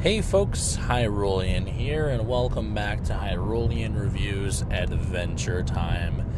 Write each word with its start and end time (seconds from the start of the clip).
Hey 0.00 0.20
folks, 0.22 0.76
Hyrulean 0.76 1.68
here, 1.68 2.08
and 2.08 2.26
welcome 2.26 2.74
back 2.74 3.04
to 3.04 3.12
Hyrulean 3.12 3.96
Reviews 3.96 4.62
Adventure 4.62 5.62
Time. 5.62 6.28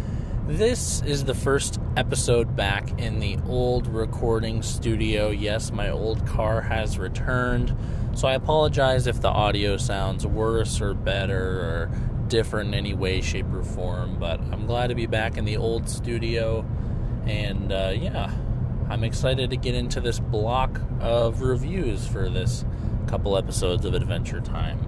This 0.46 1.00
is 1.02 1.24
the 1.24 1.34
first 1.34 1.80
episode 1.96 2.54
back 2.54 3.00
in 3.00 3.18
the 3.18 3.38
old 3.48 3.86
recording 3.86 4.60
studio. 4.60 5.30
Yes, 5.30 5.72
my 5.72 5.88
old 5.88 6.26
car 6.26 6.60
has 6.60 6.98
returned, 6.98 7.74
so 8.14 8.28
I 8.28 8.34
apologize 8.34 9.06
if 9.06 9.22
the 9.22 9.30
audio 9.30 9.78
sounds 9.78 10.26
worse 10.26 10.82
or 10.82 10.92
better 10.92 11.60
or 11.60 11.90
different 12.28 12.68
in 12.68 12.74
any 12.74 12.92
way, 12.92 13.22
shape, 13.22 13.50
or 13.54 13.64
form, 13.64 14.18
but 14.18 14.38
I'm 14.38 14.66
glad 14.66 14.88
to 14.88 14.94
be 14.94 15.06
back 15.06 15.38
in 15.38 15.46
the 15.46 15.56
old 15.56 15.88
studio, 15.88 16.66
and 17.24 17.72
uh, 17.72 17.94
yeah, 17.98 18.30
I'm 18.88 19.02
excited 19.02 19.50
to 19.50 19.56
get 19.56 19.74
into 19.74 20.00
this 20.00 20.20
block 20.20 20.80
of 21.00 21.40
reviews 21.40 22.06
for 22.06 22.28
this 22.28 22.64
couple 23.06 23.36
episodes 23.36 23.84
of 23.84 23.94
Adventure 23.94 24.40
Time. 24.40 24.78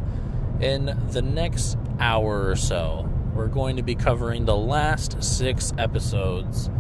In 0.61 0.99
the 1.11 1.23
next 1.23 1.77
hour 1.99 2.49
or 2.49 2.57
so, 2.57 3.11
we're 3.35 3.49
going 3.49 3.77
to 3.77 3.83
be 3.83 3.95
covering 3.95 4.45
the 4.45 4.57
last 4.57 5.23
six 5.23 5.73
episodes 5.79 6.71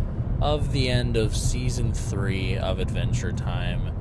of 0.40 0.72
the 0.72 0.88
end 0.88 1.16
of 1.16 1.36
season 1.36 1.92
three 1.92 2.56
of 2.56 2.78
Adventure 2.78 3.32
Time. 3.32 3.92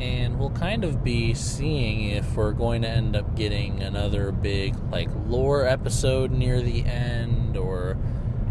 And 0.00 0.38
we'll 0.38 0.50
kind 0.50 0.84
of 0.84 1.04
be 1.04 1.34
seeing 1.34 2.10
if 2.10 2.34
we're 2.34 2.52
going 2.52 2.82
to 2.82 2.88
end 2.88 3.14
up 3.14 3.36
getting 3.36 3.82
another 3.82 4.32
big, 4.32 4.74
like, 4.90 5.08
lore 5.26 5.66
episode 5.66 6.32
near 6.32 6.60
the 6.60 6.84
end, 6.84 7.56
or 7.56 7.96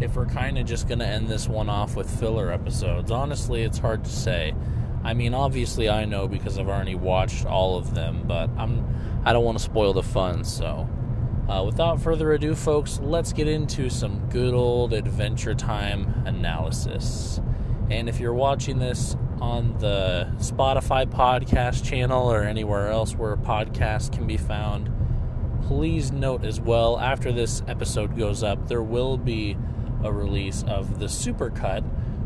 if 0.04 0.16
we're 0.16 0.26
kind 0.26 0.58
of 0.58 0.66
just 0.66 0.86
going 0.86 1.00
to 1.00 1.06
end 1.06 1.28
this 1.28 1.48
one 1.48 1.68
off 1.68 1.96
with 1.96 2.08
filler 2.20 2.52
episodes. 2.52 3.10
Honestly, 3.10 3.62
it's 3.62 3.78
hard 3.78 4.04
to 4.04 4.10
say. 4.10 4.54
I 5.02 5.14
mean, 5.14 5.34
obviously 5.34 5.88
I 5.88 6.04
know 6.04 6.28
because 6.28 6.58
I've 6.58 6.68
already 6.68 6.94
watched 6.94 7.44
all 7.46 7.76
of 7.76 7.94
them, 7.94 8.24
but 8.26 8.48
I'm 8.56 8.86
I 9.24 9.32
don't 9.32 9.44
want 9.44 9.58
to 9.58 9.64
spoil 9.64 9.92
the 9.92 10.02
fun. 10.02 10.44
So, 10.44 10.88
uh, 11.48 11.62
without 11.64 12.00
further 12.00 12.32
ado, 12.32 12.54
folks, 12.54 13.00
let's 13.02 13.32
get 13.32 13.48
into 13.48 13.90
some 13.90 14.28
good 14.28 14.54
old 14.54 14.92
Adventure 14.92 15.54
Time 15.54 16.22
analysis. 16.26 17.40
And 17.90 18.08
if 18.08 18.20
you're 18.20 18.34
watching 18.34 18.78
this 18.78 19.16
on 19.40 19.76
the 19.78 20.30
Spotify 20.38 21.06
podcast 21.06 21.84
channel 21.84 22.30
or 22.30 22.42
anywhere 22.42 22.88
else 22.88 23.14
where 23.14 23.36
podcasts 23.36 24.10
can 24.10 24.26
be 24.26 24.38
found, 24.38 24.90
please 25.66 26.12
note 26.12 26.44
as 26.44 26.60
well 26.60 26.98
after 26.98 27.32
this 27.32 27.62
episode 27.66 28.16
goes 28.16 28.42
up, 28.42 28.68
there 28.68 28.82
will 28.82 29.18
be 29.18 29.56
a 30.04 30.12
release 30.12 30.62
of 30.68 30.98
the 30.98 31.06
supercut 31.06 31.84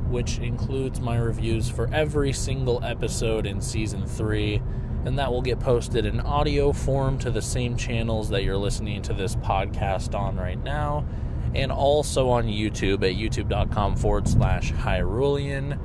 which 0.09 0.39
includes 0.39 1.01
my 1.01 1.17
reviews 1.17 1.69
for 1.69 1.89
every 1.93 2.33
single 2.33 2.83
episode 2.83 3.47
in 3.47 3.61
season 3.61 4.07
3, 4.07 4.63
and 5.05 5.19
that 5.19 5.31
will 5.31 5.43
get 5.43 5.61
posted 5.61 6.07
in 6.07 6.21
audio 6.21 6.73
form 6.73 7.19
to 7.19 7.31
the 7.31 7.43
same 7.43 7.77
channels 7.77 8.31
that 8.31 8.43
you're 8.43 8.57
listening 8.57 9.03
to 9.03 9.13
this 9.13 9.37
podcast 9.37 10.19
on 10.19 10.37
right 10.37 10.63
now, 10.63 11.07
and 11.55 11.71
also 11.71 12.31
on 12.31 12.47
YouTube 12.47 13.05
at 13.05 13.17
youtube.com 13.17 13.97
forward 13.97 14.27
slash 14.27 14.73
Hyrulean, 14.73 15.79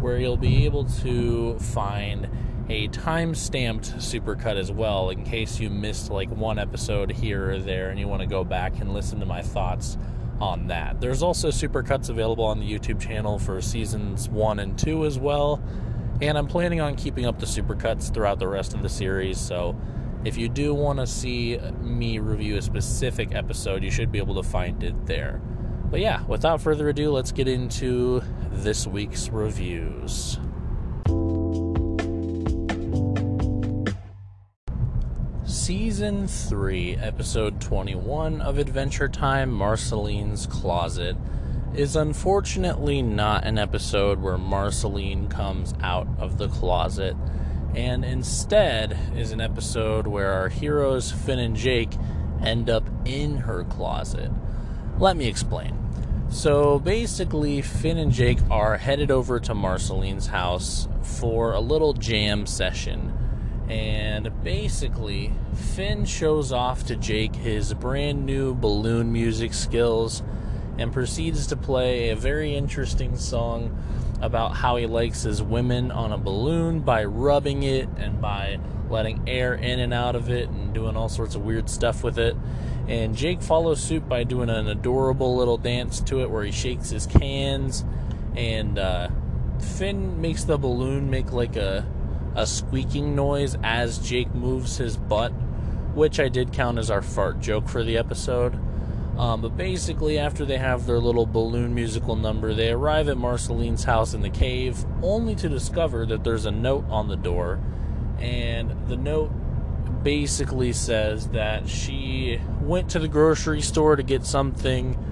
where 0.00 0.18
you'll 0.18 0.36
be 0.36 0.64
able 0.64 0.84
to 0.84 1.58
find 1.58 2.28
a 2.68 2.88
time 2.88 3.34
stamped 3.34 3.92
supercut 3.98 4.56
as 4.56 4.72
well 4.72 5.10
in 5.10 5.22
case 5.22 5.60
you 5.60 5.70
missed 5.70 6.10
like 6.10 6.28
one 6.30 6.58
episode 6.58 7.12
here 7.12 7.52
or 7.52 7.58
there 7.60 7.90
and 7.90 8.00
you 8.00 8.08
want 8.08 8.20
to 8.20 8.26
go 8.26 8.42
back 8.42 8.80
and 8.80 8.92
listen 8.92 9.20
to 9.20 9.26
my 9.26 9.40
thoughts 9.40 9.96
on 10.40 10.66
that. 10.68 11.00
There's 11.00 11.22
also 11.22 11.48
supercuts 11.48 12.08
available 12.08 12.44
on 12.44 12.60
the 12.60 12.70
YouTube 12.70 13.00
channel 13.00 13.38
for 13.38 13.60
seasons 13.60 14.28
1 14.28 14.58
and 14.58 14.78
2 14.78 15.06
as 15.06 15.18
well. 15.18 15.62
And 16.20 16.38
I'm 16.38 16.46
planning 16.46 16.80
on 16.80 16.96
keeping 16.96 17.26
up 17.26 17.38
the 17.38 17.46
supercuts 17.46 18.12
throughout 18.12 18.38
the 18.38 18.48
rest 18.48 18.74
of 18.74 18.82
the 18.82 18.88
series, 18.88 19.38
so 19.38 19.76
if 20.24 20.36
you 20.36 20.48
do 20.48 20.74
want 20.74 20.98
to 20.98 21.06
see 21.06 21.56
me 21.80 22.18
review 22.18 22.56
a 22.56 22.62
specific 22.62 23.34
episode, 23.34 23.84
you 23.84 23.90
should 23.90 24.10
be 24.10 24.18
able 24.18 24.34
to 24.34 24.42
find 24.42 24.82
it 24.82 25.06
there. 25.06 25.40
But 25.90 26.00
yeah, 26.00 26.24
without 26.24 26.60
further 26.60 26.88
ado, 26.88 27.12
let's 27.12 27.30
get 27.30 27.46
into 27.46 28.22
this 28.50 28.86
week's 28.86 29.28
reviews. 29.28 30.38
Season 35.66 36.28
3, 36.28 36.94
Episode 36.94 37.60
21 37.60 38.40
of 38.40 38.56
Adventure 38.58 39.08
Time 39.08 39.50
Marceline's 39.50 40.46
Closet 40.46 41.16
is 41.74 41.96
unfortunately 41.96 43.02
not 43.02 43.44
an 43.44 43.58
episode 43.58 44.20
where 44.20 44.38
Marceline 44.38 45.26
comes 45.26 45.74
out 45.82 46.06
of 46.20 46.38
the 46.38 46.46
closet, 46.46 47.16
and 47.74 48.04
instead 48.04 48.96
is 49.16 49.32
an 49.32 49.40
episode 49.40 50.06
where 50.06 50.32
our 50.34 50.48
heroes 50.48 51.10
Finn 51.10 51.40
and 51.40 51.56
Jake 51.56 51.94
end 52.40 52.70
up 52.70 52.88
in 53.04 53.38
her 53.38 53.64
closet. 53.64 54.30
Let 55.00 55.16
me 55.16 55.26
explain. 55.26 55.76
So 56.30 56.78
basically, 56.78 57.60
Finn 57.60 57.98
and 57.98 58.12
Jake 58.12 58.38
are 58.52 58.76
headed 58.76 59.10
over 59.10 59.40
to 59.40 59.52
Marceline's 59.52 60.28
house 60.28 60.86
for 61.02 61.54
a 61.54 61.60
little 61.60 61.92
jam 61.92 62.46
session 62.46 63.12
and 63.68 64.30
basically, 64.44 65.32
Finn 65.74 66.04
shows 66.04 66.52
off 66.52 66.86
to 66.86 66.96
Jake 66.96 67.34
his 67.34 67.74
brand 67.74 68.24
new 68.24 68.54
balloon 68.54 69.12
music 69.12 69.54
skills 69.54 70.22
and 70.78 70.92
proceeds 70.92 71.48
to 71.48 71.56
play 71.56 72.10
a 72.10 72.16
very 72.16 72.54
interesting 72.54 73.16
song 73.16 73.76
about 74.20 74.54
how 74.54 74.76
he 74.76 74.86
likes 74.86 75.22
his 75.22 75.42
women 75.42 75.90
on 75.90 76.12
a 76.12 76.18
balloon 76.18 76.80
by 76.80 77.04
rubbing 77.04 77.62
it 77.62 77.88
and 77.96 78.20
by 78.20 78.58
letting 78.88 79.28
air 79.28 79.54
in 79.54 79.80
and 79.80 79.92
out 79.92 80.14
of 80.14 80.30
it 80.30 80.48
and 80.48 80.72
doing 80.72 80.96
all 80.96 81.08
sorts 81.08 81.34
of 81.34 81.42
weird 81.44 81.68
stuff 81.68 82.04
with 82.04 82.18
it. 82.18 82.36
And 82.88 83.16
Jake 83.16 83.42
follows 83.42 83.80
suit 83.80 84.08
by 84.08 84.22
doing 84.22 84.48
an 84.48 84.68
adorable 84.68 85.36
little 85.36 85.58
dance 85.58 86.00
to 86.02 86.20
it 86.20 86.30
where 86.30 86.44
he 86.44 86.52
shakes 86.52 86.90
his 86.90 87.06
cans. 87.06 87.84
And 88.36 88.78
uh, 88.78 89.08
Finn 89.60 90.20
makes 90.20 90.44
the 90.44 90.56
balloon 90.56 91.10
make 91.10 91.32
like 91.32 91.56
a 91.56 91.84
a 92.36 92.46
squeaking 92.46 93.16
noise 93.16 93.56
as 93.62 93.98
Jake 93.98 94.32
moves 94.34 94.76
his 94.76 94.96
butt, 94.96 95.30
which 95.94 96.20
I 96.20 96.28
did 96.28 96.52
count 96.52 96.78
as 96.78 96.90
our 96.90 97.02
fart 97.02 97.40
joke 97.40 97.68
for 97.68 97.82
the 97.82 97.96
episode. 97.96 98.58
Um, 99.18 99.40
but 99.40 99.56
basically, 99.56 100.18
after 100.18 100.44
they 100.44 100.58
have 100.58 100.86
their 100.86 100.98
little 100.98 101.24
balloon 101.24 101.74
musical 101.74 102.14
number, 102.14 102.52
they 102.52 102.70
arrive 102.70 103.08
at 103.08 103.16
Marceline's 103.16 103.84
house 103.84 104.12
in 104.12 104.20
the 104.20 104.30
cave, 104.30 104.84
only 105.02 105.34
to 105.36 105.48
discover 105.48 106.04
that 106.06 106.22
there's 106.22 106.44
a 106.44 106.50
note 106.50 106.84
on 106.90 107.08
the 107.08 107.16
door. 107.16 107.58
And 108.18 108.86
the 108.88 108.96
note 108.96 109.30
basically 110.02 110.74
says 110.74 111.28
that 111.30 111.68
she 111.68 112.38
went 112.60 112.90
to 112.90 112.98
the 112.98 113.08
grocery 113.08 113.62
store 113.62 113.96
to 113.96 114.02
get 114.02 114.24
something 114.24 115.02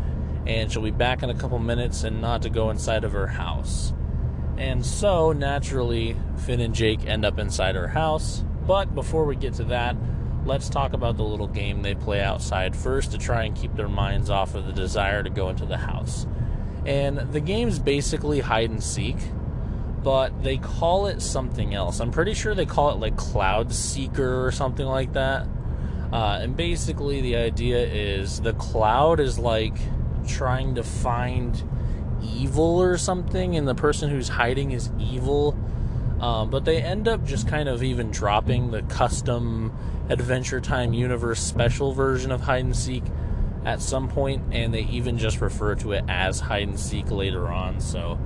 and 0.47 0.71
she'll 0.71 0.83
be 0.83 0.91
back 0.91 1.23
in 1.23 1.31
a 1.31 1.35
couple 1.35 1.59
minutes 1.59 2.05
and 2.05 2.21
not 2.21 2.43
to 2.43 2.51
go 2.51 2.71
inside 2.71 3.05
of 3.05 3.13
her 3.13 3.27
house. 3.27 3.93
And 4.57 4.85
so, 4.85 5.33
naturally, 5.33 6.17
Finn 6.39 6.61
and 6.61 6.75
Jake 6.75 7.07
end 7.07 7.25
up 7.25 7.39
inside 7.39 7.75
her 7.75 7.89
house. 7.89 8.45
But 8.67 8.95
before 8.95 9.25
we 9.25 9.37
get 9.37 9.55
to 9.55 9.65
that, 9.65 9.97
let's 10.47 10.69
talk 10.69 10.93
about 10.93 11.17
the 11.17 11.25
little 11.25 11.49
game 11.49 11.83
they 11.83 11.95
play 11.95 12.21
outside 12.21 12.77
first 12.77 13.13
to 13.13 13.19
try 13.19 13.45
and 13.45 13.57
keep 13.57 13.75
their 13.75 13.89
minds 13.89 14.31
off 14.31 14.55
of 14.55 14.67
the 14.67 14.73
desire 14.73 15.23
to 15.23 15.31
go 15.31 15.49
into 15.49 15.67
the 15.67 15.77
house. 15.77 16.27
And 16.87 17.19
the 17.33 17.41
game's 17.41 17.79
basically 17.79 18.41
hide 18.41 18.71
and 18.71 18.83
seek, 18.83 19.17
but 20.03 20.43
they 20.43 20.59
call 20.59 21.07
it 21.07 21.23
something 21.23 21.75
else. 21.75 22.01
I'm 22.01 22.11
pretty 22.11 22.35
sure 22.35 22.55
they 22.55 22.67
call 22.67 22.91
it 22.91 22.99
like 22.99 23.17
Cloud 23.17 23.73
Seeker 23.73 24.47
or 24.47 24.53
something 24.53 24.87
like 24.87 25.15
that. 25.15 25.47
Uh, 26.13 26.39
and 26.43 26.57
basically, 26.57 27.23
the 27.23 27.37
idea 27.37 27.79
is 27.79 28.41
the 28.41 28.53
cloud 28.53 29.19
is 29.19 29.39
like 29.39 29.75
trying 30.29 30.75
to 30.77 30.83
find 30.85 31.63
evil 32.25 32.81
or 32.81 32.97
something, 32.97 33.57
and 33.57 33.67
the 33.67 33.75
person 33.75 34.11
who's 34.11 34.29
hiding 34.29 34.73
is 34.73 34.91
evil. 34.99 35.57
Um, 36.21 36.51
but 36.51 36.65
they 36.65 36.81
end 36.81 37.09
up 37.09 37.25
just 37.25 37.49
kind 37.49 37.69
of 37.69 37.83
even 37.83 38.11
dropping 38.11 38.71
the 38.71 38.83
custom 38.83 39.73
Adventure 40.09 40.61
Time 40.61 40.93
Universe 40.93 41.41
special 41.41 41.93
version 41.93 42.31
of 42.31 42.43
Hide 42.43 42.65
and 42.65 42.77
Seek 42.77 43.03
at 43.65 43.81
some 43.81 44.09
point, 44.09 44.43
and 44.53 44.73
they 44.73 44.83
even 44.83 45.19
just 45.19 45.41
refer 45.41 45.75
to 45.77 45.93
it 45.93 46.05
as 46.09 46.41
Hide 46.41 46.69
and 46.69 46.79
Seek 46.79 47.11
later 47.11 47.49
on. 47.49 47.81
So 47.81 48.19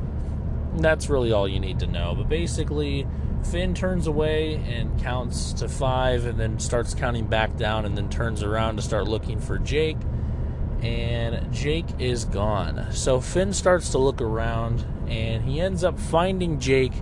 that's 0.77 1.09
really 1.09 1.33
all 1.33 1.49
you 1.49 1.61
need 1.61 1.81
to 1.81 1.87
know. 1.87 2.15
But 2.17 2.29
basically, 2.29 3.07
Finn 3.51 3.75
turns 3.75 4.07
away 4.07 4.57
and 4.57 5.01
counts 5.01 5.53
to 5.55 5.69
five, 5.69 6.27
and 6.27 6.39
then 6.39 6.59
starts 6.59 6.95
counting 6.95 7.27
back 7.27 7.57
down, 7.57 7.85
and 7.85 7.97
then 7.97 8.09
turns 8.09 8.43
around 8.43 8.77
to 8.77 8.83
start 8.83 9.09
looking 9.09 9.41
for 9.41 9.59
Jake 9.59 9.97
and 10.83 11.53
Jake 11.53 11.87
is 11.99 12.25
gone. 12.25 12.93
So 12.93 13.21
Finn 13.21 13.53
starts 13.53 13.91
to 13.91 13.99
look 13.99 14.21
around 14.21 14.85
and 15.09 15.45
he 15.45 15.61
ends 15.61 15.85
up 15.85 15.99
finding 15.99 16.61
Jake 16.61 16.93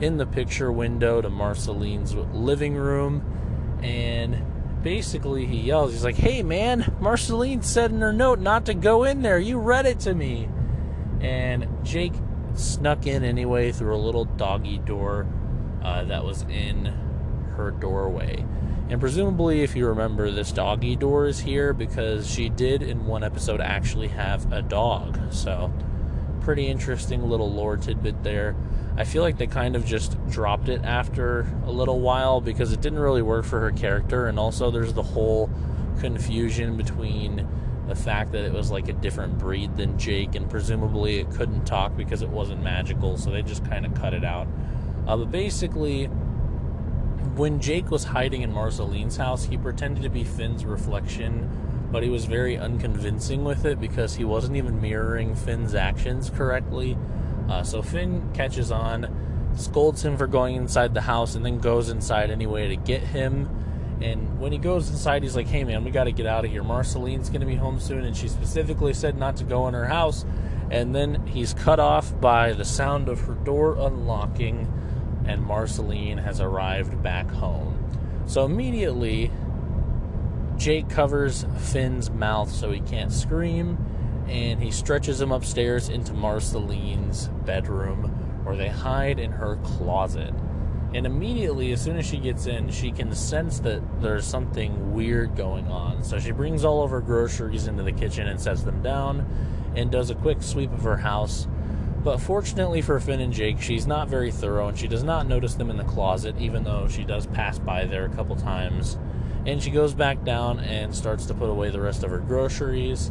in 0.00 0.16
the 0.16 0.26
picture 0.26 0.70
window 0.70 1.20
to 1.20 1.28
Marceline's 1.28 2.14
living 2.14 2.74
room 2.74 3.80
and 3.82 4.44
basically 4.82 5.44
he 5.44 5.58
yells 5.58 5.92
he's 5.92 6.04
like 6.04 6.14
hey 6.14 6.40
man 6.40 6.94
marceline 7.00 7.60
said 7.62 7.90
in 7.90 8.00
her 8.00 8.12
note 8.12 8.38
not 8.38 8.64
to 8.64 8.74
go 8.74 9.02
in 9.02 9.22
there 9.22 9.38
you 9.38 9.58
read 9.58 9.86
it 9.86 9.98
to 9.98 10.14
me 10.14 10.48
and 11.20 11.66
jake 11.82 12.12
snuck 12.54 13.04
in 13.04 13.24
anyway 13.24 13.72
through 13.72 13.94
a 13.94 13.98
little 13.98 14.24
doggy 14.24 14.78
door 14.78 15.26
uh, 15.82 16.04
that 16.04 16.24
was 16.24 16.42
in 16.42 16.86
her 17.56 17.70
doorway. 17.72 18.44
And 18.90 19.00
presumably, 19.00 19.62
if 19.62 19.76
you 19.76 19.86
remember, 19.86 20.30
this 20.30 20.50
doggy 20.50 20.96
door 20.96 21.26
is 21.26 21.40
here 21.40 21.74
because 21.74 22.28
she 22.28 22.48
did 22.48 22.82
in 22.82 23.06
one 23.06 23.22
episode 23.22 23.60
actually 23.60 24.08
have 24.08 24.50
a 24.50 24.62
dog. 24.62 25.18
So, 25.30 25.70
pretty 26.40 26.68
interesting 26.68 27.28
little 27.28 27.52
lore 27.52 27.76
tidbit 27.76 28.22
there. 28.22 28.56
I 28.96 29.04
feel 29.04 29.22
like 29.22 29.36
they 29.36 29.46
kind 29.46 29.76
of 29.76 29.84
just 29.84 30.16
dropped 30.30 30.68
it 30.68 30.82
after 30.84 31.46
a 31.66 31.70
little 31.70 32.00
while 32.00 32.40
because 32.40 32.72
it 32.72 32.80
didn't 32.80 32.98
really 32.98 33.22
work 33.22 33.44
for 33.44 33.60
her 33.60 33.70
character, 33.70 34.26
and 34.26 34.38
also 34.38 34.70
there's 34.70 34.94
the 34.94 35.02
whole 35.02 35.50
confusion 36.00 36.76
between 36.76 37.46
the 37.88 37.94
fact 37.94 38.32
that 38.32 38.44
it 38.44 38.52
was 38.52 38.70
like 38.70 38.88
a 38.88 38.92
different 38.92 39.38
breed 39.38 39.76
than 39.76 39.98
Jake, 39.98 40.34
and 40.34 40.48
presumably 40.48 41.20
it 41.20 41.30
couldn't 41.30 41.64
talk 41.66 41.96
because 41.96 42.22
it 42.22 42.28
wasn't 42.28 42.62
magical, 42.62 43.18
so 43.18 43.30
they 43.30 43.42
just 43.42 43.64
kind 43.66 43.84
of 43.84 43.94
cut 43.94 44.14
it 44.14 44.24
out. 44.24 44.48
Uh, 45.06 45.16
but 45.16 45.30
basically, 45.30 46.08
when 47.38 47.60
Jake 47.60 47.90
was 47.90 48.04
hiding 48.04 48.42
in 48.42 48.52
Marceline's 48.52 49.16
house, 49.16 49.44
he 49.44 49.56
pretended 49.56 50.02
to 50.02 50.10
be 50.10 50.24
Finn's 50.24 50.64
reflection, 50.64 51.48
but 51.90 52.02
he 52.02 52.10
was 52.10 52.24
very 52.24 52.58
unconvincing 52.58 53.44
with 53.44 53.64
it 53.64 53.80
because 53.80 54.16
he 54.16 54.24
wasn't 54.24 54.56
even 54.56 54.80
mirroring 54.80 55.34
Finn's 55.34 55.74
actions 55.74 56.30
correctly. 56.30 56.98
Uh, 57.48 57.62
so 57.62 57.80
Finn 57.80 58.30
catches 58.34 58.70
on, 58.70 59.50
scolds 59.56 60.04
him 60.04 60.16
for 60.16 60.26
going 60.26 60.56
inside 60.56 60.92
the 60.92 61.00
house, 61.00 61.34
and 61.34 61.46
then 61.46 61.58
goes 61.58 61.88
inside 61.88 62.30
anyway 62.30 62.68
to 62.68 62.76
get 62.76 63.00
him 63.00 63.48
and 64.00 64.38
when 64.38 64.52
he 64.52 64.58
goes 64.58 64.88
inside, 64.90 65.22
he's 65.22 65.34
like, 65.34 65.48
hey 65.48 65.64
man, 65.64 65.84
we 65.84 65.90
got 65.90 66.04
to 66.04 66.12
get 66.12 66.26
out 66.26 66.44
of 66.44 66.50
here. 66.50 66.62
Marceline's 66.62 67.28
to 67.28 67.46
be 67.46 67.56
home 67.56 67.80
soon, 67.80 68.04
and 68.04 68.16
she 68.16 68.28
specifically 68.28 68.94
said 68.94 69.18
not 69.18 69.36
to 69.36 69.44
go 69.44 69.66
in 69.68 69.74
her 69.74 69.86
house. 69.86 70.24
And 70.70 70.94
then 70.94 71.26
he's 71.26 71.54
cut 71.54 71.80
off 71.80 72.18
by 72.20 72.52
the 72.52 72.64
sound 72.64 73.08
of 73.08 73.20
her 73.22 73.34
door 73.34 73.76
unlocking, 73.78 74.72
and 75.28 75.44
Marceline 75.44 76.18
has 76.18 76.40
arrived 76.40 77.00
back 77.02 77.30
home. 77.30 78.24
So 78.26 78.44
immediately, 78.44 79.30
Jake 80.56 80.88
covers 80.88 81.46
Finn's 81.58 82.10
mouth 82.10 82.50
so 82.50 82.72
he 82.72 82.80
can't 82.80 83.12
scream, 83.12 83.78
and 84.26 84.60
he 84.60 84.70
stretches 84.70 85.20
him 85.20 85.30
upstairs 85.30 85.88
into 85.88 86.12
Marceline's 86.14 87.28
bedroom, 87.46 88.04
where 88.44 88.56
they 88.56 88.68
hide 88.68 89.18
in 89.18 89.30
her 89.30 89.56
closet. 89.56 90.34
And 90.94 91.04
immediately, 91.04 91.72
as 91.72 91.82
soon 91.82 91.98
as 91.98 92.06
she 92.06 92.16
gets 92.16 92.46
in, 92.46 92.70
she 92.70 92.90
can 92.90 93.14
sense 93.14 93.60
that 93.60 93.82
there's 94.00 94.24
something 94.24 94.94
weird 94.94 95.36
going 95.36 95.68
on. 95.68 96.02
So 96.02 96.18
she 96.18 96.30
brings 96.30 96.64
all 96.64 96.82
of 96.82 96.90
her 96.90 97.02
groceries 97.02 97.66
into 97.66 97.82
the 97.82 97.92
kitchen 97.92 98.26
and 98.26 98.40
sets 98.40 98.62
them 98.62 98.82
down 98.82 99.26
and 99.76 99.90
does 99.90 100.08
a 100.08 100.14
quick 100.14 100.42
sweep 100.42 100.72
of 100.72 100.82
her 100.84 100.96
house. 100.96 101.46
But 102.04 102.18
fortunately 102.18 102.80
for 102.80 102.98
Finn 103.00 103.20
and 103.20 103.32
Jake, 103.32 103.60
she's 103.60 103.86
not 103.86 104.08
very 104.08 104.30
thorough 104.30 104.68
and 104.68 104.78
she 104.78 104.88
does 104.88 105.02
not 105.02 105.26
notice 105.26 105.54
them 105.54 105.70
in 105.70 105.76
the 105.76 105.84
closet, 105.84 106.36
even 106.38 106.64
though 106.64 106.88
she 106.88 107.04
does 107.04 107.26
pass 107.26 107.58
by 107.58 107.84
there 107.84 108.04
a 108.04 108.14
couple 108.14 108.36
times. 108.36 108.98
And 109.46 109.62
she 109.62 109.70
goes 109.70 109.94
back 109.94 110.24
down 110.24 110.60
and 110.60 110.94
starts 110.94 111.26
to 111.26 111.34
put 111.34 111.50
away 111.50 111.70
the 111.70 111.80
rest 111.80 112.04
of 112.04 112.10
her 112.10 112.18
groceries. 112.18 113.10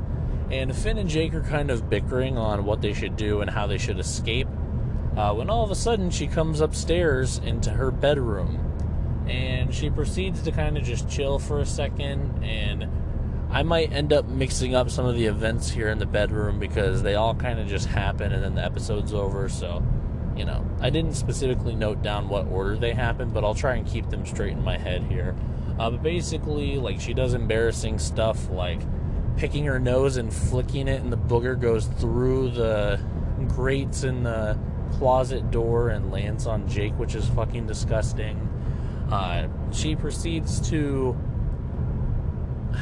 And 0.52 0.76
Finn 0.76 0.98
and 0.98 1.10
Jake 1.10 1.34
are 1.34 1.42
kind 1.42 1.70
of 1.70 1.90
bickering 1.90 2.38
on 2.38 2.66
what 2.66 2.82
they 2.82 2.94
should 2.94 3.18
do 3.18 3.42
and 3.42 3.50
how 3.50 3.68
they 3.68 3.78
should 3.78 4.00
escape 4.00 4.48
uh, 5.18 5.34
when 5.34 5.50
all 5.50 5.64
of 5.64 5.72
a 5.72 5.76
sudden 5.76 6.12
she 6.12 6.28
comes 6.28 6.62
upstairs 6.62 7.40
into 7.40 7.72
her 7.72 7.90
bedroom 7.90 8.64
and 9.28 9.74
she 9.74 9.90
proceeds 9.90 10.44
to 10.44 10.52
kind 10.52 10.78
of 10.78 10.84
just 10.84 11.10
chill 11.10 11.40
for 11.40 11.60
a 11.60 11.66
second 11.66 12.44
and 12.44 12.88
I 13.58 13.64
might 13.64 13.92
end 13.92 14.14
up 14.14 14.28
mixing 14.28 14.76
up 14.76 14.92
some 14.92 15.08
of 15.08 15.16
the 15.16 15.26
events 15.26 15.68
here 15.68 15.90
in 15.90 15.98
the 15.98 16.06
bedroom 16.06 16.60
because 16.60 17.02
they 17.02 17.16
all 17.16 17.34
kind 17.34 17.60
of 17.60 17.68
just 17.68 17.88
happen 17.88 18.32
and 18.32 18.44
then 18.44 18.54
the 18.54 18.64
episode's 18.64 19.16
over 19.16 19.50
so 19.50 19.82
you 20.36 20.46
know 20.46 20.64
I 20.80 20.92
didn't 20.92 21.16
specifically 21.16 21.74
note 21.74 22.04
down 22.04 22.30
what 22.30 22.46
order 22.50 22.78
they 22.78 22.94
happen 22.94 23.32
but 23.32 23.44
I'll 23.44 23.56
try 23.56 23.74
and 23.74 23.88
keep 23.88 24.12
them 24.12 24.28
straight 24.28 24.52
in 24.52 24.64
my 24.64 24.78
head 24.78 25.02
here 25.10 25.36
uh, 25.80 25.90
but 25.90 26.04
basically 26.04 26.78
like 26.78 27.02
she 27.02 27.16
does 27.16 27.34
embarrassing 27.34 27.98
stuff 27.98 28.48
like 28.52 28.80
picking 29.38 29.66
her 29.66 29.80
nose 29.80 30.18
and 30.18 30.32
flicking 30.32 30.88
it 30.88 31.02
and 31.02 31.12
the 31.12 31.18
booger 31.18 31.60
goes 31.60 31.88
through 31.88 32.52
the 32.52 33.00
grates 33.48 34.04
in 34.04 34.22
the 34.22 34.56
closet 35.00 35.50
door 35.50 35.90
and 35.90 36.12
lands 36.12 36.46
on 36.46 36.70
Jake, 36.70 36.94
which 37.00 37.16
is 37.16 37.28
fucking 37.30 37.66
disgusting. 37.66 38.38
Uh, 39.12 39.48
she 39.72 39.96
proceeds 39.96 40.70
to 40.70 41.18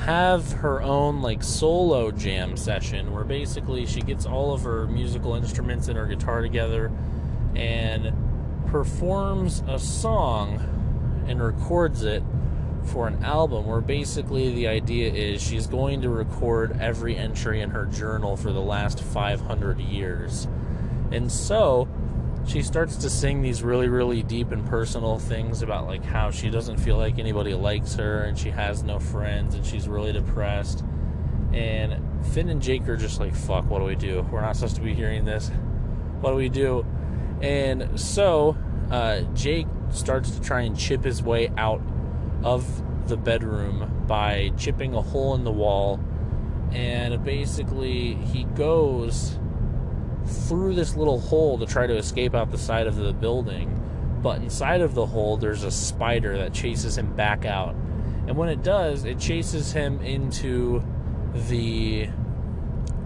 have 0.03 0.51
her 0.51 0.81
own 0.81 1.21
like 1.21 1.41
solo 1.41 2.11
jam 2.11 2.57
session 2.57 3.13
where 3.13 3.23
basically 3.23 3.85
she 3.85 4.01
gets 4.01 4.25
all 4.25 4.53
of 4.53 4.61
her 4.61 4.85
musical 4.87 5.35
instruments 5.35 5.87
and 5.87 5.97
her 5.97 6.05
guitar 6.05 6.41
together 6.41 6.91
and 7.55 8.13
performs 8.67 9.63
a 9.67 9.79
song 9.79 10.59
and 11.27 11.41
records 11.41 12.03
it 12.03 12.21
for 12.85 13.07
an 13.07 13.23
album 13.23 13.65
where 13.65 13.81
basically 13.81 14.53
the 14.53 14.67
idea 14.67 15.11
is 15.11 15.41
she's 15.41 15.65
going 15.67 16.01
to 16.01 16.09
record 16.09 16.77
every 16.79 17.15
entry 17.15 17.61
in 17.61 17.71
her 17.71 17.85
journal 17.85 18.37
for 18.37 18.51
the 18.51 18.61
last 18.61 19.01
500 19.01 19.79
years. 19.79 20.47
And 21.11 21.31
so 21.31 21.87
she 22.47 22.61
starts 22.61 22.95
to 22.97 23.09
sing 23.09 23.41
these 23.41 23.63
really, 23.63 23.89
really 23.89 24.21
deep 24.21 24.51
and 24.51 24.65
personal 24.67 25.17
things 25.17 25.61
about 25.61 25.87
like 25.87 26.03
how 26.03 26.29
she 26.29 26.49
doesn't 26.49 26.77
feel 26.77 26.97
like 26.97 27.17
anybody 27.17 27.53
likes 27.53 27.95
her 27.95 28.23
and 28.23 28.37
she 28.37 28.49
has 28.49 28.83
no 28.83 28.99
friends 28.99 29.55
and 29.55 29.65
she's 29.65 29.87
really 29.87 30.13
depressed. 30.13 30.83
And 31.53 32.01
Finn 32.33 32.49
and 32.49 32.61
Jake 32.61 32.87
are 32.87 32.97
just 32.97 33.19
like, 33.19 33.33
fuck, 33.33 33.69
what 33.69 33.79
do 33.79 33.85
we 33.85 33.95
do? 33.95 34.27
We're 34.31 34.41
not 34.41 34.55
supposed 34.55 34.75
to 34.75 34.81
be 34.81 34.93
hearing 34.93 35.25
this. 35.25 35.49
What 36.21 36.31
do 36.31 36.35
we 36.35 36.49
do? 36.49 36.85
And 37.41 37.99
so 37.99 38.57
uh, 38.91 39.21
Jake 39.33 39.67
starts 39.89 40.31
to 40.31 40.41
try 40.41 40.61
and 40.61 40.77
chip 40.77 41.03
his 41.03 41.23
way 41.23 41.51
out 41.57 41.81
of 42.43 43.07
the 43.07 43.17
bedroom 43.17 44.03
by 44.07 44.51
chipping 44.57 44.93
a 44.93 45.01
hole 45.01 45.33
in 45.35 45.43
the 45.43 45.51
wall. 45.51 45.99
And 46.71 47.23
basically, 47.23 48.15
he 48.15 48.43
goes 48.43 49.39
through 50.25 50.73
this 50.75 50.95
little 50.95 51.19
hole 51.19 51.57
to 51.59 51.65
try 51.65 51.87
to 51.87 51.95
escape 51.95 52.33
out 52.33 52.51
the 52.51 52.57
side 52.57 52.87
of 52.87 52.95
the 52.95 53.13
building. 53.13 53.81
But 54.21 54.41
inside 54.41 54.81
of 54.81 54.95
the 54.95 55.05
hole, 55.05 55.37
there's 55.37 55.63
a 55.63 55.71
spider 55.71 56.37
that 56.37 56.53
chases 56.53 56.97
him 56.97 57.15
back 57.15 57.45
out. 57.45 57.75
And 58.27 58.35
when 58.37 58.49
it 58.49 58.63
does, 58.63 59.05
it 59.05 59.19
chases 59.19 59.71
him 59.71 59.99
into 60.01 60.83
the 61.47 62.09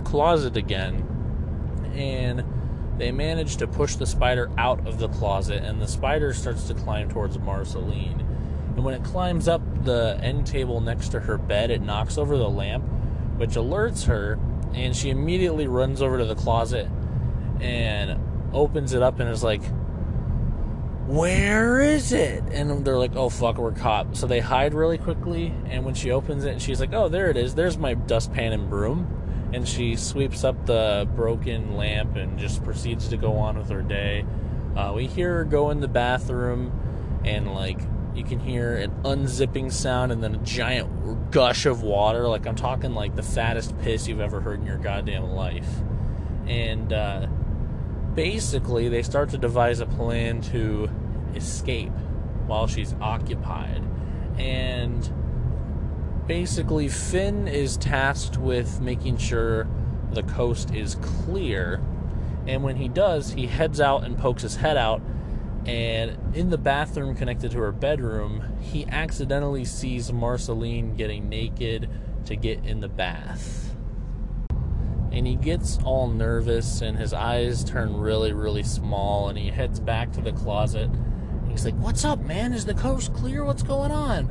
closet 0.06 0.56
again. 0.56 1.06
And 1.94 2.44
they 2.98 3.12
manage 3.12 3.58
to 3.58 3.68
push 3.68 3.96
the 3.96 4.06
spider 4.06 4.50
out 4.58 4.86
of 4.88 5.00
the 5.00 5.10
closet, 5.10 5.64
and 5.64 5.82
the 5.82 5.88
spider 5.88 6.34
starts 6.34 6.68
to 6.68 6.74
climb 6.74 7.10
towards 7.10 7.38
Marceline. 7.38 8.26
And 8.76 8.84
when 8.84 8.94
it 8.94 9.04
climbs 9.04 9.48
up 9.48 9.62
the 9.84 10.18
end 10.22 10.48
table 10.48 10.80
next 10.80 11.10
to 11.10 11.20
her 11.20 11.38
bed, 11.38 11.70
it 11.70 11.82
knocks 11.82 12.18
over 12.18 12.38
the 12.38 12.50
lamp, 12.50 12.86
which 13.38 13.52
alerts 13.52 14.06
her, 14.06 14.40
and 14.74 14.96
she 14.96 15.10
immediately 15.10 15.68
runs 15.68 16.02
over 16.02 16.18
to 16.18 16.26
the 16.26 16.36
closet 16.36 16.88
and 17.60 18.20
opens 18.54 18.94
it 18.94 19.02
up 19.02 19.20
and 19.20 19.30
is 19.30 19.44
like, 19.44 19.64
Where 21.08 21.82
is 21.82 22.12
it? 22.12 22.44
And 22.52 22.86
they're 22.86 22.98
like, 22.98 23.16
Oh 23.16 23.30
fuck, 23.30 23.58
we're 23.58 23.72
caught. 23.72 24.16
So 24.16 24.28
they 24.28 24.40
hide 24.40 24.74
really 24.74 24.98
quickly. 24.98 25.54
And 25.68 25.86
when 25.86 25.94
she 25.94 26.12
opens 26.12 26.46
it, 26.46 26.62
she's 26.62 26.80
like, 26.80 26.94
Oh, 26.94 27.10
there 27.10 27.30
it 27.30 27.38
is. 27.38 27.56
There's 27.56 27.78
my 27.78 27.94
dustpan 27.94 28.54
and 28.54 28.70
broom. 28.70 29.16
And 29.54 29.68
she 29.68 29.96
sweeps 29.96 30.44
up 30.44 30.66
the 30.68 31.08
broken 31.16 31.76
lamp 31.76 32.16
and 32.16 32.38
just 32.38 32.64
proceeds 32.64 33.08
to 33.10 33.18
go 33.18 33.38
on 33.38 33.58
with 33.58 33.70
her 33.70 33.82
day. 33.82 34.26
Uh, 34.76 34.94
we 34.96 35.08
hear 35.08 35.38
her 35.38 35.44
go 35.44 35.72
in 35.72 35.80
the 35.80 35.88
bathroom 35.88 36.72
and 37.26 37.54
like 37.54 37.80
you 38.16 38.24
can 38.24 38.40
hear 38.40 38.76
an 38.76 38.92
unzipping 39.04 39.72
sound 39.72 40.12
and 40.12 40.24
then 40.24 40.36
a 40.36 40.40
giant 40.40 41.32
gush 41.32 41.66
of 41.66 41.84
water. 41.84 42.28
Like 42.28 42.46
I'm 42.48 42.56
talking 42.56 42.94
like 42.94 43.16
the 43.16 43.24
fattest 43.24 43.78
piss 43.80 44.08
you've 44.08 44.20
ever 44.20 44.42
heard 44.42 44.60
in 44.60 44.66
your 44.66 44.78
goddamn 44.78 45.32
life. 45.32 45.70
And 46.48 46.92
uh, 46.92 47.28
basically, 48.20 48.90
they 48.90 49.02
start 49.02 49.30
to 49.30 49.38
devise 49.38 49.80
a 49.80 49.86
plan 49.86 50.42
to 50.42 50.90
escape 51.36 51.94
while 52.48 52.68
she's 52.68 52.94
occupied. 53.00 53.82
And 54.38 55.10
basically, 56.28 56.90
Finn 56.90 57.48
is 57.48 57.78
tasked 57.78 58.36
with 58.36 58.82
making 58.82 59.20
sure 59.20 59.70
the 60.12 60.24
coast 60.24 60.76
is 60.76 60.96
clear. 60.96 61.82
And 62.46 62.62
when 62.62 62.76
he 62.76 62.90
does, 62.90 63.32
he 63.32 63.48
heads 63.48 63.80
out 63.80 64.04
and 64.04 64.18
pokes 64.18 64.42
his 64.42 64.58
head 64.58 64.76
out. 64.76 65.02
And 65.66 66.36
in 66.36 66.50
the 66.50 66.58
bathroom 66.58 67.16
connected 67.16 67.52
to 67.52 67.60
her 67.60 67.72
bedroom, 67.72 68.44
he 68.60 68.86
accidentally 68.88 69.64
sees 69.64 70.12
Marceline 70.12 70.98
getting 70.98 71.30
naked 71.30 71.90
to 72.26 72.36
get 72.36 72.66
in 72.66 72.82
the 72.82 72.90
bath 72.90 73.59
and 75.12 75.26
he 75.26 75.36
gets 75.36 75.80
all 75.84 76.08
nervous 76.08 76.82
and 76.82 76.98
his 76.98 77.14
eyes 77.14 77.64
turn 77.64 77.98
really 77.98 78.34
really 78.34 78.64
small 78.64 79.30
and 79.30 79.38
he 79.38 79.50
heads 79.50 79.80
back 79.80 80.12
to 80.14 80.22
the 80.22 80.32
closet. 80.32 80.90
He's 81.50 81.66
like 81.66 81.76
what's 81.76 82.06
up 82.06 82.20
man? 82.20 82.54
Is 82.54 82.66
the 82.66 82.74
coast 82.74 83.14
clear? 83.14 83.44
What's 83.44 83.64
going 83.64 83.92
on? 83.92 84.30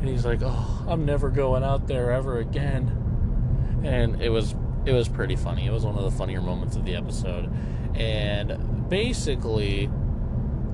And 0.00 0.08
he's 0.08 0.24
like 0.24 0.40
oh 0.42 0.84
i'm 0.88 1.04
never 1.04 1.30
going 1.30 1.64
out 1.64 1.86
there 1.86 2.12
ever 2.12 2.38
again. 2.38 3.82
And 3.84 4.20
it 4.22 4.30
was 4.30 4.54
it 4.84 4.92
was 4.92 5.08
pretty 5.08 5.36
funny. 5.36 5.66
It 5.66 5.72
was 5.72 5.84
one 5.84 5.96
of 5.96 6.04
the 6.04 6.10
funnier 6.10 6.40
moments 6.40 6.76
of 6.76 6.84
the 6.84 6.94
episode. 6.94 7.52
And 7.94 8.88
basically 8.88 9.90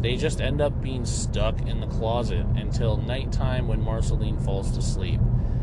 they 0.00 0.16
just 0.16 0.40
end 0.40 0.60
up 0.60 0.82
being 0.82 1.04
stuck 1.04 1.60
in 1.62 1.80
the 1.80 1.86
closet 1.86 2.44
until 2.56 2.96
nighttime 2.96 3.68
when 3.68 3.80
Marceline 3.80 4.38
falls 4.38 4.72
to 4.72 4.82
sleep. 4.82 5.20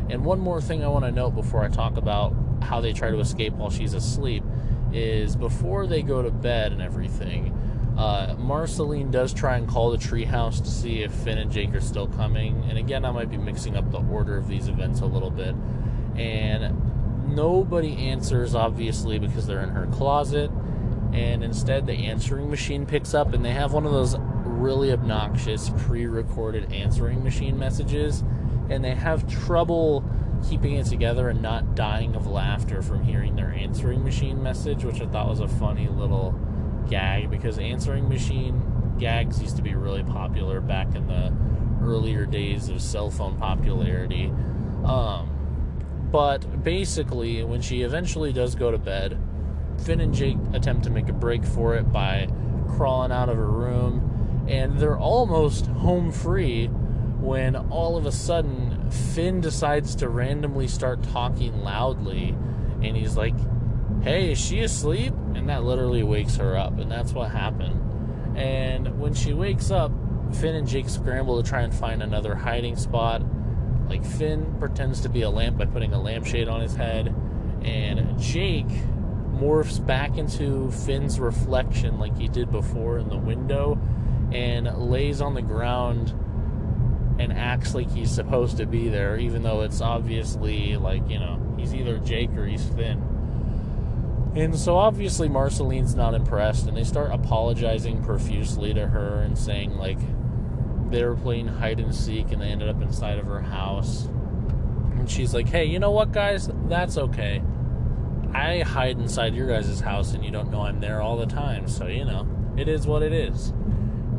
And 0.08 0.24
one 0.24 0.40
more 0.40 0.60
thing 0.60 0.82
I 0.82 0.88
want 0.88 1.04
to 1.04 1.12
note 1.12 1.34
before 1.34 1.62
I 1.62 1.68
talk 1.68 1.96
about 1.96 2.34
how 2.62 2.80
they 2.80 2.92
try 2.92 3.10
to 3.10 3.18
escape 3.20 3.52
while 3.54 3.70
she's 3.70 3.94
asleep 3.94 4.44
is 4.92 5.36
before 5.36 5.86
they 5.86 6.02
go 6.02 6.22
to 6.22 6.30
bed 6.30 6.72
and 6.72 6.82
everything, 6.82 7.56
uh, 7.96 8.34
Marceline 8.38 9.10
does 9.10 9.34
try 9.34 9.56
and 9.56 9.68
call 9.68 9.90
the 9.90 9.98
treehouse 9.98 10.62
to 10.62 10.70
see 10.70 11.02
if 11.02 11.12
Finn 11.12 11.38
and 11.38 11.50
Jake 11.50 11.74
are 11.74 11.80
still 11.80 12.06
coming. 12.06 12.64
And 12.68 12.78
again, 12.78 13.04
I 13.04 13.10
might 13.10 13.30
be 13.30 13.36
mixing 13.36 13.76
up 13.76 13.90
the 13.90 14.00
order 14.00 14.36
of 14.36 14.48
these 14.48 14.68
events 14.68 15.00
a 15.00 15.06
little 15.06 15.30
bit. 15.30 15.54
And 16.16 17.34
nobody 17.34 18.08
answers, 18.08 18.54
obviously, 18.54 19.18
because 19.18 19.46
they're 19.46 19.62
in 19.62 19.70
her 19.70 19.86
closet. 19.88 20.50
And 21.12 21.44
instead, 21.44 21.86
the 21.86 21.92
answering 21.92 22.48
machine 22.48 22.86
picks 22.86 23.14
up, 23.14 23.34
and 23.34 23.44
they 23.44 23.52
have 23.52 23.72
one 23.72 23.84
of 23.84 23.92
those 23.92 24.16
really 24.44 24.92
obnoxious 24.92 25.70
pre 25.76 26.06
recorded 26.06 26.72
answering 26.72 27.22
machine 27.22 27.58
messages. 27.58 28.24
And 28.70 28.84
they 28.84 28.94
have 28.94 29.28
trouble 29.28 30.04
keeping 30.48 30.74
it 30.74 30.86
together 30.86 31.28
and 31.28 31.42
not 31.42 31.74
dying 31.74 32.14
of 32.14 32.26
laughter 32.26 32.82
from 32.82 33.02
hearing 33.04 33.36
their 33.36 33.50
answering 33.50 34.02
machine 34.02 34.42
message, 34.42 34.84
which 34.84 35.00
I 35.00 35.06
thought 35.06 35.28
was 35.28 35.40
a 35.40 35.48
funny 35.48 35.88
little 35.88 36.38
gag 36.88 37.30
because 37.30 37.58
answering 37.58 38.08
machine 38.08 38.62
gags 38.98 39.40
used 39.40 39.56
to 39.56 39.62
be 39.62 39.74
really 39.74 40.02
popular 40.02 40.60
back 40.60 40.94
in 40.94 41.06
the 41.06 41.32
earlier 41.82 42.26
days 42.26 42.68
of 42.68 42.82
cell 42.82 43.10
phone 43.10 43.38
popularity. 43.38 44.26
Um, 44.84 46.08
but 46.10 46.62
basically, 46.62 47.44
when 47.44 47.62
she 47.62 47.82
eventually 47.82 48.32
does 48.32 48.54
go 48.54 48.70
to 48.70 48.78
bed, 48.78 49.18
Finn 49.84 50.00
and 50.00 50.12
Jake 50.12 50.36
attempt 50.52 50.84
to 50.84 50.90
make 50.90 51.08
a 51.08 51.12
break 51.12 51.44
for 51.44 51.74
it 51.76 51.90
by 51.92 52.28
crawling 52.68 53.12
out 53.12 53.28
of 53.28 53.36
her 53.36 53.50
room, 53.50 54.46
and 54.48 54.78
they're 54.78 54.98
almost 54.98 55.66
home 55.66 56.10
free 56.10 56.66
when 56.66 57.56
all 57.56 57.96
of 57.96 58.06
a 58.06 58.12
sudden 58.12 58.69
Finn 58.90 59.40
decides 59.40 59.94
to 59.96 60.08
randomly 60.08 60.68
start 60.68 61.02
talking 61.02 61.62
loudly, 61.62 62.36
and 62.82 62.96
he's 62.96 63.16
like, 63.16 63.34
Hey, 64.02 64.32
is 64.32 64.38
she 64.40 64.60
asleep? 64.60 65.12
And 65.34 65.48
that 65.48 65.64
literally 65.64 66.02
wakes 66.02 66.36
her 66.36 66.56
up, 66.56 66.78
and 66.78 66.90
that's 66.90 67.12
what 67.12 67.30
happened. 67.30 68.36
And 68.36 68.98
when 68.98 69.14
she 69.14 69.32
wakes 69.32 69.70
up, 69.70 69.92
Finn 70.34 70.54
and 70.54 70.66
Jake 70.66 70.88
scramble 70.88 71.42
to 71.42 71.48
try 71.48 71.62
and 71.62 71.74
find 71.74 72.02
another 72.02 72.34
hiding 72.34 72.76
spot. 72.76 73.22
Like, 73.88 74.04
Finn 74.04 74.56
pretends 74.58 75.00
to 75.02 75.08
be 75.08 75.22
a 75.22 75.30
lamp 75.30 75.58
by 75.58 75.66
putting 75.66 75.92
a 75.92 76.00
lampshade 76.00 76.48
on 76.48 76.60
his 76.60 76.74
head, 76.74 77.14
and 77.62 78.18
Jake 78.18 78.68
morphs 79.40 79.84
back 79.84 80.18
into 80.18 80.70
Finn's 80.70 81.18
reflection 81.18 81.98
like 81.98 82.16
he 82.16 82.28
did 82.28 82.50
before 82.50 82.98
in 82.98 83.08
the 83.08 83.16
window 83.16 83.78
and 84.32 84.66
lays 84.90 85.20
on 85.20 85.34
the 85.34 85.42
ground 85.42 86.14
and 87.20 87.34
acts 87.34 87.74
like 87.74 87.90
he's 87.92 88.10
supposed 88.10 88.56
to 88.56 88.64
be 88.64 88.88
there, 88.88 89.18
even 89.18 89.42
though 89.42 89.60
it's 89.60 89.82
obviously 89.82 90.76
like, 90.78 91.06
you 91.08 91.18
know, 91.18 91.54
he's 91.58 91.74
either 91.74 91.98
Jake 91.98 92.30
or 92.30 92.46
he's 92.46 92.64
Finn. 92.70 92.98
And 94.34 94.56
so 94.56 94.76
obviously 94.76 95.28
Marceline's 95.28 95.94
not 95.94 96.14
impressed, 96.14 96.66
and 96.66 96.74
they 96.74 96.84
start 96.84 97.10
apologizing 97.12 98.02
profusely 98.02 98.72
to 98.72 98.86
her 98.86 99.20
and 99.20 99.36
saying, 99.36 99.76
like, 99.76 99.98
they 100.90 101.04
were 101.04 101.14
playing 101.14 101.46
hide 101.46 101.78
and 101.78 101.94
seek 101.94 102.32
and 102.32 102.40
they 102.40 102.46
ended 102.46 102.70
up 102.70 102.80
inside 102.80 103.18
of 103.18 103.26
her 103.26 103.42
house. 103.42 104.06
And 104.06 105.08
she's 105.08 105.34
like, 105.34 105.48
hey, 105.48 105.66
you 105.66 105.78
know 105.78 105.90
what, 105.90 106.12
guys? 106.12 106.48
That's 106.68 106.96
okay. 106.96 107.42
I 108.32 108.60
hide 108.60 108.98
inside 108.98 109.34
your 109.34 109.46
guys' 109.46 109.80
house 109.80 110.14
and 110.14 110.24
you 110.24 110.30
don't 110.30 110.50
know 110.50 110.62
I'm 110.62 110.80
there 110.80 111.02
all 111.02 111.18
the 111.18 111.26
time, 111.26 111.68
so, 111.68 111.86
you 111.86 112.06
know, 112.06 112.26
it 112.56 112.66
is 112.66 112.86
what 112.86 113.02
it 113.02 113.12
is. 113.12 113.50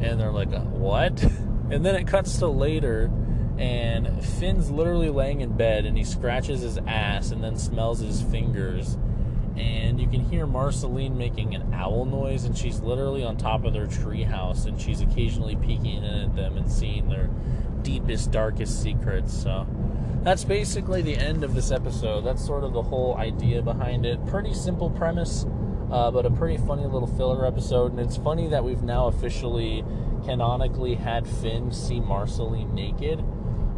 And 0.01 0.19
they're 0.19 0.31
like, 0.31 0.51
what? 0.51 1.23
And 1.71 1.85
then 1.85 1.95
it 1.95 2.07
cuts 2.07 2.37
to 2.39 2.47
later, 2.47 3.11
and 3.57 4.23
Finn's 4.23 4.69
literally 4.69 5.09
laying 5.09 5.41
in 5.41 5.55
bed 5.55 5.85
and 5.85 5.97
he 5.97 6.03
scratches 6.03 6.61
his 6.61 6.77
ass 6.87 7.31
and 7.31 7.43
then 7.43 7.57
smells 7.57 7.99
his 7.99 8.21
fingers 8.21 8.97
and 9.57 9.99
you 9.99 10.07
can 10.07 10.21
hear 10.21 10.47
Marceline 10.47 11.17
making 11.17 11.55
an 11.55 11.73
owl 11.73 12.05
noise, 12.05 12.45
and 12.45 12.57
she's 12.57 12.79
literally 12.79 13.23
on 13.23 13.37
top 13.37 13.65
of 13.65 13.73
their 13.73 13.85
treehouse, 13.85 14.65
and 14.65 14.79
she's 14.79 15.01
occasionally 15.01 15.55
peeking 15.55 16.03
in 16.03 16.03
at 16.03 16.35
them 16.35 16.57
and 16.57 16.71
seeing 16.71 17.09
their 17.09 17.29
deepest, 17.81 18.31
darkest 18.31 18.81
secrets. 18.81 19.33
So 19.33 19.67
that's 20.23 20.45
basically 20.45 21.01
the 21.01 21.15
end 21.15 21.43
of 21.43 21.53
this 21.53 21.71
episode. 21.71 22.21
That's 22.21 22.45
sort 22.45 22.63
of 22.63 22.73
the 22.73 22.81
whole 22.81 23.17
idea 23.17 23.61
behind 23.61 24.05
it. 24.05 24.25
Pretty 24.27 24.53
simple 24.53 24.89
premise, 24.89 25.45
uh, 25.91 26.09
but 26.11 26.25
a 26.25 26.31
pretty 26.31 26.57
funny 26.65 26.85
little 26.85 27.07
filler 27.07 27.45
episode. 27.45 27.91
And 27.91 27.99
it's 27.99 28.17
funny 28.17 28.47
that 28.47 28.63
we've 28.63 28.83
now 28.83 29.07
officially, 29.07 29.83
canonically, 30.23 30.95
had 30.95 31.27
Finn 31.27 31.71
see 31.71 31.99
Marceline 31.99 32.73
naked. 32.73 33.23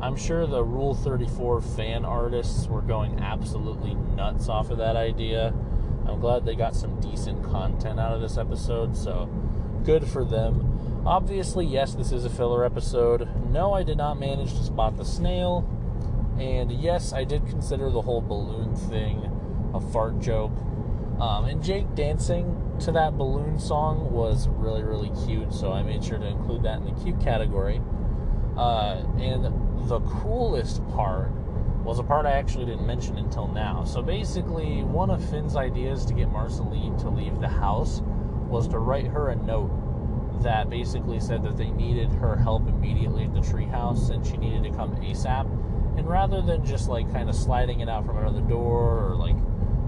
I'm 0.01 0.15
sure 0.15 0.45
the 0.45 0.63
Rule 0.63 0.93
34 0.93 1.61
fan 1.61 2.03
artists 2.03 2.67
were 2.67 2.81
going 2.81 3.19
absolutely 3.19 3.93
nuts 3.93 4.49
off 4.49 4.69
of 4.69 4.77
that 4.79 4.95
idea. 4.95 5.53
I'm 6.05 6.19
glad 6.19 6.45
they 6.45 6.55
got 6.55 6.75
some 6.75 6.99
decent 6.99 7.43
content 7.43 7.99
out 7.99 8.13
of 8.13 8.21
this 8.21 8.37
episode, 8.37 8.97
so 8.97 9.29
good 9.85 10.05
for 10.05 10.25
them. 10.25 11.03
Obviously, 11.05 11.65
yes, 11.65 11.95
this 11.95 12.11
is 12.11 12.25
a 12.25 12.29
filler 12.29 12.65
episode. 12.65 13.29
No, 13.49 13.73
I 13.73 13.83
did 13.83 13.97
not 13.97 14.19
manage 14.19 14.53
to 14.53 14.63
spot 14.63 14.97
the 14.97 15.05
snail. 15.05 15.67
And 16.39 16.71
yes, 16.71 17.13
I 17.13 17.23
did 17.23 17.47
consider 17.47 17.89
the 17.89 18.01
whole 18.01 18.21
balloon 18.21 18.75
thing 18.75 19.29
a 19.73 19.81
fart 19.81 20.19
joke. 20.19 20.51
Um, 21.19 21.45
and 21.45 21.63
Jake 21.63 21.93
dancing 21.95 22.62
to 22.79 22.91
that 22.91 23.17
balloon 23.17 23.59
song 23.59 24.11
was 24.11 24.47
really, 24.49 24.83
really 24.83 25.11
cute, 25.25 25.53
so 25.53 25.71
I 25.71 25.83
made 25.83 26.03
sure 26.03 26.17
to 26.17 26.25
include 26.25 26.63
that 26.63 26.79
in 26.79 26.85
the 26.85 27.03
cute 27.03 27.19
category. 27.21 27.81
Uh, 28.57 29.03
and 29.19 29.45
the 29.87 29.99
coolest 30.01 30.87
part 30.89 31.31
was 31.83 31.99
a 31.99 32.03
part 32.03 32.25
I 32.25 32.31
actually 32.31 32.65
didn't 32.65 32.87
mention 32.87 33.17
until 33.17 33.47
now. 33.47 33.83
So 33.83 34.01
basically, 34.01 34.83
one 34.83 35.09
of 35.09 35.27
Finn's 35.29 35.55
ideas 35.55 36.05
to 36.05 36.13
get 36.13 36.31
Marceline 36.31 36.97
to 36.99 37.09
leave 37.09 37.39
the 37.41 37.47
house 37.47 38.01
was 38.49 38.67
to 38.69 38.79
write 38.79 39.07
her 39.07 39.29
a 39.29 39.35
note 39.35 39.71
that 40.41 40.69
basically 40.69 41.19
said 41.19 41.43
that 41.43 41.57
they 41.57 41.69
needed 41.71 42.11
her 42.13 42.35
help 42.35 42.67
immediately 42.67 43.25
at 43.25 43.33
the 43.33 43.39
treehouse 43.39 44.09
and 44.09 44.25
she 44.25 44.37
needed 44.37 44.63
to 44.63 44.71
come 44.71 44.95
ASAP. 44.97 45.45
And 45.97 46.07
rather 46.07 46.41
than 46.41 46.65
just 46.65 46.89
like 46.89 47.11
kind 47.11 47.29
of 47.29 47.35
sliding 47.35 47.81
it 47.81 47.89
out 47.89 48.05
from 48.05 48.33
the 48.33 48.41
door 48.41 49.07
or 49.07 49.15
like, 49.15 49.35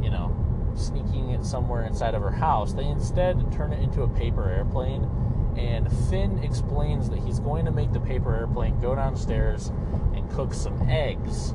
you 0.04 0.10
know, 0.10 0.36
sneaking 0.78 1.32
it 1.32 1.46
somewhere 1.46 1.86
inside 1.86 2.16
of 2.16 2.22
her 2.22 2.32
house, 2.32 2.74
they 2.74 2.86
instead 2.86 3.52
turn 3.52 3.74
it 3.74 3.82
into 3.82 4.04
a 4.04 4.08
paper 4.10 4.50
airplane 4.50 5.10
and 5.58 5.92
Finn 6.10 6.40
explains 6.40 7.10
that 7.10 7.20
he's 7.20 7.40
going 7.40 7.66
to 7.66 7.72
make 7.72 7.94
the 7.94 8.00
paper 8.00 8.36
airplane 8.36 8.80
go 8.82 8.96
downstairs 8.96 9.72
and 10.14 10.30
cook 10.32 10.54
some 10.54 10.90
eggs, 10.90 11.52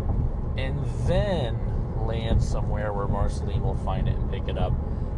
and 0.56 0.84
then 1.06 1.58
land 2.06 2.42
somewhere 2.42 2.92
where 2.92 3.06
Marceline 3.06 3.62
will 3.62 3.76
find 3.76 4.08
it 4.08 4.16
and 4.16 4.30
pick 4.30 4.48
it 4.48 4.56
up. 4.56 4.72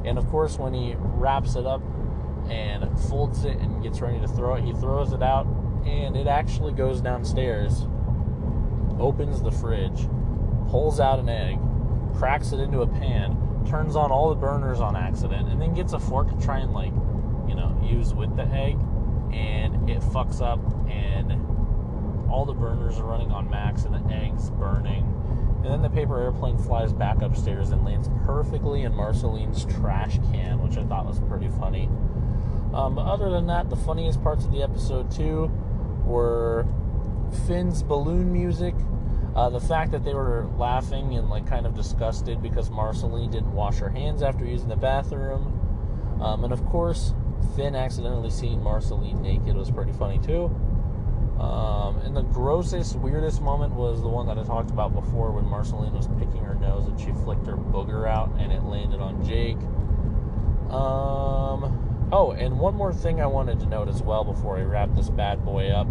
And 0.04 0.18
of 0.18 0.26
course, 0.28 0.58
when 0.58 0.74
he 0.74 0.96
wraps 0.98 1.54
it 1.54 1.64
up 1.64 1.80
and 2.50 2.98
folds 3.08 3.44
it 3.44 3.56
and 3.58 3.82
gets 3.82 4.00
ready 4.00 4.18
to 4.20 4.26
throw 4.26 4.54
it, 4.54 4.64
he 4.64 4.72
throws 4.72 5.12
it 5.12 5.22
out, 5.22 5.46
and 5.86 6.16
it 6.16 6.26
actually 6.26 6.72
goes 6.72 7.00
downstairs, 7.00 7.86
opens 8.98 9.42
the 9.42 9.52
fridge, 9.52 10.08
pulls 10.68 10.98
out 10.98 11.20
an 11.20 11.28
egg, 11.28 11.58
cracks 12.16 12.50
it 12.50 12.58
into 12.58 12.80
a 12.80 12.86
pan, 12.86 13.36
turns 13.66 13.96
on 13.96 14.10
all 14.10 14.30
the 14.30 14.40
burners 14.40 14.80
on 14.80 14.96
accident, 14.96 15.48
and 15.48 15.60
then 15.60 15.74
gets 15.74 15.92
a 15.92 15.98
fork 15.98 16.28
to 16.30 16.44
try 16.44 16.58
and 16.58 16.72
like 16.72 16.92
you 17.48 17.54
know, 17.54 17.78
use 17.82 18.14
with 18.14 18.34
the 18.36 18.44
egg, 18.44 18.78
and 19.32 19.88
it 19.90 20.00
fucks 20.00 20.40
up, 20.40 20.60
and 20.88 21.32
all 22.30 22.44
the 22.46 22.52
burners 22.52 22.98
are 22.98 23.04
running 23.04 23.30
on 23.30 23.50
max, 23.50 23.84
and 23.84 23.94
the 23.94 24.14
egg's 24.14 24.50
burning. 24.50 25.04
And 25.62 25.70
then 25.70 25.82
the 25.82 25.90
paper 25.90 26.20
airplane 26.20 26.58
flies 26.58 26.92
back 26.92 27.22
upstairs 27.22 27.70
and 27.70 27.84
lands 27.84 28.08
perfectly 28.24 28.82
in 28.82 28.94
Marceline's 28.94 29.64
trash 29.66 30.18
can, 30.32 30.60
which 30.62 30.76
I 30.76 30.84
thought 30.84 31.06
was 31.06 31.20
pretty 31.20 31.48
funny. 31.60 31.88
Um, 32.74 32.94
but 32.94 33.02
other 33.02 33.30
than 33.30 33.46
that, 33.46 33.70
the 33.70 33.76
funniest 33.76 34.22
parts 34.22 34.44
of 34.44 34.50
the 34.50 34.62
episode 34.62 35.10
too 35.10 35.50
were 36.04 36.66
Finn's 37.46 37.82
balloon 37.82 38.32
music. 38.32 38.74
Uh, 39.34 39.48
the 39.48 39.60
fact 39.60 39.92
that 39.92 40.04
they 40.04 40.12
were 40.12 40.46
laughing 40.58 41.16
and 41.16 41.30
like 41.30 41.46
kind 41.46 41.64
of 41.64 41.74
disgusted 41.74 42.42
because 42.42 42.70
Marceline 42.70 43.30
didn't 43.30 43.52
wash 43.52 43.78
her 43.78 43.88
hands 43.88 44.22
after 44.22 44.44
using 44.44 44.68
the 44.68 44.76
bathroom. 44.76 46.18
Um, 46.20 46.44
and 46.44 46.52
of 46.52 46.64
course, 46.66 47.14
Finn 47.56 47.74
accidentally 47.74 48.30
seeing 48.30 48.62
Marceline 48.62 49.22
naked 49.22 49.56
was 49.56 49.70
pretty 49.70 49.92
funny 49.92 50.18
too. 50.18 50.44
Um, 51.40 51.96
and 52.04 52.14
the 52.14 52.22
grossest, 52.22 52.96
weirdest 52.96 53.40
moment 53.42 53.74
was 53.74 54.02
the 54.02 54.08
one 54.08 54.26
that 54.26 54.38
I 54.38 54.44
talked 54.44 54.70
about 54.70 54.94
before 54.94 55.32
when 55.32 55.46
Marceline 55.46 55.94
was 55.94 56.08
picking 56.18 56.44
her 56.44 56.54
nose 56.54 56.86
and 56.86 57.00
she 57.00 57.10
flicked 57.24 57.46
her 57.46 57.56
booger 57.56 58.06
out 58.06 58.30
and 58.38 58.52
it 58.52 58.62
landed 58.62 59.00
on 59.00 59.24
Jake. 59.24 59.56
Um, 60.70 62.08
oh, 62.12 62.32
and 62.38 62.60
one 62.60 62.74
more 62.74 62.92
thing 62.92 63.20
I 63.20 63.26
wanted 63.26 63.60
to 63.60 63.66
note 63.66 63.88
as 63.88 64.02
well 64.02 64.24
before 64.24 64.58
I 64.58 64.62
wrap 64.62 64.94
this 64.94 65.08
bad 65.08 65.44
boy 65.44 65.70
up. 65.70 65.88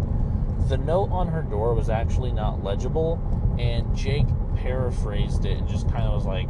The 0.68 0.78
note 0.78 1.10
on 1.10 1.28
her 1.28 1.42
door 1.42 1.74
was 1.74 1.90
actually 1.90 2.32
not 2.32 2.64
legible, 2.64 3.20
and 3.58 3.94
Jake 3.96 4.26
paraphrased 4.56 5.44
it 5.44 5.58
and 5.58 5.68
just 5.68 5.88
kind 5.90 6.04
of 6.04 6.14
was 6.14 6.24
like, 6.24 6.48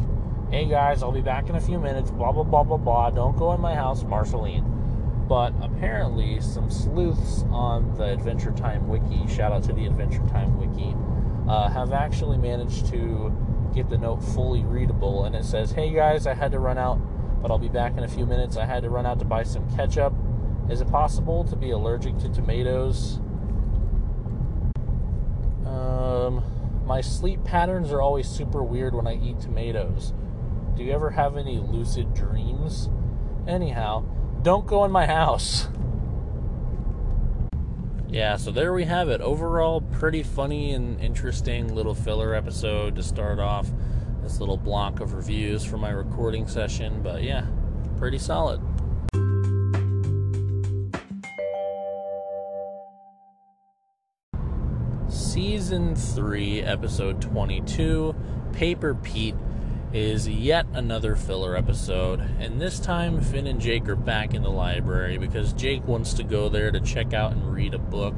hey 0.52 0.66
guys, 0.66 1.02
I'll 1.02 1.12
be 1.12 1.22
back 1.22 1.48
in 1.48 1.56
a 1.56 1.60
few 1.60 1.78
minutes, 1.78 2.10
blah, 2.10 2.30
blah, 2.30 2.42
blah, 2.42 2.62
blah, 2.62 2.76
blah. 2.76 3.10
Don't 3.10 3.36
go 3.36 3.52
in 3.52 3.60
my 3.60 3.74
house, 3.74 4.04
Marceline. 4.04 4.64
But 5.26 5.54
apparently, 5.62 6.40
some 6.40 6.70
sleuths 6.70 7.44
on 7.50 7.96
the 7.96 8.04
Adventure 8.04 8.52
Time 8.52 8.86
wiki, 8.86 9.26
shout 9.28 9.50
out 9.50 9.62
to 9.64 9.72
the 9.72 9.86
Adventure 9.86 10.22
Time 10.28 10.58
wiki, 10.58 10.94
uh, 11.48 11.70
have 11.70 11.92
actually 11.92 12.36
managed 12.36 12.86
to 12.88 13.34
get 13.74 13.88
the 13.88 13.96
note 13.96 14.22
fully 14.22 14.62
readable. 14.62 15.24
And 15.24 15.34
it 15.34 15.44
says, 15.44 15.72
Hey 15.72 15.90
guys, 15.90 16.26
I 16.26 16.34
had 16.34 16.52
to 16.52 16.58
run 16.58 16.76
out, 16.76 17.00
but 17.40 17.50
I'll 17.50 17.58
be 17.58 17.70
back 17.70 17.96
in 17.96 18.04
a 18.04 18.08
few 18.08 18.26
minutes. 18.26 18.58
I 18.58 18.66
had 18.66 18.82
to 18.82 18.90
run 18.90 19.06
out 19.06 19.18
to 19.20 19.24
buy 19.24 19.44
some 19.44 19.68
ketchup. 19.74 20.12
Is 20.68 20.82
it 20.82 20.90
possible 20.90 21.44
to 21.44 21.56
be 21.56 21.70
allergic 21.70 22.18
to 22.18 22.28
tomatoes? 22.28 23.18
Um, 25.72 26.44
my 26.86 27.00
sleep 27.00 27.44
patterns 27.44 27.90
are 27.90 28.02
always 28.02 28.28
super 28.28 28.62
weird 28.62 28.94
when 28.94 29.06
I 29.06 29.14
eat 29.14 29.40
tomatoes. 29.40 30.12
Do 30.76 30.82
you 30.82 30.92
ever 30.92 31.10
have 31.10 31.36
any 31.36 31.58
lucid 31.58 32.14
dreams? 32.14 32.90
Anyhow, 33.46 34.04
don't 34.42 34.66
go 34.66 34.84
in 34.84 34.90
my 34.90 35.06
house. 35.06 35.68
Yeah, 38.08 38.36
so 38.36 38.50
there 38.50 38.74
we 38.74 38.84
have 38.84 39.08
it. 39.08 39.22
Overall, 39.22 39.80
pretty 39.80 40.22
funny 40.22 40.74
and 40.74 41.00
interesting 41.00 41.74
little 41.74 41.94
filler 41.94 42.34
episode 42.34 42.94
to 42.96 43.02
start 43.02 43.38
off 43.38 43.72
this 44.22 44.38
little 44.38 44.58
block 44.58 45.00
of 45.00 45.14
reviews 45.14 45.64
for 45.64 45.78
my 45.78 45.90
recording 45.90 46.46
session. 46.46 47.02
But 47.02 47.22
yeah, 47.22 47.46
pretty 47.96 48.18
solid. 48.18 48.60
Season 55.42 55.96
3, 55.96 56.62
Episode 56.62 57.20
22 57.20 58.14
Paper 58.52 58.94
Pete 58.94 59.34
is 59.92 60.28
yet 60.28 60.66
another 60.72 61.16
filler 61.16 61.56
episode, 61.56 62.20
and 62.38 62.60
this 62.60 62.78
time 62.78 63.20
Finn 63.20 63.48
and 63.48 63.60
Jake 63.60 63.88
are 63.88 63.96
back 63.96 64.34
in 64.34 64.42
the 64.42 64.50
library 64.50 65.18
because 65.18 65.52
Jake 65.52 65.84
wants 65.84 66.14
to 66.14 66.22
go 66.22 66.48
there 66.48 66.70
to 66.70 66.78
check 66.78 67.12
out 67.12 67.32
and 67.32 67.52
read 67.52 67.74
a 67.74 67.78
book 67.78 68.14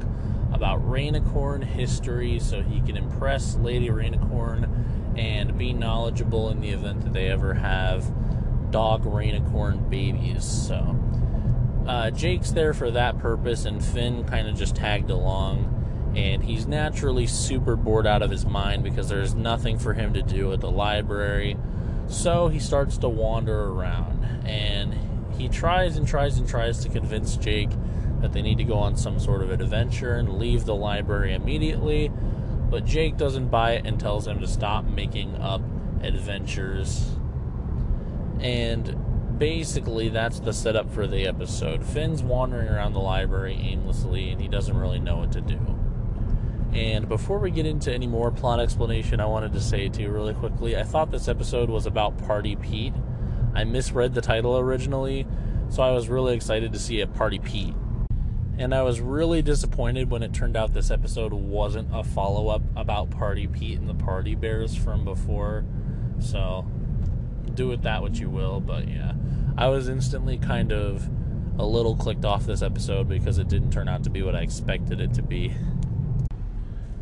about 0.53 0.87
Rainicorn 0.87 1.63
history 1.63 2.37
so 2.37 2.61
he 2.61 2.79
can 2.81 2.95
impress 2.95 3.55
Lady 3.55 3.89
Rainicorn 3.89 5.17
and 5.17 5.57
be 5.57 5.73
knowledgeable 5.73 6.51
in 6.51 6.61
the 6.61 6.69
event 6.69 7.01
that 7.05 7.13
they 7.13 7.31
ever 7.31 7.55
have 7.55 8.05
dog 8.69 9.03
Rainicorn 9.03 9.89
babies. 9.89 10.43
So, 10.43 10.95
uh, 11.87 12.11
Jake's 12.11 12.51
there 12.51 12.75
for 12.75 12.91
that 12.91 13.17
purpose, 13.17 13.65
and 13.65 13.83
Finn 13.83 14.25
kind 14.25 14.47
of 14.47 14.55
just 14.55 14.75
tagged 14.75 15.09
along. 15.09 15.74
And 16.15 16.43
he's 16.43 16.65
naturally 16.65 17.27
super 17.27 17.75
bored 17.75 18.07
out 18.07 18.21
of 18.21 18.31
his 18.31 18.45
mind 18.45 18.83
because 18.83 19.09
there's 19.09 19.35
nothing 19.35 19.77
for 19.77 19.93
him 19.93 20.13
to 20.13 20.21
do 20.21 20.53
at 20.53 20.61
the 20.61 20.71
library. 20.71 21.57
So 22.07 22.47
he 22.47 22.59
starts 22.59 22.97
to 22.99 23.09
wander 23.09 23.65
around 23.65 24.23
and 24.45 24.95
he 25.37 25.49
tries 25.49 25.97
and 25.97 26.07
tries 26.07 26.37
and 26.37 26.47
tries 26.47 26.79
to 26.79 26.89
convince 26.89 27.35
Jake 27.35 27.69
that 28.21 28.33
they 28.33 28.41
need 28.41 28.57
to 28.57 28.63
go 28.63 28.75
on 28.75 28.95
some 28.95 29.19
sort 29.19 29.41
of 29.41 29.51
an 29.51 29.61
adventure 29.61 30.15
and 30.15 30.39
leave 30.39 30.65
the 30.65 30.75
library 30.75 31.33
immediately. 31.33 32.11
But 32.69 32.85
Jake 32.85 33.17
doesn't 33.17 33.49
buy 33.49 33.73
it 33.73 33.85
and 33.85 33.99
tells 33.99 34.27
him 34.27 34.39
to 34.39 34.47
stop 34.47 34.85
making 34.85 35.35
up 35.35 35.61
adventures. 36.01 37.11
And 38.39 39.37
basically, 39.37 40.09
that's 40.09 40.39
the 40.39 40.53
setup 40.53 40.91
for 40.91 41.07
the 41.07 41.27
episode. 41.27 41.85
Finn's 41.85 42.23
wandering 42.23 42.69
around 42.69 42.93
the 42.93 42.99
library 42.99 43.55
aimlessly 43.61 44.29
and 44.29 44.41
he 44.41 44.47
doesn't 44.47 44.77
really 44.77 44.99
know 44.99 45.17
what 45.17 45.31
to 45.33 45.41
do. 45.41 45.84
And 46.75 47.07
before 47.07 47.39
we 47.39 47.51
get 47.51 47.65
into 47.65 47.93
any 47.93 48.05
more 48.05 48.31
plot 48.31 48.59
explanation, 48.59 49.21
I 49.21 49.25
wanted 49.27 49.53
to 49.53 49.61
say 49.61 49.87
to 49.87 50.01
you 50.01 50.09
really 50.09 50.33
quickly 50.33 50.75
I 50.75 50.83
thought 50.83 51.09
this 51.09 51.29
episode 51.29 51.69
was 51.69 51.85
about 51.85 52.17
Party 52.17 52.57
Pete. 52.57 52.93
I 53.53 53.63
misread 53.63 54.13
the 54.13 54.19
title 54.19 54.57
originally, 54.57 55.25
so 55.69 55.81
I 55.81 55.91
was 55.91 56.09
really 56.09 56.35
excited 56.35 56.73
to 56.73 56.79
see 56.79 56.99
a 56.99 57.07
Party 57.07 57.39
Pete. 57.39 57.73
And 58.57 58.75
I 58.75 58.81
was 58.81 58.99
really 58.99 59.41
disappointed 59.41 60.11
when 60.11 60.21
it 60.21 60.33
turned 60.33 60.57
out 60.57 60.73
this 60.73 60.91
episode 60.91 61.31
wasn't 61.31 61.87
a 61.93 62.03
follow 62.03 62.49
up 62.49 62.61
about 62.75 63.09
Party 63.09 63.47
Pete 63.47 63.79
and 63.79 63.87
the 63.87 63.95
Party 63.95 64.35
Bears 64.35 64.75
from 64.75 65.05
before. 65.05 65.63
So 66.19 66.67
do 67.53 67.69
with 67.69 67.83
that 67.83 68.01
what 68.01 68.19
you 68.19 68.29
will, 68.29 68.59
but 68.59 68.89
yeah. 68.89 69.13
I 69.57 69.69
was 69.69 69.87
instantly 69.87 70.37
kind 70.37 70.73
of 70.73 71.09
a 71.57 71.65
little 71.65 71.95
clicked 71.95 72.25
off 72.25 72.45
this 72.45 72.61
episode 72.61 73.07
because 73.07 73.37
it 73.37 73.47
didn't 73.47 73.71
turn 73.71 73.87
out 73.87 74.03
to 74.03 74.09
be 74.09 74.21
what 74.21 74.35
I 74.35 74.41
expected 74.41 74.99
it 74.99 75.13
to 75.13 75.21
be. 75.21 75.53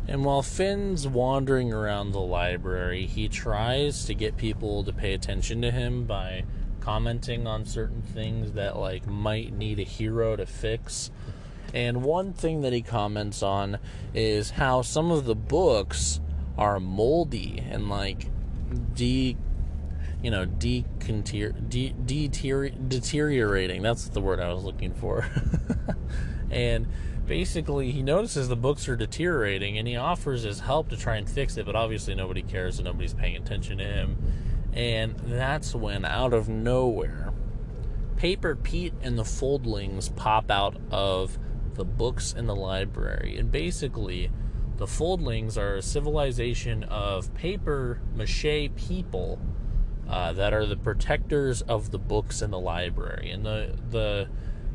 And 0.06 0.24
while 0.24 0.42
Finn's 0.42 1.08
wandering 1.08 1.72
around 1.72 2.12
the 2.12 2.20
library, 2.20 3.06
he 3.06 3.28
tries 3.28 4.04
to 4.04 4.14
get 4.14 4.36
people 4.36 4.84
to 4.84 4.92
pay 4.92 5.14
attention 5.14 5.62
to 5.62 5.70
him 5.70 6.04
by 6.04 6.44
commenting 6.80 7.46
on 7.46 7.64
certain 7.64 8.02
things 8.02 8.52
that 8.52 8.76
like 8.76 9.06
might 9.06 9.54
need 9.54 9.78
a 9.78 9.84
hero 9.84 10.36
to 10.36 10.44
fix. 10.44 11.10
And 11.72 12.02
one 12.02 12.34
thing 12.34 12.60
that 12.60 12.72
he 12.72 12.82
comments 12.82 13.42
on 13.42 13.78
is 14.12 14.50
how 14.50 14.82
some 14.82 15.10
of 15.10 15.24
the 15.24 15.34
books 15.34 16.20
are 16.58 16.78
moldy 16.78 17.64
and 17.68 17.88
like 17.88 18.28
de 18.94 19.36
you 20.22 20.30
know 20.30 20.44
de, 20.44 20.84
de, 21.00 21.92
de 21.92 22.28
deteriorating. 22.28 23.82
That's 23.82 24.08
the 24.08 24.20
word 24.20 24.40
I 24.40 24.52
was 24.52 24.64
looking 24.64 24.94
for. 24.94 25.26
and 26.50 26.86
basically 27.26 27.90
he 27.90 28.02
notices 28.02 28.48
the 28.48 28.56
books 28.56 28.88
are 28.88 28.96
deteriorating 28.96 29.78
and 29.78 29.88
he 29.88 29.96
offers 29.96 30.42
his 30.42 30.60
help 30.60 30.88
to 30.90 30.96
try 30.96 31.16
and 31.16 31.28
fix 31.28 31.56
it 31.56 31.66
but 31.66 31.74
obviously 31.74 32.14
nobody 32.14 32.42
cares 32.42 32.78
and 32.78 32.86
nobody's 32.86 33.14
paying 33.14 33.36
attention 33.36 33.78
to 33.78 33.84
him. 33.84 34.16
And 34.72 35.16
that's 35.20 35.74
when 35.74 36.04
out 36.04 36.32
of 36.32 36.48
nowhere 36.48 37.32
paper 38.16 38.56
pete 38.56 38.94
and 39.02 39.18
the 39.18 39.24
foldlings 39.24 40.14
pop 40.14 40.50
out 40.50 40.76
of 40.90 41.38
the 41.74 41.84
books 41.84 42.32
in 42.32 42.46
the 42.46 42.54
library. 42.54 43.36
And 43.36 43.50
basically 43.50 44.30
the 44.76 44.86
foldlings 44.86 45.56
are 45.56 45.76
a 45.76 45.82
civilization 45.82 46.84
of 46.84 47.32
paper 47.34 48.00
mache 48.14 48.70
people 48.76 49.38
uh, 50.08 50.32
that 50.32 50.52
are 50.52 50.66
the 50.66 50.76
protectors 50.76 51.62
of 51.62 51.90
the 51.90 51.98
books 51.98 52.42
in 52.42 52.50
the 52.50 52.58
library. 52.58 53.30
And 53.30 53.44
the 53.44 53.76
the 53.90 54.28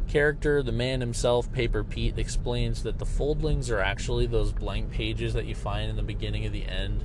character, 0.10 0.62
the 0.62 0.72
man 0.72 1.00
himself, 1.00 1.52
Paper 1.52 1.84
Pete, 1.84 2.18
explains 2.18 2.84
that 2.84 3.00
the 3.00 3.06
foldlings 3.06 3.72
are 3.72 3.80
actually 3.80 4.26
those 4.26 4.52
blank 4.52 4.92
pages 4.92 5.34
that 5.34 5.46
you 5.46 5.56
find 5.56 5.90
in 5.90 5.96
the 5.96 6.04
beginning 6.04 6.46
of 6.46 6.52
the 6.52 6.66
end 6.66 7.04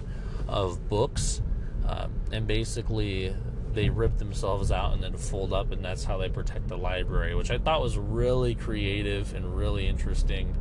of 0.49 0.89
books. 0.89 1.41
Uh, 1.87 2.09
and 2.33 2.47
basically, 2.47 3.37
they 3.73 3.91
rip 3.91 4.19
themselves 4.19 4.73
out 4.73 4.93
and 4.93 5.03
then 5.03 5.17
fold 5.17 5.53
up, 5.53 5.71
and 5.71 5.85
that's 5.85 6.05
how 6.05 6.17
they 6.17 6.29
protect 6.29 6.69
the 6.69 6.79
library, 6.79 7.35
which 7.35 7.51
I 7.51 7.59
thought 7.59 7.83
was 7.83 7.99
really 7.99 8.55
creative 8.55 9.35
and 9.35 9.57
really 9.57 9.87
interesting 9.87 10.57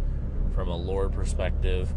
from 0.54 0.68
a 0.68 0.76
lore 0.76 1.10
perspective. 1.10 1.94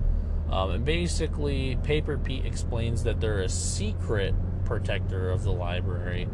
Um, 0.50 0.70
and 0.70 0.84
basically, 0.84 1.76
Paper 1.82 2.18
Pete 2.18 2.46
explains 2.46 3.02
that 3.02 3.20
they're 3.20 3.42
a 3.42 3.48
secret 3.48 4.34
protector 4.64 5.30
of 5.30 5.42
the 5.42 5.52
library. 5.52 6.28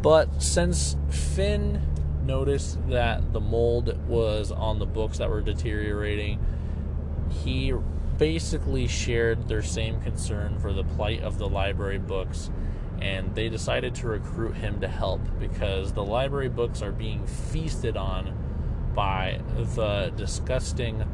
But 0.00 0.42
since 0.42 0.96
Finn 1.10 1.82
noticed 2.28 2.78
that 2.88 3.32
the 3.32 3.40
mold 3.40 3.98
was 4.06 4.52
on 4.52 4.78
the 4.78 4.86
books 4.86 5.18
that 5.18 5.28
were 5.28 5.40
deteriorating, 5.40 6.38
he 7.42 7.74
basically 8.18 8.86
shared 8.86 9.48
their 9.48 9.62
same 9.62 10.00
concern 10.02 10.58
for 10.60 10.72
the 10.72 10.84
plight 10.84 11.22
of 11.22 11.38
the 11.38 11.48
library 11.48 11.98
books 11.98 12.50
and 13.00 13.34
they 13.34 13.48
decided 13.48 13.94
to 13.94 14.08
recruit 14.08 14.54
him 14.54 14.80
to 14.80 14.88
help 14.88 15.20
because 15.38 15.92
the 15.92 16.04
library 16.04 16.48
books 16.48 16.82
are 16.82 16.92
being 16.92 17.24
feasted 17.26 17.96
on 17.96 18.36
by 18.94 19.40
the 19.76 20.12
disgusting 20.16 21.04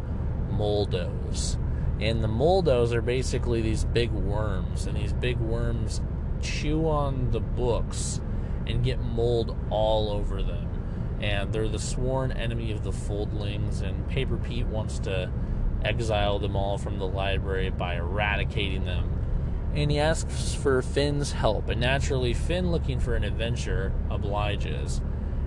moldos. 0.51 1.59
And 2.01 2.25
the 2.25 2.29
moldos 2.29 2.93
are 2.93 3.03
basically 3.03 3.61
these 3.61 3.85
big 3.85 4.11
worms, 4.11 4.87
and 4.87 4.97
these 4.97 5.13
big 5.13 5.37
worms 5.39 6.01
chew 6.41 6.89
on 6.89 7.31
the 7.31 7.41
books 7.41 8.21
and 8.67 8.83
get 8.83 9.01
mold 9.01 9.57
all 9.71 10.11
over 10.11 10.43
them 10.43 10.74
and 11.21 11.53
they're 11.53 11.69
the 11.69 11.79
sworn 11.79 12.33
enemy 12.33 12.73
of 12.73 12.83
the 12.83 12.93
Foldlings. 12.93 13.83
And 13.83 14.09
Paper 14.09 14.37
Pete 14.37 14.67
wants 14.67 14.99
to 15.01 15.31
exile 15.85 16.39
them 16.39 16.57
all 16.57 16.79
from 16.79 16.99
the 16.99 17.07
library 17.07 17.71
by 17.71 17.97
eradicating 17.97 18.85
them. 18.85 19.11
And 19.75 19.91
he 19.91 19.99
asks 19.99 20.55
for 20.55 20.81
Finn's 20.83 21.33
help, 21.33 21.69
and 21.69 21.81
naturally, 21.81 22.33
Finn, 22.33 22.71
looking 22.71 23.01
for 23.01 23.17
an 23.17 23.25
adventure, 23.25 23.93
obliges. 24.09 25.01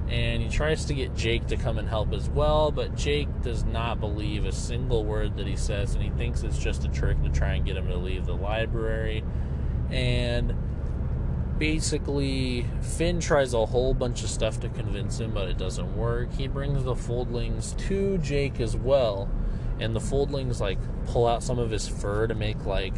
And 0.10 0.42
he 0.42 0.50
tries 0.50 0.86
to 0.86 0.94
get 0.94 1.16
Jake 1.16 1.48
to 1.48 1.58
come 1.58 1.78
and 1.78 1.88
help 1.88 2.14
as 2.14 2.30
well, 2.30 2.72
but 2.72 2.96
Jake 2.96 3.28
does 3.42 3.64
not 3.64 4.00
believe 4.00 4.46
a 4.46 4.52
single 4.52 5.06
word 5.06 5.38
that 5.38 5.48
he 5.48 5.56
says, 5.56 5.96
and 5.96 6.04
he 6.04 6.10
thinks 6.12 6.44
it's 6.44 6.58
just 6.58 6.84
a 6.86 6.90
trick 6.90 7.22
to 7.24 7.30
try 7.30 7.54
and 7.54 7.66
get 7.66 7.78
him 7.78 7.88
to 7.88 7.98
leave 7.98 8.26
the 8.26 8.36
library. 8.36 9.24
And 9.90 10.54
basically 11.58 12.66
Finn 12.82 13.20
tries 13.20 13.54
a 13.54 13.66
whole 13.66 13.94
bunch 13.94 14.24
of 14.24 14.30
stuff 14.30 14.60
to 14.62 14.70
convince 14.70 15.20
him, 15.20 15.34
but 15.34 15.48
it 15.48 15.58
doesn't 15.58 15.98
work. 15.98 16.34
He 16.34 16.48
brings 16.48 16.84
the 16.84 16.96
foldlings 16.96 17.74
to 17.88 18.18
Jake 18.20 18.60
as 18.60 18.76
well, 18.76 19.30
and 19.80 19.96
the 19.96 20.00
foldlings 20.00 20.60
like 20.60 20.80
pull 21.08 21.28
out 21.28 21.44
some 21.44 21.60
of 21.60 21.72
his 21.72 21.88
fur 21.88 22.28
to 22.28 22.36
make 22.36 22.66
like 22.66 22.94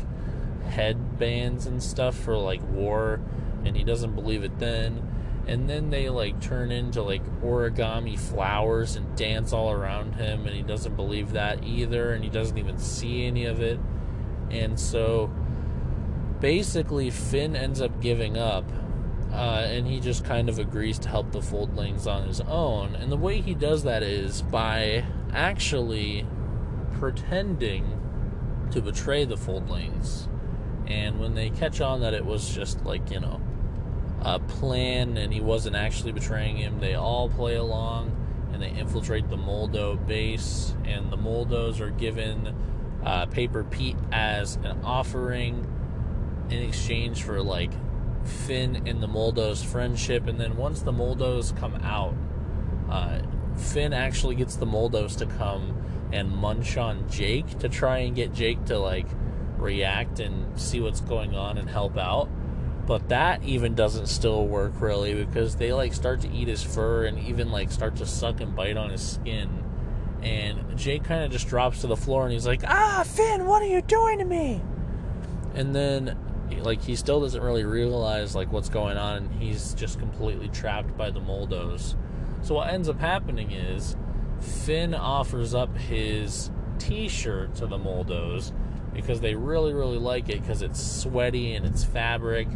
headbands 0.69 1.65
and 1.65 1.82
stuff 1.82 2.15
for 2.17 2.38
like 2.38 2.62
war, 2.69 3.19
and 3.65 3.76
he 3.76 3.84
doesn't 3.84 4.15
believe 4.15 4.43
it 4.43 4.60
then. 4.60 5.02
and 5.48 5.67
then 5.67 5.89
they 5.89 6.10
like 6.10 6.39
turn 6.41 6.72
into 6.72 7.02
like 7.02 7.24
origami 7.41 8.19
flowers 8.19 8.95
and 8.95 9.15
dance 9.17 9.52
all 9.52 9.72
around 9.72 10.13
him 10.13 10.45
and 10.45 10.56
he 10.56 10.62
doesn't 10.62 10.95
believe 10.95 11.32
that 11.32 11.63
either 11.63 12.13
and 12.13 12.24
he 12.24 12.30
doesn't 12.30 12.58
even 12.60 12.78
see 12.78 13.26
any 13.26 13.45
of 13.45 13.60
it 13.60 13.80
and 14.52 14.80
so 14.80 15.32
basically 16.39 17.10
finn 17.10 17.56
ends 17.56 17.82
up 17.82 18.02
giving 18.02 18.38
up 18.38 18.65
uh, 19.32 19.65
and 19.67 19.86
he 19.86 19.99
just 19.99 20.25
kind 20.25 20.49
of 20.49 20.58
agrees 20.58 20.97
to 20.99 21.10
help 21.10 21.32
the 21.32 21.39
foldlings 21.39 22.08
on 22.08 22.28
his 22.28 22.41
own. 22.41 22.95
And 22.95 23.12
the 23.12 23.17
way 23.17 23.41
he 23.41 23.54
does 23.54 23.84
that 23.84 24.02
is 24.02 24.41
by 24.41 25.06
actually 25.32 26.25
pretending 26.93 27.99
to 28.71 28.82
betray 28.82 29.25
the 29.25 29.36
foldlings. 29.36 30.28
And 30.88 31.19
when 31.19 31.36
they 31.36 31.52
catch 31.52 31.80
on 31.80 32.02
that 32.02 32.13
it 32.13 32.25
was 32.25 32.54
just 32.54 32.84
like 32.84 33.12
you 33.12 33.19
know 33.19 33.39
a 34.21 34.39
plan 34.39 35.17
and 35.17 35.34
he 35.34 35.41
wasn't 35.41 35.75
actually 35.75 36.12
betraying 36.12 36.58
him. 36.58 36.80
They 36.80 36.95
all 36.95 37.30
play 37.30 37.56
along 37.56 38.15
and 38.52 38.62
they 38.62 38.69
infiltrate 38.71 39.30
the 39.30 39.38
Moldo 39.38 39.95
base, 40.08 40.75
and 40.84 41.12
the 41.12 41.17
Moldos 41.17 41.80
are 41.80 41.91
given 41.91 42.54
uh, 43.06 43.25
Paper 43.28 43.63
Pete 43.63 43.95
as 44.12 44.56
an 44.58 44.82
offering 44.84 45.65
in 46.49 46.63
exchange 46.63 47.23
for 47.23 47.41
like 47.41 47.71
Finn 48.25 48.88
and 48.88 49.01
the 49.01 49.07
Moldos' 49.07 49.63
friendship. 49.63 50.27
And 50.27 50.39
then 50.39 50.57
once 50.57 50.81
the 50.81 50.91
Moldos 50.91 51.57
come 51.57 51.75
out, 51.75 52.15
uh, 52.89 53.19
Finn 53.57 53.93
actually 53.93 54.35
gets 54.35 54.55
the 54.55 54.65
Moldos 54.65 55.17
to 55.17 55.25
come 55.25 55.75
and 56.12 56.29
munch 56.31 56.77
on 56.77 57.07
Jake 57.09 57.59
to 57.59 57.69
try 57.69 57.99
and 57.99 58.15
get 58.15 58.33
Jake 58.33 58.65
to 58.65 58.79
like 58.79 59.07
react 59.57 60.19
and 60.19 60.59
see 60.59 60.79
what's 60.79 61.01
going 61.01 61.35
on 61.35 61.57
and 61.57 61.69
help 61.69 61.97
out 61.97 62.29
but 62.89 63.09
that 63.09 63.43
even 63.43 63.75
doesn't 63.75 64.07
still 64.07 64.47
work 64.47 64.81
really 64.81 65.13
because 65.13 65.55
they 65.57 65.71
like 65.71 65.93
start 65.93 66.21
to 66.21 66.31
eat 66.31 66.47
his 66.47 66.63
fur 66.63 67.05
and 67.05 67.19
even 67.19 67.51
like 67.51 67.71
start 67.71 67.95
to 67.95 68.03
suck 68.03 68.41
and 68.41 68.55
bite 68.55 68.77
on 68.77 68.89
his 68.89 69.12
skin 69.12 69.63
and 70.23 70.75
jake 70.75 71.03
kind 71.03 71.23
of 71.23 71.31
just 71.31 71.47
drops 71.47 71.81
to 71.81 71.88
the 71.88 71.95
floor 71.95 72.23
and 72.23 72.33
he's 72.33 72.47
like 72.47 72.63
ah 72.65 73.03
finn 73.05 73.45
what 73.45 73.62
are 73.62 73.67
you 73.67 73.79
doing 73.83 74.17
to 74.17 74.25
me 74.25 74.59
and 75.53 75.75
then 75.75 76.17
like 76.57 76.81
he 76.81 76.95
still 76.95 77.21
doesn't 77.21 77.41
really 77.41 77.63
realize 77.63 78.35
like 78.35 78.51
what's 78.51 78.69
going 78.69 78.97
on 78.97 79.17
and 79.17 79.41
he's 79.41 79.73
just 79.73 79.99
completely 79.99 80.49
trapped 80.49 80.95
by 80.97 81.09
the 81.09 81.19
moldos. 81.19 81.95
So 82.41 82.55
what 82.55 82.69
ends 82.69 82.89
up 82.89 82.99
happening 82.99 83.51
is 83.51 83.95
finn 84.39 84.93
offers 84.93 85.53
up 85.53 85.75
his 85.77 86.51
t-shirt 86.77 87.55
to 87.55 87.67
the 87.67 87.77
moldos 87.77 88.53
because 88.93 89.19
they 89.19 89.35
really 89.35 89.73
really 89.73 89.97
like 89.97 90.29
it 90.29 90.41
because 90.41 90.62
it's 90.62 90.81
sweaty 90.81 91.53
and 91.53 91.65
it's 91.65 91.83
fabric 91.83 92.47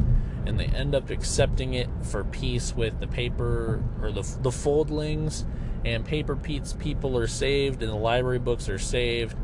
and 0.46 0.60
they 0.60 0.66
end 0.66 0.96
up 0.96 1.10
accepting 1.10 1.74
it 1.74 1.90
for 2.02 2.24
peace 2.24 2.74
with 2.74 3.00
the 3.00 3.08
paper 3.08 3.84
or 4.02 4.12
the 4.12 4.22
the 4.42 4.50
foldlings 4.50 5.46
and 5.86 6.06
paper 6.06 6.36
Pete's 6.36 6.74
people 6.74 7.18
are 7.18 7.28
saved 7.28 7.84
and 7.84 7.92
the 7.92 7.98
library 7.98 8.40
books 8.40 8.70
are 8.70 8.80
saved 8.80 9.36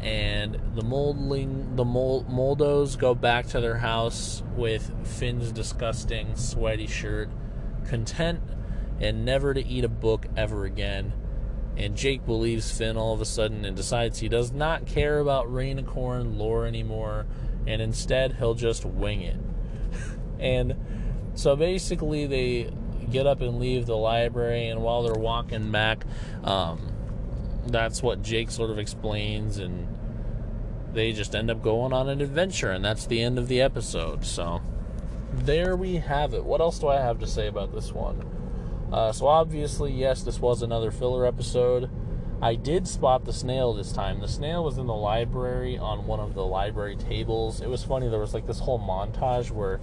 and 0.00 0.60
the 0.74 0.82
moldling 0.82 1.76
the 1.76 1.84
mold, 1.84 2.28
moldos 2.28 2.96
go 2.96 3.14
back 3.14 3.46
to 3.48 3.60
their 3.60 3.78
house 3.78 4.42
with 4.56 4.90
Finn's 5.04 5.52
disgusting 5.52 6.36
sweaty 6.36 6.86
shirt 6.86 7.28
content 7.86 8.40
and 9.00 9.24
never 9.24 9.54
to 9.54 9.66
eat 9.66 9.84
a 9.84 9.88
book 9.88 10.26
ever 10.36 10.64
again. 10.64 11.12
And 11.76 11.96
Jake 11.96 12.26
believes 12.26 12.76
Finn 12.76 12.96
all 12.96 13.14
of 13.14 13.20
a 13.20 13.24
sudden 13.24 13.64
and 13.64 13.76
decides 13.76 14.18
he 14.18 14.28
does 14.28 14.52
not 14.52 14.86
care 14.86 15.20
about 15.20 15.46
Rainicorn 15.46 16.36
lore 16.36 16.66
anymore 16.66 17.26
and 17.66 17.80
instead 17.82 18.34
he'll 18.34 18.54
just 18.54 18.84
wing 18.84 19.22
it. 19.22 19.36
And 20.40 20.76
so 21.34 21.56
basically, 21.56 22.26
they 22.26 22.70
get 23.10 23.26
up 23.26 23.40
and 23.40 23.58
leave 23.58 23.86
the 23.86 23.96
library, 23.96 24.68
and 24.68 24.82
while 24.82 25.02
they're 25.02 25.14
walking 25.14 25.70
back, 25.70 26.04
um, 26.44 26.92
that's 27.66 28.02
what 28.02 28.22
Jake 28.22 28.50
sort 28.50 28.70
of 28.70 28.78
explains, 28.78 29.58
and 29.58 29.88
they 30.92 31.12
just 31.12 31.34
end 31.34 31.50
up 31.50 31.62
going 31.62 31.92
on 31.92 32.08
an 32.08 32.20
adventure, 32.20 32.70
and 32.70 32.84
that's 32.84 33.06
the 33.06 33.22
end 33.22 33.38
of 33.38 33.48
the 33.48 33.60
episode. 33.60 34.24
So 34.24 34.62
there 35.32 35.76
we 35.76 35.96
have 35.96 36.34
it. 36.34 36.44
What 36.44 36.60
else 36.60 36.78
do 36.78 36.88
I 36.88 36.96
have 36.96 37.18
to 37.20 37.26
say 37.26 37.46
about 37.46 37.74
this 37.74 37.92
one? 37.92 38.24
Uh, 38.92 39.12
so 39.12 39.26
obviously, 39.26 39.92
yes, 39.92 40.22
this 40.22 40.40
was 40.40 40.62
another 40.62 40.90
filler 40.90 41.26
episode. 41.26 41.90
I 42.40 42.54
did 42.54 42.86
spot 42.86 43.24
the 43.24 43.32
snail 43.32 43.74
this 43.74 43.92
time. 43.92 44.20
The 44.20 44.28
snail 44.28 44.64
was 44.64 44.78
in 44.78 44.86
the 44.86 44.94
library 44.94 45.76
on 45.76 46.06
one 46.06 46.20
of 46.20 46.34
the 46.34 46.46
library 46.46 46.96
tables. 46.96 47.60
It 47.60 47.68
was 47.68 47.82
funny. 47.82 48.08
There 48.08 48.20
was 48.20 48.32
like 48.32 48.46
this 48.46 48.60
whole 48.60 48.78
montage 48.78 49.50
where 49.50 49.80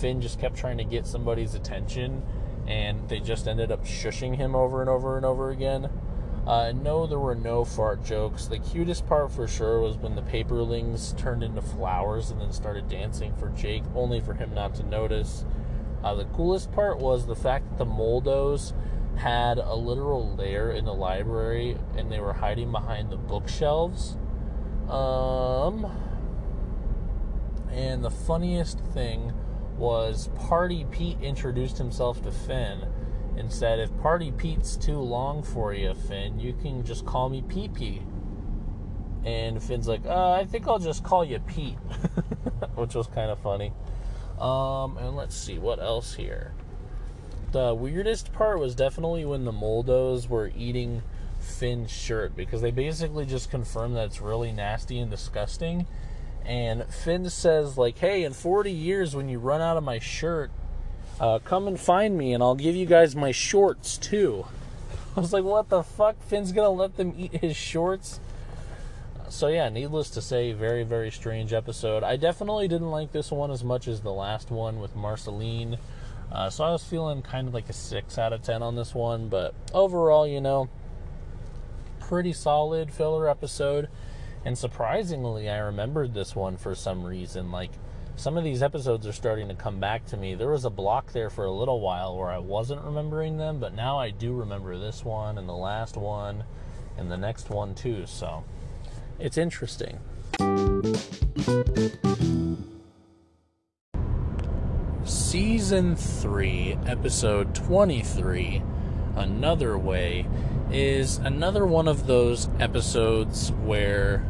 Finn 0.00 0.20
just 0.20 0.40
kept 0.40 0.56
trying 0.56 0.78
to 0.78 0.84
get 0.84 1.06
somebody's 1.06 1.54
attention, 1.54 2.22
and 2.66 3.08
they 3.08 3.20
just 3.20 3.46
ended 3.46 3.70
up 3.70 3.84
shushing 3.84 4.36
him 4.36 4.56
over 4.56 4.80
and 4.80 4.88
over 4.88 5.16
and 5.16 5.26
over 5.26 5.50
again. 5.50 5.90
Uh, 6.48 6.72
no, 6.72 7.06
there 7.06 7.18
were 7.18 7.34
no 7.34 7.62
fart 7.62 8.02
jokes. 8.02 8.46
The 8.46 8.58
cutest 8.58 9.06
part 9.06 9.30
for 9.30 9.46
sure 9.46 9.82
was 9.82 9.98
when 9.98 10.14
the 10.14 10.22
paperlings 10.22 11.14
turned 11.18 11.42
into 11.42 11.60
flowers 11.60 12.30
and 12.30 12.40
then 12.40 12.54
started 12.54 12.88
dancing 12.88 13.34
for 13.36 13.50
Jake, 13.50 13.82
only 13.94 14.18
for 14.18 14.32
him 14.32 14.54
not 14.54 14.74
to 14.76 14.82
notice. 14.82 15.44
Uh, 16.02 16.14
the 16.14 16.24
coolest 16.24 16.72
part 16.72 17.00
was 17.00 17.26
the 17.26 17.36
fact 17.36 17.68
that 17.68 17.76
the 17.76 17.84
Moldos 17.84 18.72
had 19.16 19.58
a 19.58 19.74
literal 19.74 20.34
lair 20.36 20.70
in 20.70 20.86
the 20.86 20.94
library 20.94 21.76
and 21.98 22.10
they 22.10 22.18
were 22.18 22.32
hiding 22.32 22.72
behind 22.72 23.10
the 23.10 23.18
bookshelves. 23.18 24.16
Um, 24.88 25.86
and 27.70 28.02
the 28.02 28.10
funniest 28.10 28.78
thing 28.80 29.34
was 29.76 30.30
Party 30.48 30.86
Pete 30.90 31.20
introduced 31.20 31.76
himself 31.76 32.22
to 32.22 32.30
Finn 32.32 32.86
and 33.38 33.52
said, 33.52 33.78
If 33.78 33.96
Party 34.00 34.32
Pete's 34.32 34.76
too 34.76 34.98
long 34.98 35.42
for 35.42 35.72
you, 35.72 35.94
Finn, 35.94 36.38
you 36.38 36.52
can 36.54 36.84
just 36.84 37.06
call 37.06 37.28
me 37.28 37.42
Pee 37.48 37.68
Pee. 37.68 38.02
And 39.24 39.62
Finn's 39.62 39.88
like, 39.88 40.04
uh, 40.06 40.32
I 40.32 40.44
think 40.44 40.66
I'll 40.66 40.78
just 40.78 41.04
call 41.04 41.24
you 41.24 41.38
Pete, 41.40 41.76
which 42.74 42.94
was 42.94 43.06
kind 43.08 43.30
of 43.30 43.38
funny. 43.40 43.72
Um, 44.40 44.96
and 44.98 45.16
let's 45.16 45.36
see, 45.36 45.58
what 45.58 45.80
else 45.80 46.14
here? 46.14 46.52
The 47.52 47.74
weirdest 47.74 48.32
part 48.32 48.58
was 48.58 48.74
definitely 48.74 49.24
when 49.24 49.44
the 49.44 49.52
Moldos 49.52 50.28
were 50.28 50.52
eating 50.56 51.02
Finn's 51.40 51.90
shirt 51.90 52.36
because 52.36 52.62
they 52.62 52.70
basically 52.70 53.26
just 53.26 53.50
confirmed 53.50 53.96
that 53.96 54.06
it's 54.06 54.20
really 54.20 54.52
nasty 54.52 54.98
and 54.98 55.10
disgusting 55.10 55.86
and 56.48 56.86
Finn 56.86 57.28
says 57.28 57.76
like, 57.76 57.98
"Hey, 57.98 58.24
in 58.24 58.32
40 58.32 58.72
years 58.72 59.14
when 59.14 59.28
you 59.28 59.38
run 59.38 59.60
out 59.60 59.76
of 59.76 59.84
my 59.84 59.98
shirt, 59.98 60.50
uh, 61.20 61.38
come 61.40 61.66
and 61.66 61.78
find 61.78 62.16
me 62.16 62.32
and 62.32 62.42
I'll 62.42 62.54
give 62.54 62.76
you 62.76 62.86
guys 62.86 63.14
my 63.16 63.32
shorts 63.32 63.98
too." 63.98 64.46
I 65.16 65.20
was 65.20 65.32
like, 65.32 65.44
"What 65.44 65.68
the 65.68 65.82
fuck? 65.82 66.22
Finn's 66.22 66.52
gonna 66.52 66.70
let 66.70 66.96
them 66.96 67.14
eat 67.16 67.32
his 67.32 67.56
shorts?" 67.56 68.20
So 69.28 69.48
yeah, 69.48 69.68
needless 69.68 70.10
to 70.10 70.22
say, 70.22 70.52
very 70.52 70.84
very 70.84 71.10
strange 71.10 71.52
episode. 71.52 72.02
I 72.02 72.16
definitely 72.16 72.68
didn't 72.68 72.90
like 72.90 73.12
this 73.12 73.30
one 73.30 73.50
as 73.50 73.62
much 73.62 73.88
as 73.88 74.00
the 74.00 74.12
last 74.12 74.50
one 74.50 74.80
with 74.80 74.96
Marceline. 74.96 75.78
Uh, 76.30 76.50
so 76.50 76.64
I 76.64 76.72
was 76.72 76.84
feeling 76.84 77.22
kind 77.22 77.48
of 77.48 77.54
like 77.54 77.68
a 77.68 77.72
six 77.72 78.18
out 78.18 78.32
of 78.32 78.42
ten 78.42 78.62
on 78.62 78.76
this 78.76 78.94
one, 78.94 79.28
but 79.28 79.54
overall, 79.72 80.26
you 80.26 80.40
know, 80.40 80.68
pretty 82.00 82.32
solid 82.32 82.92
filler 82.92 83.28
episode. 83.28 83.88
And 84.44 84.56
surprisingly, 84.56 85.48
I 85.48 85.58
remembered 85.58 86.14
this 86.14 86.34
one 86.34 86.56
for 86.56 86.74
some 86.74 87.04
reason. 87.04 87.50
Like, 87.50 87.70
some 88.18 88.36
of 88.36 88.42
these 88.42 88.64
episodes 88.64 89.06
are 89.06 89.12
starting 89.12 89.46
to 89.46 89.54
come 89.54 89.78
back 89.78 90.04
to 90.04 90.16
me. 90.16 90.34
There 90.34 90.50
was 90.50 90.64
a 90.64 90.70
block 90.70 91.12
there 91.12 91.30
for 91.30 91.44
a 91.44 91.52
little 91.52 91.80
while 91.80 92.18
where 92.18 92.30
I 92.30 92.38
wasn't 92.38 92.82
remembering 92.82 93.38
them, 93.38 93.60
but 93.60 93.74
now 93.74 93.96
I 93.96 94.10
do 94.10 94.32
remember 94.32 94.76
this 94.76 95.04
one 95.04 95.38
and 95.38 95.48
the 95.48 95.54
last 95.54 95.96
one 95.96 96.42
and 96.96 97.12
the 97.12 97.16
next 97.16 97.48
one 97.48 97.76
too. 97.76 98.06
So 98.06 98.42
it's 99.20 99.38
interesting. 99.38 100.00
Season 105.04 105.94
3, 105.94 106.78
Episode 106.86 107.54
23 107.54 108.62
Another 109.14 109.78
Way 109.78 110.26
is 110.72 111.18
another 111.18 111.64
one 111.64 111.86
of 111.86 112.08
those 112.08 112.48
episodes 112.58 113.52
where 113.52 114.26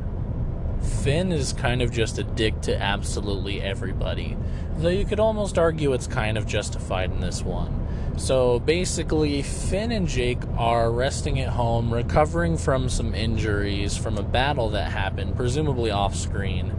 Finn 0.82 1.32
is 1.32 1.52
kind 1.52 1.82
of 1.82 1.90
just 1.90 2.18
a 2.18 2.24
dick 2.24 2.60
to 2.62 2.76
absolutely 2.80 3.60
everybody. 3.60 4.36
Though 4.76 4.88
you 4.88 5.04
could 5.04 5.20
almost 5.20 5.58
argue 5.58 5.92
it's 5.92 6.06
kind 6.06 6.38
of 6.38 6.46
justified 6.46 7.10
in 7.10 7.20
this 7.20 7.42
one. 7.42 7.86
So 8.16 8.58
basically, 8.58 9.42
Finn 9.42 9.92
and 9.92 10.08
Jake 10.08 10.40
are 10.56 10.90
resting 10.90 11.40
at 11.40 11.50
home, 11.50 11.92
recovering 11.92 12.56
from 12.56 12.88
some 12.88 13.14
injuries 13.14 13.96
from 13.96 14.18
a 14.18 14.22
battle 14.22 14.70
that 14.70 14.90
happened, 14.90 15.36
presumably 15.36 15.90
off 15.92 16.16
screen, 16.16 16.74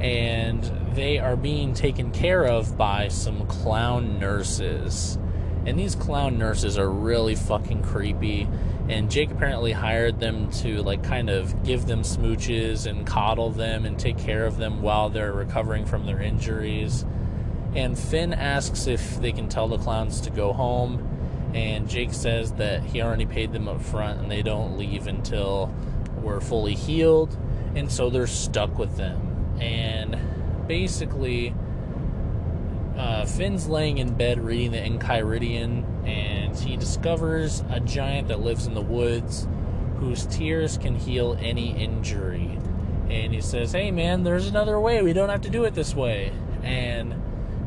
and 0.00 0.62
they 0.94 1.18
are 1.18 1.36
being 1.36 1.74
taken 1.74 2.12
care 2.12 2.44
of 2.44 2.76
by 2.76 3.08
some 3.08 3.46
clown 3.48 4.20
nurses. 4.20 5.18
And 5.68 5.78
these 5.78 5.94
clown 5.94 6.38
nurses 6.38 6.78
are 6.78 6.88
really 6.88 7.34
fucking 7.34 7.82
creepy. 7.82 8.48
And 8.88 9.10
Jake 9.10 9.30
apparently 9.30 9.72
hired 9.72 10.18
them 10.18 10.50
to, 10.52 10.82
like, 10.82 11.02
kind 11.02 11.28
of 11.28 11.62
give 11.62 11.84
them 11.84 12.00
smooches 12.00 12.86
and 12.86 13.06
coddle 13.06 13.50
them 13.50 13.84
and 13.84 13.98
take 13.98 14.16
care 14.16 14.46
of 14.46 14.56
them 14.56 14.80
while 14.80 15.10
they're 15.10 15.34
recovering 15.34 15.84
from 15.84 16.06
their 16.06 16.22
injuries. 16.22 17.04
And 17.74 17.98
Finn 17.98 18.32
asks 18.32 18.86
if 18.86 19.20
they 19.20 19.30
can 19.30 19.50
tell 19.50 19.68
the 19.68 19.76
clowns 19.76 20.22
to 20.22 20.30
go 20.30 20.54
home. 20.54 21.06
And 21.52 21.86
Jake 21.86 22.14
says 22.14 22.52
that 22.52 22.82
he 22.82 23.02
already 23.02 23.26
paid 23.26 23.52
them 23.52 23.68
up 23.68 23.82
front 23.82 24.20
and 24.20 24.30
they 24.30 24.40
don't 24.40 24.78
leave 24.78 25.06
until 25.06 25.70
we're 26.22 26.40
fully 26.40 26.76
healed. 26.76 27.36
And 27.74 27.92
so 27.92 28.08
they're 28.08 28.26
stuck 28.26 28.78
with 28.78 28.96
them. 28.96 29.58
And 29.60 30.18
basically, 30.66 31.54
uh, 32.98 33.24
Finn's 33.24 33.68
laying 33.68 33.98
in 33.98 34.14
bed 34.14 34.40
reading 34.44 34.72
the 34.72 34.78
Enchiridion, 34.78 35.84
and 36.06 36.56
he 36.56 36.76
discovers 36.76 37.62
a 37.70 37.78
giant 37.78 38.28
that 38.28 38.40
lives 38.40 38.66
in 38.66 38.74
the 38.74 38.82
woods 38.82 39.46
whose 39.98 40.26
tears 40.26 40.78
can 40.78 40.96
heal 40.96 41.38
any 41.40 41.76
injury. 41.76 42.58
And 43.08 43.32
he 43.32 43.40
says, 43.40 43.72
Hey 43.72 43.90
man, 43.90 44.24
there's 44.24 44.48
another 44.48 44.78
way. 44.80 45.02
We 45.02 45.12
don't 45.12 45.28
have 45.28 45.42
to 45.42 45.50
do 45.50 45.64
it 45.64 45.74
this 45.74 45.94
way. 45.94 46.32
And 46.62 47.14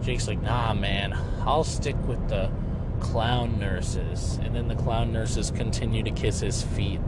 Jake's 0.02 0.28
like, 0.28 0.41
Nah, 0.41 0.74
man, 0.74 1.17
I'll 1.41 1.63
stick 1.63 1.96
with 2.08 2.28
the 2.28 2.52
clown 3.00 3.58
nurses. 3.60 4.38
And 4.44 4.56
then 4.56 4.67
the 4.67 4.76
clown 4.76 5.12
nurses 5.12 5.52
continue 5.52 6.04
to 6.04 6.12
kiss 6.12 6.41
his 6.41 6.62
feet. 6.62 7.00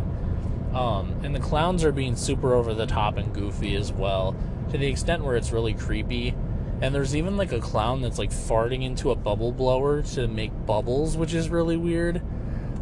Um, 0.73 1.19
and 1.23 1.35
the 1.35 1.39
clowns 1.39 1.83
are 1.83 1.91
being 1.91 2.15
super 2.15 2.53
over 2.53 2.73
the 2.73 2.87
top 2.87 3.17
and 3.17 3.33
goofy 3.33 3.75
as 3.75 3.91
well, 3.91 4.35
to 4.71 4.77
the 4.77 4.87
extent 4.87 5.23
where 5.23 5.35
it's 5.35 5.51
really 5.51 5.73
creepy. 5.73 6.33
And 6.81 6.93
there's 6.93 7.15
even 7.15 7.37
like 7.37 7.51
a 7.51 7.59
clown 7.59 8.01
that's 8.01 8.17
like 8.17 8.31
farting 8.31 8.83
into 8.83 9.11
a 9.11 9.15
bubble 9.15 9.51
blower 9.51 10.01
to 10.01 10.27
make 10.27 10.51
bubbles, 10.65 11.15
which 11.15 11.33
is 11.33 11.49
really 11.49 11.77
weird. 11.77 12.21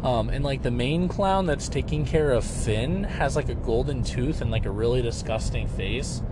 Um, 0.02 0.30
and 0.30 0.44
like 0.44 0.62
the 0.62 0.70
main 0.70 1.08
clown 1.08 1.46
that's 1.46 1.68
taking 1.68 2.04
care 2.04 2.32
of 2.32 2.44
Finn 2.44 3.04
has 3.04 3.36
like 3.36 3.48
a 3.48 3.54
golden 3.54 4.02
tooth 4.02 4.40
and 4.40 4.50
like 4.50 4.66
a 4.66 4.70
really 4.70 5.02
disgusting 5.02 5.68
face. 5.68 6.22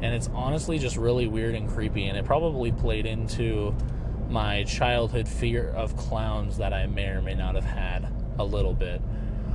And 0.00 0.12
it's 0.12 0.28
honestly 0.34 0.78
just 0.78 0.96
really 0.96 1.28
weird 1.28 1.54
and 1.54 1.68
creepy. 1.68 2.06
And 2.06 2.18
it 2.18 2.24
probably 2.24 2.72
played 2.72 3.06
into 3.06 3.76
my 4.28 4.64
childhood 4.64 5.28
fear 5.28 5.68
of 5.68 5.96
clowns 5.96 6.56
that 6.56 6.72
I 6.72 6.86
may 6.86 7.08
or 7.08 7.22
may 7.22 7.34
not 7.34 7.54
have 7.54 7.64
had 7.64 8.12
a 8.38 8.44
little 8.44 8.74
bit. 8.74 9.00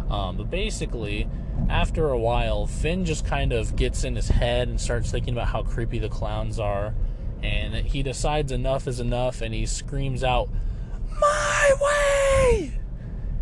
Um, 0.09 0.37
but 0.37 0.49
basically, 0.49 1.27
after 1.69 2.09
a 2.09 2.17
while, 2.17 2.65
Finn 2.65 3.03
just 3.03 3.25
kind 3.25 3.51
of 3.51 3.75
gets 3.75 4.03
in 4.03 4.15
his 4.15 4.29
head 4.29 4.69
and 4.69 4.79
starts 4.79 5.11
thinking 5.11 5.33
about 5.33 5.47
how 5.47 5.63
creepy 5.63 5.99
the 5.99 6.09
clowns 6.09 6.59
are. 6.59 6.93
And 7.43 7.75
he 7.75 8.03
decides 8.03 8.51
enough 8.51 8.87
is 8.87 8.99
enough 8.99 9.41
and 9.41 9.53
he 9.53 9.65
screams 9.65 10.23
out, 10.23 10.49
My 11.19 11.71
way! 11.81 12.77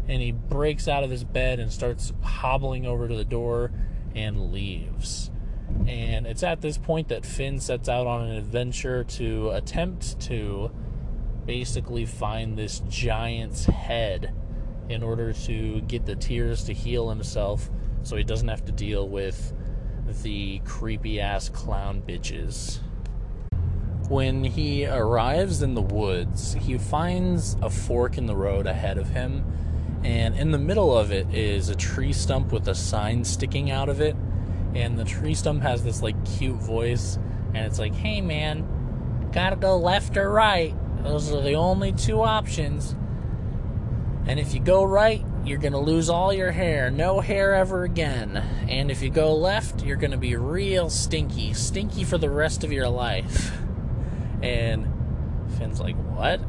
and 0.08 0.21
he 0.21 0.31
breaks 0.31 0.88
out 0.88 1.03
of 1.03 1.10
his 1.10 1.23
bed 1.23 1.60
and 1.60 1.71
starts 1.71 2.13
hobbling 2.21 2.86
over 2.86 3.08
to 3.08 3.15
the 3.15 3.25
door 3.25 3.71
and 4.13 4.51
leaves. 4.51 5.31
And 5.88 6.27
it's 6.27 6.43
at 6.43 6.62
this 6.62 6.77
point 6.77 7.10
that 7.10 7.25
Finn 7.25 7.60
sets 7.60 7.89
out 7.89 8.08
on 8.08 8.29
an 8.29 8.36
adventure 8.36 9.03
to 9.03 9.49
attempt 9.51 10.19
to 10.21 10.71
basically 11.45 12.05
find 12.05 12.58
this 12.58 12.81
giant's 12.88 13.65
head 13.65 14.34
in 14.89 15.01
order 15.03 15.34
to 15.34 15.81
get 15.81 16.05
the 16.05 16.15
tears 16.15 16.63
to 16.65 16.73
heal 16.73 17.10
himself 17.10 17.69
so 18.03 18.15
he 18.15 18.23
doesn't 18.23 18.47
have 18.47 18.63
to 18.65 18.71
deal 18.71 19.08
with 19.08 19.53
the 20.21 20.60
creepy 20.60 21.19
ass 21.19 21.49
clown 21.49 22.03
bitches. 22.08 22.79
When 24.08 24.44
he 24.44 24.86
arrives 24.86 25.62
in 25.62 25.74
the 25.74 25.82
woods, 25.82 26.54
he 26.54 26.78
finds 26.78 27.56
a 27.62 27.70
fork 27.70 28.18
in 28.18 28.28
the 28.28 28.36
road 28.36 28.68
ahead 28.68 28.98
of 28.98 29.10
him 29.10 29.44
and 30.06 30.36
in 30.36 30.52
the 30.52 30.60
middle 30.60 30.96
of 30.96 31.12
it 31.12 31.34
is 31.34 31.70
a 31.70 31.76
tree 31.76 32.13
stump 32.13 32.52
with 32.52 32.68
a 32.68 32.76
sign 32.76 33.24
sticking 33.24 33.72
out 33.72 33.89
of 33.89 34.02
it 34.02 34.15
and 34.76 35.00
the 35.00 35.04
tree 35.04 35.34
stump 35.34 35.63
has 35.63 35.84
this 35.84 36.04
like 36.04 36.15
cute 36.38 36.58
voice 36.58 37.18
and 37.56 37.65
it's 37.65 37.80
like 37.80 37.96
hey 37.96 38.22
man 38.22 39.30
gotta 39.34 39.56
go 39.56 39.78
left 39.78 40.15
or 40.15 40.30
right. 40.30 40.76
Those 41.04 41.32
are 41.32 41.41
the 41.41 41.54
only 41.54 41.91
two 41.91 42.22
options. 42.22 42.96
And 44.28 44.39
if 44.39 44.54
you 44.54 44.60
go 44.60 44.84
right 44.84 45.26
you're 45.44 45.58
gonna 45.58 45.80
lose 45.80 46.08
all 46.08 46.32
your 46.32 46.52
hair. 46.52 46.91
No 46.91 47.20
hair 47.20 47.56
ever 47.56 47.84
again. 47.84 48.38
And 48.70 48.91
if 48.91 49.02
you 49.02 49.10
go 49.10 49.36
left 49.36 49.84
you're 49.84 49.98
gonna 49.98 50.18
be 50.18 50.36
real 50.36 50.91
stinky. 50.91 51.56
Stinky 51.56 52.04
for 52.04 52.20
the 52.20 52.30
rest 52.30 52.63
of 52.63 52.72
your 52.72 52.89
life 52.89 53.58
and 54.45 54.88
finn's 55.58 55.79
like 55.79 55.95
what 56.15 56.39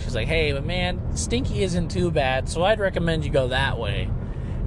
She's 0.00 0.14
like, 0.14 0.28
hey, 0.28 0.52
but 0.52 0.64
man, 0.64 1.16
Stinky 1.16 1.62
isn't 1.62 1.90
too 1.90 2.10
bad, 2.10 2.48
so 2.48 2.62
I'd 2.62 2.78
recommend 2.78 3.24
you 3.24 3.30
go 3.30 3.48
that 3.48 3.78
way. 3.78 4.10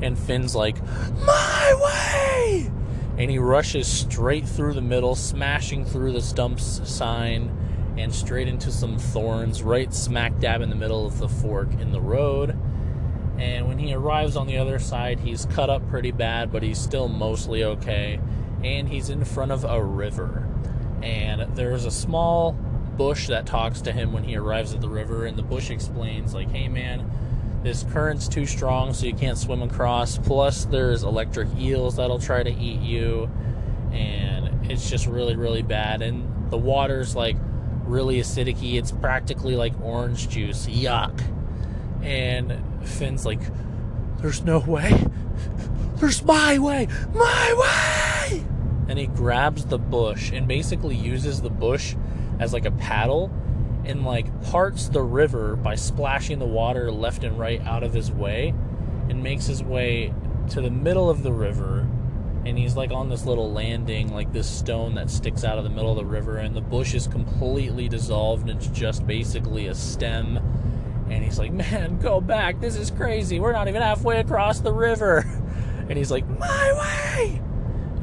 And 0.02 0.18
Finn's 0.18 0.56
like, 0.56 0.82
my 1.26 1.74
way! 1.80 2.72
And 3.18 3.30
he 3.30 3.38
rushes 3.38 3.88
straight 3.88 4.48
through 4.48 4.74
the 4.74 4.82
middle, 4.82 5.16
smashing 5.16 5.86
through 5.86 6.14
the 6.14 6.22
stumps 6.22 6.82
sign 6.90 7.58
and 7.98 8.14
straight 8.14 8.48
into 8.48 8.72
some 8.72 8.98
thorns, 8.98 9.64
right 9.64 9.94
smack 9.94 10.40
dab 10.40 10.62
in 10.62 10.70
the 10.70 10.76
middle 10.76 11.06
of 11.06 11.20
the 11.20 11.30
fork 11.30 11.72
in 11.80 11.92
the 11.92 12.02
road. 12.02 12.58
And 13.38 13.68
when 13.68 13.78
he 13.78 13.94
arrives 13.94 14.36
on 14.36 14.48
the 14.48 14.58
other 14.58 14.80
side, 14.80 15.20
he's 15.20 15.46
cut 15.46 15.70
up 15.70 15.88
pretty 15.90 16.12
bad, 16.12 16.52
but 16.52 16.64
he's 16.64 16.80
still 16.80 17.08
mostly 17.08 17.64
okay. 17.64 18.20
And 18.64 18.90
he's 18.90 19.10
in 19.10 19.24
front 19.24 19.52
of 19.52 19.64
a 19.64 19.84
river. 19.84 20.48
And 21.02 21.56
there's 21.56 21.86
a 21.86 21.92
small 21.92 22.52
bush 22.98 23.28
that 23.28 23.46
talks 23.46 23.82
to 23.82 23.92
him 23.92 24.14
when 24.14 24.24
he 24.24 24.36
arrives 24.36 24.74
at 24.74 24.82
the 24.82 24.90
river, 24.90 25.26
and 25.26 25.38
the 25.38 25.44
bush 25.44 25.70
explains, 25.70 26.34
like, 26.34 26.52
hey 26.52 26.68
man, 26.68 27.10
this 27.64 27.84
current's 27.92 28.28
too 28.28 28.46
strong, 28.46 28.94
so 28.94 29.06
you 29.06 29.14
can't 29.14 29.38
swim 29.38 29.62
across. 29.62 30.18
Plus, 30.18 30.66
there's 30.66 31.04
electric 31.04 31.48
eels 31.58 31.96
that'll 31.96 32.20
try 32.20 32.44
to 32.44 32.52
eat 32.52 32.82
you, 32.82 33.30
and 33.92 34.70
it's 34.70 34.90
just 34.90 35.08
really, 35.08 35.36
really 35.36 35.62
bad. 35.62 36.02
And 36.02 36.52
the 36.52 36.58
water's 36.58 37.16
like 37.16 37.38
really 37.86 38.20
acidic 38.20 38.58
It's 38.62 38.92
practically 38.92 39.56
like 39.56 39.74
orange 39.82 40.30
juice. 40.30 40.68
Yuck. 40.68 41.22
And 42.04 42.60
Finn's 42.88 43.26
like, 43.26 43.42
there's 44.18 44.44
no 44.44 44.60
way. 44.60 45.08
There's 45.96 46.24
my 46.24 46.58
way. 46.58 46.88
My 47.14 47.54
way. 47.58 48.11
And 48.88 48.98
he 49.00 49.08
grabs 49.08 49.66
the 49.66 49.78
bush 49.78 50.32
and 50.32 50.48
basically 50.48 50.96
uses 50.96 51.42
the 51.42 51.50
bush 51.50 51.96
as 52.40 52.54
like 52.54 52.66
a 52.66 52.72
paddle 52.72 53.32
and 53.86 54.06
like 54.06 54.44
parts 54.44 54.90
the 54.90 55.02
river 55.02 55.56
by 55.56 55.76
splashing 55.76 56.40
the 56.40 56.46
water 56.46 56.92
left 56.92 57.24
and 57.24 57.38
right 57.38 57.62
out 57.62 57.84
of 57.84 57.94
his 57.94 58.12
way 58.12 58.54
and 59.10 59.24
makes 59.24 59.48
his 59.48 59.64
way 59.64 60.14
to 60.50 60.62
the 60.62 60.70
middle 60.70 61.10
of 61.10 61.24
the 61.24 61.32
river. 61.32 61.88
And 62.46 62.58
he's 62.58 62.76
like 62.76 62.92
on 62.92 63.10
this 63.10 63.26
little 63.26 63.52
landing 63.52 64.14
like 64.14 64.34
this 64.34 64.50
stone 64.50 64.96
that 64.96 65.10
sticks 65.10 65.44
out 65.44 65.58
of 65.58 65.64
the 65.64 65.70
middle 65.70 65.92
of 65.92 65.98
the 65.98 66.06
river 66.06 66.38
and 66.38 66.56
the 66.56 66.62
bush 66.62 66.94
is 66.94 67.08
completely 67.08 67.88
dissolved 67.88 68.50
and 68.50 68.58
it's 68.58 68.68
just 68.68 69.06
basically 69.06 69.68
a 69.68 69.76
stem. 69.76 70.38
And 71.10 71.24
he's 71.24 71.38
like 71.38 71.52
man 71.52 72.00
go 72.00 72.20
back. 72.20 72.60
This 72.60 72.76
is 72.76 72.90
crazy. 72.90 73.40
We're 73.40 73.52
not 73.52 73.68
even 73.68 73.82
halfway 73.82 74.20
across 74.20 74.60
the 74.60 74.74
river. 74.74 75.26
And 75.90 75.98
he's 75.98 76.12
like 76.12 76.26
my 76.40 76.74
way 77.20 77.42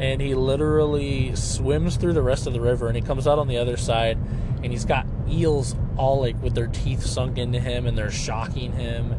and 0.00 0.20
he 0.20 0.34
literally 0.34 1.34
swims 1.34 1.96
through 1.96 2.12
the 2.12 2.22
rest 2.22 2.46
of 2.46 2.52
the 2.52 2.60
river 2.60 2.86
and 2.86 2.96
he 2.96 3.02
comes 3.02 3.26
out 3.26 3.38
on 3.38 3.48
the 3.48 3.58
other 3.58 3.76
side 3.76 4.16
and 4.62 4.66
he's 4.66 4.84
got 4.84 5.06
eels 5.28 5.74
all 5.96 6.20
like 6.20 6.40
with 6.42 6.54
their 6.54 6.68
teeth 6.68 7.04
sunk 7.04 7.38
into 7.38 7.58
him 7.58 7.86
and 7.86 7.98
they're 7.98 8.10
shocking 8.10 8.72
him 8.72 9.14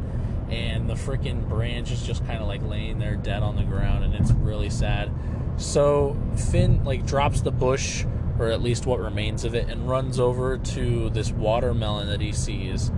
and 0.49 0.89
the 0.89 0.95
freaking 0.95 1.47
branch 1.47 1.91
is 1.91 2.01
just 2.03 2.25
kind 2.25 2.41
of 2.41 2.47
like 2.47 2.61
laying 2.63 2.97
there 2.97 3.15
dead 3.15 3.43
on 3.43 3.55
the 3.55 3.63
ground 3.63 4.03
and 4.03 4.15
it's 4.15 4.31
really 4.31 4.69
sad. 4.69 5.11
So 5.57 6.17
finn 6.35 6.83
like 6.85 7.05
drops 7.05 7.41
the 7.41 7.51
bush 7.51 8.05
or 8.39 8.47
at 8.47 8.61
least 8.61 8.85
what 8.85 8.99
remains 8.99 9.43
of 9.43 9.53
it 9.53 9.67
and 9.67 9.87
runs 9.87 10.19
over 10.19 10.57
to 10.57 11.09
this 11.09 11.31
watermelon 11.31 12.07
that 12.07 12.21
he 12.21 12.31
sees 12.31 12.89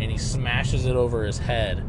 and 0.00 0.10
he 0.10 0.16
smashes 0.16 0.86
it 0.86 0.94
over 0.94 1.24
his 1.24 1.38
head 1.38 1.84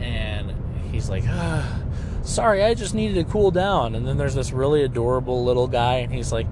and 0.00 0.52
he's 0.92 1.08
like 1.08 1.24
ah 1.26 1.82
sorry, 2.26 2.62
I 2.62 2.74
just 2.74 2.94
needed 2.94 3.14
to 3.14 3.30
cool 3.30 3.50
down. 3.50 3.94
And 3.94 4.06
then 4.06 4.18
there's 4.18 4.34
this 4.34 4.52
really 4.52 4.82
adorable 4.82 5.44
little 5.44 5.68
guy, 5.68 5.96
and 5.96 6.12
he's 6.12 6.32
like, 6.32 6.46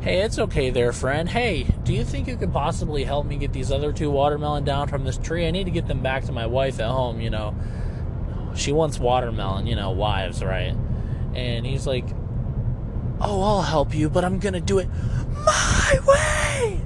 hey, 0.00 0.20
it's 0.20 0.38
okay 0.38 0.70
there, 0.70 0.92
friend. 0.92 1.28
Hey, 1.28 1.66
do 1.82 1.92
you 1.92 2.04
think 2.04 2.28
you 2.28 2.36
could 2.36 2.52
possibly 2.52 3.04
help 3.04 3.26
me 3.26 3.36
get 3.36 3.52
these 3.52 3.72
other 3.72 3.92
two 3.92 4.10
watermelon 4.10 4.64
down 4.64 4.88
from 4.88 5.04
this 5.04 5.18
tree? 5.18 5.46
I 5.46 5.50
need 5.50 5.64
to 5.64 5.70
get 5.70 5.88
them 5.88 6.02
back 6.02 6.24
to 6.24 6.32
my 6.32 6.46
wife 6.46 6.78
at 6.78 6.90
home, 6.90 7.20
you 7.20 7.30
know. 7.30 7.54
She 8.54 8.72
wants 8.72 8.98
watermelon, 8.98 9.66
you 9.66 9.74
know, 9.74 9.90
wives, 9.90 10.42
right? 10.44 10.76
And 11.34 11.66
he's 11.66 11.86
like, 11.86 12.08
oh, 13.20 13.42
I'll 13.42 13.62
help 13.62 13.94
you, 13.94 14.08
but 14.08 14.24
I'm 14.24 14.38
gonna 14.38 14.60
do 14.60 14.78
it 14.78 14.88
my 15.44 15.98
way. 16.06 16.80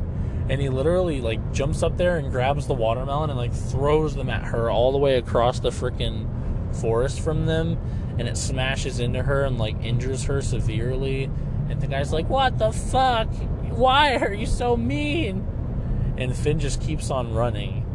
And 0.48 0.60
he 0.60 0.68
literally 0.68 1.20
like 1.20 1.52
jumps 1.52 1.82
up 1.82 1.96
there 1.96 2.16
and 2.16 2.30
grabs 2.32 2.66
the 2.66 2.74
watermelon 2.74 3.30
and 3.30 3.38
like 3.38 3.52
throws 3.52 4.16
them 4.16 4.28
at 4.28 4.44
her 4.46 4.68
all 4.68 4.90
the 4.90 4.98
way 4.98 5.16
across 5.16 5.60
the 5.60 5.70
freaking 5.70 6.26
forest 6.74 7.20
from 7.20 7.46
them 7.46 7.78
and 8.20 8.28
it 8.28 8.36
smashes 8.36 9.00
into 9.00 9.22
her 9.22 9.44
and 9.44 9.56
like 9.56 9.82
injures 9.82 10.24
her 10.24 10.42
severely. 10.42 11.24
And 11.70 11.80
the 11.80 11.86
guy's 11.86 12.12
like, 12.12 12.28
What 12.28 12.58
the 12.58 12.70
fuck? 12.70 13.28
Why 13.70 14.16
are 14.16 14.34
you 14.34 14.44
so 14.44 14.76
mean? 14.76 15.46
And 16.18 16.36
Finn 16.36 16.58
just 16.58 16.82
keeps 16.82 17.10
on 17.10 17.32
running. 17.32 17.86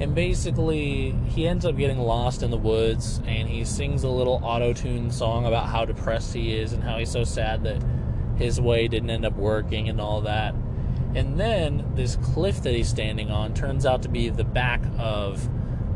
And 0.00 0.14
basically, 0.14 1.10
he 1.26 1.48
ends 1.48 1.66
up 1.66 1.76
getting 1.76 1.98
lost 1.98 2.44
in 2.44 2.52
the 2.52 2.56
woods 2.56 3.20
and 3.26 3.48
he 3.48 3.64
sings 3.64 4.04
a 4.04 4.08
little 4.08 4.40
auto 4.44 4.72
tune 4.72 5.10
song 5.10 5.44
about 5.44 5.66
how 5.66 5.84
depressed 5.84 6.32
he 6.34 6.56
is 6.56 6.72
and 6.72 6.82
how 6.82 6.98
he's 6.98 7.10
so 7.10 7.24
sad 7.24 7.64
that 7.64 7.82
his 8.36 8.60
way 8.60 8.86
didn't 8.86 9.10
end 9.10 9.24
up 9.24 9.34
working 9.34 9.88
and 9.88 10.00
all 10.00 10.20
that. 10.20 10.54
And 11.16 11.38
then 11.38 11.84
this 11.96 12.14
cliff 12.14 12.62
that 12.62 12.74
he's 12.74 12.88
standing 12.88 13.32
on 13.32 13.54
turns 13.54 13.86
out 13.86 14.02
to 14.02 14.08
be 14.08 14.28
the 14.28 14.44
back 14.44 14.82
of 14.98 15.48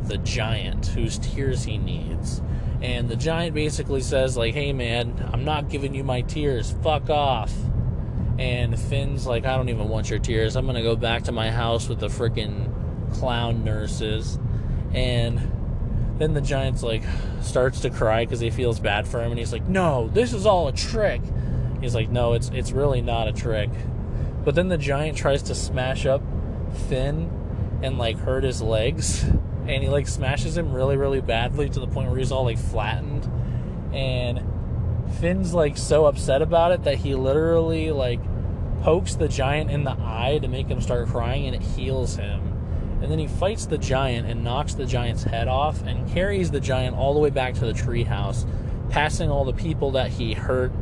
the 0.08 0.18
giant 0.18 0.86
whose 0.86 1.18
tears 1.18 1.62
he 1.62 1.78
needs. 1.78 2.42
And 2.80 3.08
the 3.08 3.16
giant 3.16 3.54
basically 3.54 4.00
says, 4.00 4.36
like, 4.36 4.54
hey 4.54 4.72
man, 4.72 5.28
I'm 5.32 5.44
not 5.44 5.68
giving 5.68 5.94
you 5.94 6.04
my 6.04 6.20
tears. 6.22 6.74
Fuck 6.82 7.10
off. 7.10 7.52
And 8.38 8.78
Finn's 8.78 9.26
like, 9.26 9.46
I 9.46 9.56
don't 9.56 9.68
even 9.68 9.88
want 9.88 10.10
your 10.10 10.20
tears. 10.20 10.54
I'm 10.54 10.66
gonna 10.66 10.82
go 10.82 10.94
back 10.94 11.24
to 11.24 11.32
my 11.32 11.50
house 11.50 11.88
with 11.88 11.98
the 11.98 12.08
freaking 12.08 12.72
clown 13.14 13.64
nurses. 13.64 14.38
And 14.94 15.52
then 16.18 16.34
the 16.34 16.40
giant's 16.40 16.82
like 16.82 17.02
starts 17.40 17.80
to 17.80 17.90
cry 17.90 18.24
because 18.24 18.40
he 18.40 18.50
feels 18.50 18.78
bad 18.78 19.08
for 19.08 19.20
him 19.22 19.30
and 19.30 19.38
he's 19.38 19.52
like, 19.52 19.68
No, 19.68 20.08
this 20.08 20.32
is 20.32 20.46
all 20.46 20.68
a 20.68 20.72
trick. 20.72 21.20
He's 21.80 21.96
like, 21.96 22.10
No, 22.10 22.34
it's 22.34 22.48
it's 22.50 22.70
really 22.70 23.02
not 23.02 23.26
a 23.26 23.32
trick. 23.32 23.70
But 24.44 24.54
then 24.54 24.68
the 24.68 24.78
giant 24.78 25.18
tries 25.18 25.42
to 25.44 25.54
smash 25.54 26.06
up 26.06 26.22
Finn 26.88 27.30
and 27.82 27.98
like 27.98 28.18
hurt 28.18 28.44
his 28.44 28.62
legs 28.62 29.24
and 29.68 29.82
he 29.82 29.88
like 29.88 30.08
smashes 30.08 30.56
him 30.56 30.72
really 30.72 30.96
really 30.96 31.20
badly 31.20 31.68
to 31.68 31.80
the 31.80 31.86
point 31.86 32.08
where 32.08 32.18
he's 32.18 32.32
all 32.32 32.44
like 32.44 32.58
flattened 32.58 33.30
and 33.92 34.40
Finn's 35.20 35.54
like 35.54 35.76
so 35.76 36.04
upset 36.04 36.42
about 36.42 36.72
it 36.72 36.84
that 36.84 36.96
he 36.96 37.14
literally 37.14 37.90
like 37.90 38.20
pokes 38.82 39.16
the 39.16 39.28
giant 39.28 39.70
in 39.70 39.84
the 39.84 39.96
eye 39.98 40.38
to 40.40 40.48
make 40.48 40.68
him 40.68 40.80
start 40.80 41.08
crying 41.08 41.46
and 41.46 41.56
it 41.56 41.62
heals 41.62 42.16
him. 42.16 42.44
And 43.02 43.10
then 43.10 43.18
he 43.18 43.26
fights 43.26 43.66
the 43.66 43.78
giant 43.78 44.28
and 44.28 44.44
knocks 44.44 44.74
the 44.74 44.86
giant's 44.86 45.22
head 45.24 45.48
off 45.48 45.82
and 45.82 46.08
carries 46.08 46.50
the 46.50 46.60
giant 46.60 46.96
all 46.96 47.14
the 47.14 47.20
way 47.20 47.30
back 47.30 47.54
to 47.54 47.60
the 47.60 47.72
treehouse, 47.72 48.48
passing 48.90 49.30
all 49.30 49.44
the 49.44 49.52
people 49.52 49.92
that 49.92 50.10
he 50.10 50.34
hurt 50.34 50.72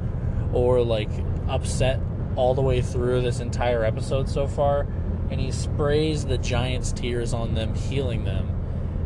or 0.52 0.82
like 0.82 1.10
upset 1.48 2.00
all 2.36 2.54
the 2.54 2.62
way 2.62 2.82
through 2.82 3.22
this 3.22 3.40
entire 3.40 3.84
episode 3.84 4.28
so 4.28 4.46
far. 4.46 4.86
And 5.30 5.40
he 5.40 5.50
sprays 5.50 6.24
the 6.24 6.38
giant's 6.38 6.92
tears 6.92 7.32
on 7.32 7.54
them, 7.54 7.74
healing 7.74 8.24
them 8.24 8.55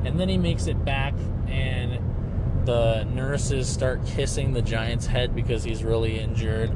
and 0.04 0.18
then 0.18 0.28
he 0.28 0.38
makes 0.38 0.66
it 0.66 0.84
back, 0.84 1.14
and 1.48 1.98
the 2.66 3.04
nurses 3.04 3.68
start 3.68 4.04
kissing 4.06 4.52
the 4.52 4.62
giant's 4.62 5.06
head 5.06 5.34
because 5.34 5.64
he's 5.64 5.82
really 5.82 6.18
injured. 6.18 6.70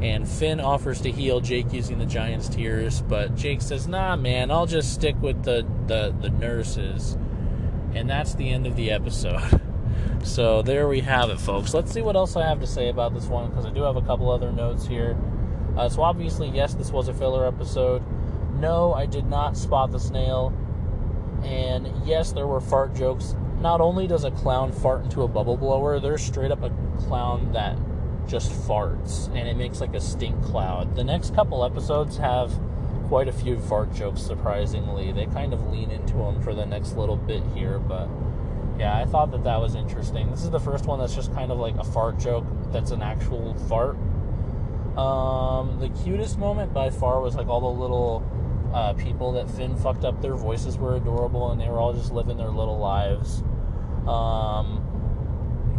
And 0.00 0.26
Finn 0.26 0.60
offers 0.60 1.00
to 1.02 1.10
heal 1.10 1.40
Jake 1.40 1.72
using 1.72 1.98
the 1.98 2.06
giant's 2.06 2.48
tears, 2.48 3.02
but 3.02 3.36
Jake 3.36 3.60
says, 3.60 3.86
"Nah, 3.86 4.16
man, 4.16 4.50
I'll 4.50 4.66
just 4.66 4.94
stick 4.94 5.16
with 5.20 5.42
the 5.42 5.66
the, 5.86 6.14
the 6.20 6.30
nurses." 6.30 7.18
And 7.94 8.08
that's 8.08 8.34
the 8.34 8.48
end 8.50 8.66
of 8.66 8.76
the 8.76 8.90
episode. 8.90 9.60
So 10.22 10.60
there 10.60 10.86
we 10.86 11.00
have 11.00 11.30
it, 11.30 11.40
folks. 11.40 11.72
Let's 11.72 11.92
see 11.92 12.02
what 12.02 12.14
else 12.14 12.36
I 12.36 12.46
have 12.46 12.60
to 12.60 12.66
say 12.66 12.90
about 12.90 13.14
this 13.14 13.24
one 13.26 13.48
because 13.48 13.64
I 13.64 13.70
do 13.70 13.82
have 13.82 13.96
a 13.96 14.02
couple 14.02 14.30
other 14.30 14.52
notes 14.52 14.86
here. 14.86 15.16
Uh, 15.76 15.88
so 15.88 16.02
obviously, 16.02 16.48
yes, 16.48 16.74
this 16.74 16.90
was 16.90 17.08
a 17.08 17.14
filler 17.14 17.46
episode. 17.46 18.02
No, 18.58 18.92
I 18.92 19.06
did 19.06 19.26
not 19.26 19.56
spot 19.56 19.92
the 19.92 19.98
snail. 19.98 20.52
And 21.70 21.88
yes, 22.04 22.32
there 22.32 22.46
were 22.46 22.60
fart 22.60 22.94
jokes. 22.94 23.36
Not 23.60 23.80
only 23.80 24.06
does 24.06 24.24
a 24.24 24.30
clown 24.30 24.72
fart 24.72 25.04
into 25.04 25.22
a 25.22 25.28
bubble 25.28 25.56
blower, 25.56 26.00
there's 26.00 26.22
straight 26.22 26.50
up 26.50 26.62
a 26.62 26.70
clown 26.98 27.52
that 27.52 27.78
just 28.26 28.50
farts 28.52 29.26
and 29.28 29.48
it 29.48 29.56
makes 29.56 29.80
like 29.80 29.94
a 29.94 30.00
stink 30.00 30.42
cloud. 30.42 30.96
The 30.96 31.04
next 31.04 31.34
couple 31.34 31.64
episodes 31.64 32.16
have 32.16 32.52
quite 33.08 33.28
a 33.28 33.32
few 33.32 33.58
fart 33.58 33.92
jokes, 33.92 34.20
surprisingly. 34.20 35.12
They 35.12 35.26
kind 35.26 35.52
of 35.52 35.70
lean 35.70 35.90
into 35.90 36.14
them 36.14 36.40
for 36.42 36.54
the 36.54 36.64
next 36.64 36.96
little 36.96 37.16
bit 37.16 37.42
here, 37.54 37.78
but 37.78 38.08
yeah, 38.78 38.96
I 38.96 39.04
thought 39.04 39.30
that 39.32 39.44
that 39.44 39.60
was 39.60 39.74
interesting. 39.74 40.30
This 40.30 40.42
is 40.42 40.50
the 40.50 40.60
first 40.60 40.86
one 40.86 40.98
that's 40.98 41.14
just 41.14 41.32
kind 41.34 41.52
of 41.52 41.58
like 41.58 41.76
a 41.76 41.84
fart 41.84 42.18
joke 42.18 42.46
that's 42.72 42.92
an 42.92 43.02
actual 43.02 43.54
fart. 43.68 43.96
Um, 44.96 45.78
the 45.80 45.90
cutest 46.02 46.38
moment 46.38 46.72
by 46.72 46.90
far 46.90 47.20
was 47.20 47.34
like 47.34 47.48
all 47.48 47.60
the 47.60 47.80
little 47.80 48.20
uh, 48.72 48.92
people 48.94 49.32
that 49.32 49.50
Finn 49.50 49.76
fucked 49.76 50.04
up. 50.04 50.20
Their 50.22 50.36
voices 50.36 50.78
were 50.78 50.96
adorable, 50.96 51.50
and 51.50 51.60
they 51.60 51.68
were 51.68 51.78
all 51.78 51.92
just 51.92 52.12
living 52.12 52.36
their 52.36 52.50
little 52.50 52.78
lives. 52.78 53.42
Um, 54.06 54.86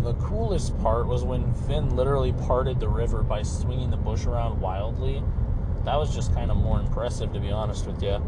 the 0.03 0.13
coolest 0.15 0.77
part 0.79 1.07
was 1.07 1.23
when 1.23 1.53
Finn 1.53 1.95
literally 1.95 2.33
parted 2.33 2.79
the 2.79 2.89
river 2.89 3.23
by 3.23 3.43
swinging 3.43 3.91
the 3.91 3.97
bush 3.97 4.25
around 4.25 4.59
wildly. 4.59 5.23
That 5.85 5.95
was 5.95 6.13
just 6.13 6.33
kind 6.33 6.51
of 6.51 6.57
more 6.57 6.79
impressive, 6.79 7.31
to 7.33 7.39
be 7.39 7.51
honest 7.51 7.87
with 7.87 8.01
you. 8.03 8.21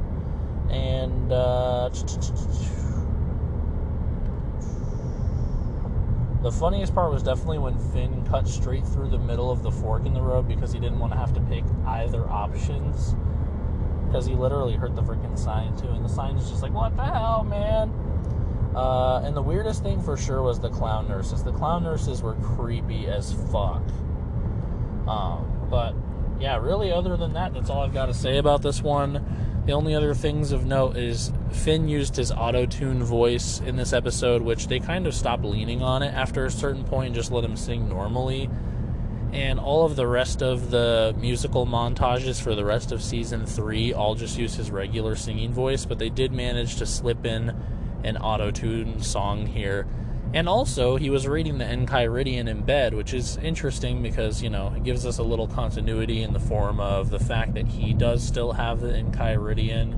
And 0.70 1.32
uh, 1.32 1.90
the 6.42 6.52
funniest 6.52 6.96
part 6.96 7.12
was 7.12 7.22
definitely 7.22 7.60
when 7.60 7.78
Finn 7.92 8.26
cut 8.26 8.48
straight 8.48 8.86
through 8.88 9.10
the 9.10 9.18
middle 9.18 9.52
of 9.52 9.62
the 9.62 9.72
fork 9.72 10.06
in 10.06 10.14
the 10.14 10.22
road 10.22 10.48
because 10.48 10.72
he 10.72 10.80
didn't 10.80 11.00
want 11.00 11.12
to 11.12 11.18
have 11.18 11.34
to 11.34 11.42
pick 11.42 11.64
either 11.86 12.28
options 12.30 13.16
because 14.14 14.28
he 14.28 14.36
literally 14.36 14.76
hurt 14.76 14.96
the 14.96 15.02
freaking 15.02 15.38
sign 15.38 15.76
too, 15.76 15.88
and 15.88 16.06
the 16.06 16.10
sign 16.10 16.38
is 16.38 16.48
just 16.48 16.62
like, 16.62 16.72
what 16.72 16.96
the 16.96 17.04
hell, 17.04 17.44
man? 17.44 17.90
Uh, 18.76 19.24
and 19.26 19.36
the 19.36 19.42
weirdest 19.42 19.82
thing 19.82 20.00
for 20.00 20.16
sure 20.16 20.44
was 20.44 20.60
the 20.60 20.70
clown 20.70 21.08
nurses. 21.08 21.44
The 21.44 21.52
clown 21.52 21.84
nurses 21.84 22.22
were 22.22 22.36
creepy 22.36 23.08
as 23.08 23.34
fuck. 23.52 23.82
Um, 25.08 25.68
but 25.68 25.96
yeah, 26.40 26.58
really, 26.58 26.92
other 26.92 27.18
than 27.18 27.34
that, 27.34 27.56
that's 27.56 27.72
all 27.72 27.82
I've 27.82 27.94
got 27.94 28.06
to 28.06 28.14
say 28.14 28.38
about 28.38 28.62
this 28.62 28.84
one. 28.84 29.64
The 29.66 29.74
only 29.74 29.96
other 29.96 30.14
things 30.14 30.52
of 30.52 30.64
note 30.64 30.96
is 30.96 31.34
Finn 31.50 31.88
used 31.88 32.16
his 32.16 32.32
auto 32.32 32.68
tune 32.68 33.04
voice 33.04 33.62
in 33.62 33.78
this 33.78 33.94
episode, 33.94 34.44
which 34.44 34.68
they 34.68 34.80
kind 34.80 35.08
of 35.08 35.16
stopped 35.16 35.44
leaning 35.44 35.82
on 35.82 36.04
it 36.04 36.14
after 36.14 36.46
a 36.46 36.52
certain 36.52 36.84
point 36.84 37.08
and 37.08 37.16
just 37.16 37.32
let 37.32 37.44
him 37.44 37.58
sing 37.58 37.90
normally 37.90 38.48
and 39.34 39.60
all 39.60 39.84
of 39.84 39.96
the 39.96 40.06
rest 40.06 40.44
of 40.44 40.70
the 40.70 41.16
musical 41.18 41.66
montages 41.66 42.40
for 42.40 42.54
the 42.54 42.64
rest 42.64 42.92
of 42.92 43.02
season 43.02 43.48
three 43.48 43.92
all 43.92 44.14
just 44.14 44.38
use 44.38 44.54
his 44.54 44.70
regular 44.70 45.16
singing 45.16 45.52
voice, 45.52 45.86
but 45.86 45.98
they 45.98 46.10
did 46.10 46.32
manage 46.32 46.76
to 46.76 46.86
slip 46.86 47.26
in 47.26 47.56
an 48.04 48.16
auto 48.18 48.52
tune 48.52 49.02
song 49.02 49.48
here. 49.48 49.88
And 50.36 50.48
also, 50.48 50.98
he 50.98 51.10
was 51.10 51.28
reading 51.28 51.58
the 51.58 51.66
Enchiridion 51.66 52.48
in 52.48 52.62
bed, 52.62 52.94
which 52.94 53.14
is 53.14 53.38
interesting 53.38 54.02
because, 54.02 54.42
you 54.42 54.50
know, 54.50 54.74
it 54.76 54.84
gives 54.84 55.06
us 55.06 55.18
a 55.18 55.24
little 55.24 55.48
continuity 55.48 56.22
in 56.22 56.34
the 56.34 56.40
form 56.40 56.80
of 56.80 57.10
the 57.10 57.20
fact 57.20 57.56
that 57.56 57.68
he 57.68 57.94
does 57.94 58.24
still 58.26 58.52
have 58.52 58.82
the 58.82 58.90
Enchiridion 58.90 59.94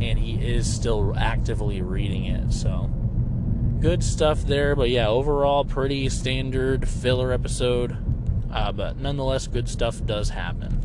and 0.00 0.18
he 0.18 0.34
is 0.34 0.72
still 0.72 1.14
actively 1.16 1.82
reading 1.82 2.24
it. 2.24 2.52
So, 2.52 2.90
good 3.80 4.02
stuff 4.02 4.42
there. 4.42 4.74
But 4.76 4.90
yeah, 4.90 5.08
overall, 5.08 5.64
pretty 5.64 6.08
standard 6.08 6.88
filler 6.88 7.32
episode. 7.32 7.96
Uh, 8.52 8.72
but 8.72 8.96
nonetheless, 8.96 9.46
good 9.46 9.68
stuff 9.68 10.04
does 10.04 10.30
happen. 10.30 10.80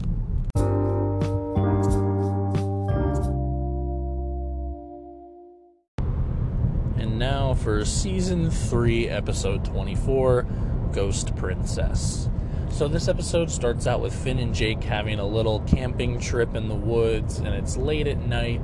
And 6.98 7.20
now 7.20 7.56
for 7.56 7.84
season 7.86 8.50
3, 8.52 9.10
episode 9.10 9.66
24 9.66 10.46
Ghost 10.92 11.36
Princess. 11.36 12.30
So, 12.70 12.90
this 12.90 13.08
episode 13.08 13.50
starts 13.50 13.88
out 13.88 14.02
with 14.02 14.14
Finn 14.14 14.38
and 14.38 14.54
Jake 14.54 14.84
having 14.84 15.20
a 15.20 15.26
little 15.26 15.62
camping 15.62 16.20
trip 16.20 16.56
in 16.56 16.68
the 16.68 16.76
woods, 16.76 17.38
and 17.38 17.48
it's 17.48 17.78
late 17.78 18.06
at 18.06 18.18
night, 18.18 18.60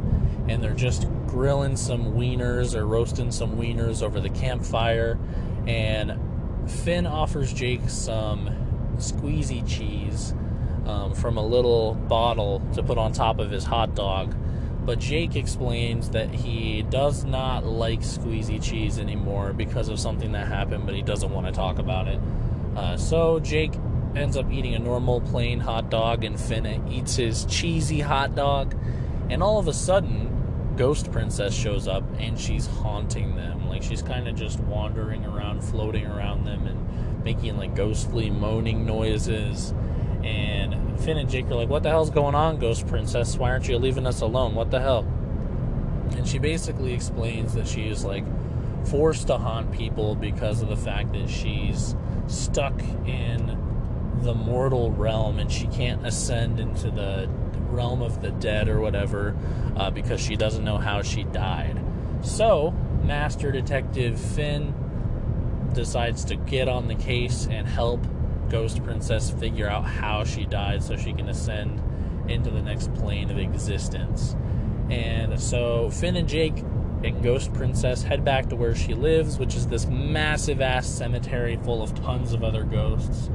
and 0.50 0.62
they're 0.62 0.74
just 0.74 1.08
grilling 1.28 1.78
some 1.78 2.14
wieners 2.14 2.76
or 2.76 2.86
roasting 2.86 3.32
some 3.32 3.56
wieners 3.56 4.04
over 4.04 4.20
the 4.20 4.30
campfire. 4.30 5.18
And 5.66 6.20
Finn 6.70 7.08
offers 7.08 7.54
Jake 7.54 7.90
some 7.90 8.50
squeezy 9.02 9.68
cheese 9.68 10.34
um, 10.86 11.14
from 11.14 11.38
a 11.38 11.46
little 11.46 11.94
bottle 11.94 12.62
to 12.74 12.84
put 12.84 12.98
on 12.98 13.12
top 13.12 13.40
of 13.40 13.52
his 13.52 13.64
hot 13.64 13.96
dog. 13.96 14.36
But 14.84 15.00
Jake 15.00 15.36
explains 15.36 16.10
that 16.10 16.34
he 16.34 16.82
does 16.82 17.24
not 17.24 17.66
like 17.66 18.00
squeezy 18.00 18.62
cheese 18.62 18.98
anymore 18.98 19.54
because 19.54 19.90
of 19.90 20.00
something 20.00 20.32
that 20.32 20.48
happened, 20.48 20.86
but 20.86 20.96
he 20.96 21.04
doesn't 21.04 21.32
want 21.32 21.46
to 21.46 21.52
talk 21.52 21.78
about 21.78 22.08
it. 22.08 22.20
Uh, 22.76 22.98
so 22.98 23.40
Jake 23.40 23.74
ends 24.16 24.36
up 24.38 24.52
eating 24.52 24.74
a 24.74 24.80
normal 24.80 25.22
plain 25.22 25.60
hot 25.60 25.92
dog, 25.92 26.24
and 26.24 26.40
Finn 26.40 26.66
eats 26.92 27.16
his 27.16 27.46
cheesy 27.46 28.00
hot 28.00 28.36
dog. 28.36 28.76
And 29.30 29.44
all 29.44 29.60
of 29.60 29.68
a 29.68 29.74
sudden, 29.74 30.41
Ghost 30.78 31.12
Princess 31.12 31.54
shows 31.54 31.88
up 31.88 32.04
and 32.20 32.40
she's 32.40 32.66
haunting 32.66 33.36
them. 33.36 33.68
Like 33.70 33.84
she's 33.84 34.02
kind 34.02 34.28
of 34.28 34.36
just 34.36 34.60
wandering 34.62 35.26
around, 35.26 35.64
floating 35.64 36.06
around 36.06 36.46
them, 36.46 36.68
and 36.68 37.24
making 37.24 37.58
like 37.58 37.76
ghostly 37.76 38.30
moaning 38.30 38.86
noises. 38.86 39.74
And 40.24 41.00
Finn 41.00 41.18
and 41.18 41.30
Jake 41.30 41.46
are 41.48 41.56
like, 41.56 41.70
What 41.70 41.84
the 41.84 41.90
hell's 41.90 42.10
going 42.10 42.36
on, 42.36 42.60
Ghost 42.60 42.88
Princess? 42.88 43.38
Why 43.38 43.52
aren't 43.52 43.68
you 43.68 43.78
leaving 43.78 44.06
us 44.06 44.22
alone? 44.22 44.56
What 44.56 44.72
the 44.72 44.80
hell? 44.80 45.06
And 46.12 46.28
she 46.28 46.40
basically 46.40 46.94
explains 46.94 47.54
that 47.54 47.68
she 47.68 47.88
is 47.88 48.04
like 48.04 48.26
forced 48.86 49.28
to 49.28 49.38
haunt 49.38 49.72
people 49.72 50.16
because 50.16 50.62
of 50.62 50.70
the 50.70 50.76
fact 50.76 51.14
that 51.14 51.30
she's 51.30 51.96
stuck 52.28 52.80
in 53.06 53.58
the 54.22 54.34
mortal 54.34 54.92
realm 54.92 55.40
and 55.40 55.52
she 55.52 55.68
can't 55.68 56.06
ascend 56.06 56.60
into 56.60 56.92
the 56.92 57.30
realm 57.72 58.02
of 58.02 58.22
the 58.22 58.32
dead 58.32 58.68
or 58.70 58.80
whatever 58.80 59.36
uh, 59.76 59.90
because 59.90 60.22
she 60.22 60.36
doesn't 60.36 60.64
know 60.64 60.78
how 60.78 61.02
she 61.02 61.24
died. 61.24 61.80
So, 62.22 62.72
Master 63.04 63.52
Detective 63.52 64.20
Finn 64.20 64.76
decides 65.74 66.26
to 66.26 66.36
get 66.36 66.68
on 66.68 66.88
the 66.88 66.96
case 66.96 67.48
and 67.50 67.68
help 67.68 68.06
Ghost 68.50 68.84
Princess 68.84 69.32
figure 69.32 69.68
out 69.68 69.86
how 69.86 70.24
she 70.24 70.46
died 70.46 70.84
so 70.84 70.98
she 70.98 71.14
can 71.14 71.30
ascend 71.30 71.82
into 72.30 72.50
the 72.50 72.62
next 72.62 72.94
plane 72.96 73.30
of 73.30 73.38
existence. 73.38 74.36
And 74.90 75.40
so 75.40 75.90
Finn 75.90 76.18
and 76.18 76.28
Jake 76.28 76.58
and 77.04 77.24
Ghost 77.24 77.54
Princess 77.54 78.04
head 78.04 78.24
back 78.24 78.50
to 78.50 78.56
where 78.56 78.76
she 78.76 78.94
lives, 78.94 79.40
which 79.40 79.56
is 79.56 79.68
this 79.68 79.86
massive 79.88 80.62
ass 80.62 80.88
cemetery 80.88 81.58
full 81.64 81.82
of 81.82 81.96
tons 81.96 82.34
of 82.34 82.44
other 82.44 82.64
ghosts. 82.64 83.30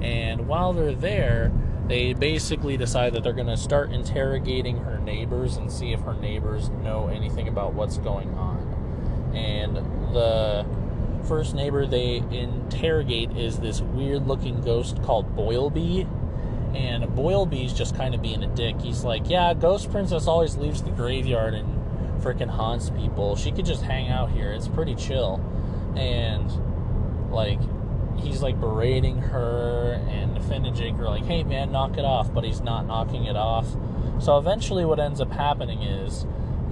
And 0.00 0.46
while 0.46 0.72
they're 0.72 0.94
there, 0.94 1.52
they 1.86 2.14
basically 2.14 2.76
decide 2.76 3.12
that 3.12 3.22
they're 3.22 3.32
going 3.32 3.46
to 3.46 3.56
start 3.56 3.92
interrogating 3.92 4.78
her 4.78 4.98
neighbors 4.98 5.56
and 5.56 5.70
see 5.70 5.92
if 5.92 6.00
her 6.00 6.14
neighbors 6.14 6.70
know 6.70 7.08
anything 7.08 7.46
about 7.48 7.74
what's 7.74 7.98
going 7.98 8.32
on. 8.34 9.32
And 9.34 9.76
the 10.14 10.64
first 11.28 11.54
neighbor 11.54 11.86
they 11.86 12.16
interrogate 12.30 13.36
is 13.36 13.58
this 13.58 13.80
weird 13.80 14.26
looking 14.26 14.60
ghost 14.60 15.02
called 15.02 15.36
Boilby. 15.36 16.08
And 16.74 17.04
Boilby's 17.04 17.72
just 17.72 17.96
kind 17.96 18.14
of 18.14 18.22
being 18.22 18.42
a 18.42 18.48
dick. 18.48 18.80
He's 18.80 19.04
like, 19.04 19.28
Yeah, 19.28 19.54
Ghost 19.54 19.90
Princess 19.90 20.26
always 20.26 20.56
leaves 20.56 20.82
the 20.82 20.90
graveyard 20.90 21.54
and 21.54 21.82
freaking 22.20 22.50
haunts 22.50 22.90
people. 22.90 23.36
She 23.36 23.52
could 23.52 23.66
just 23.66 23.82
hang 23.82 24.08
out 24.08 24.30
here. 24.30 24.52
It's 24.52 24.68
pretty 24.68 24.94
chill. 24.94 25.40
And, 25.96 26.50
like, 27.30 27.60
he's 28.24 28.42
like 28.42 28.58
berating 28.60 29.18
her, 29.18 30.00
and 30.08 30.42
Finn 30.44 30.64
and 30.64 30.76
Jake 30.76 30.94
are 30.94 31.08
like, 31.08 31.24
Hey 31.24 31.44
man, 31.44 31.70
knock 31.72 31.98
it 31.98 32.04
off. 32.04 32.32
But 32.32 32.44
he's 32.44 32.60
not 32.60 32.86
knocking 32.86 33.24
it 33.24 33.36
off. 33.36 33.76
So 34.20 34.38
eventually, 34.38 34.84
what 34.84 34.98
ends 34.98 35.20
up 35.20 35.32
happening 35.32 35.82
is 35.82 36.26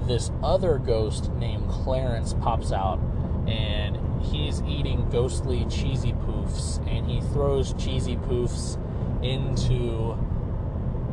this 0.07 0.31
other 0.43 0.79
ghost 0.79 1.31
named 1.33 1.69
Clarence 1.69 2.35
pops 2.35 2.73
out 2.73 2.99
and 3.47 3.99
he's 4.25 4.63
eating 4.63 5.09
ghostly 5.11 5.65
cheesy 5.67 6.13
poofs 6.13 6.79
and 6.89 7.07
he 7.09 7.21
throws 7.33 7.75
cheesy 7.75 8.17
poofs 8.17 8.79
into 9.25 10.17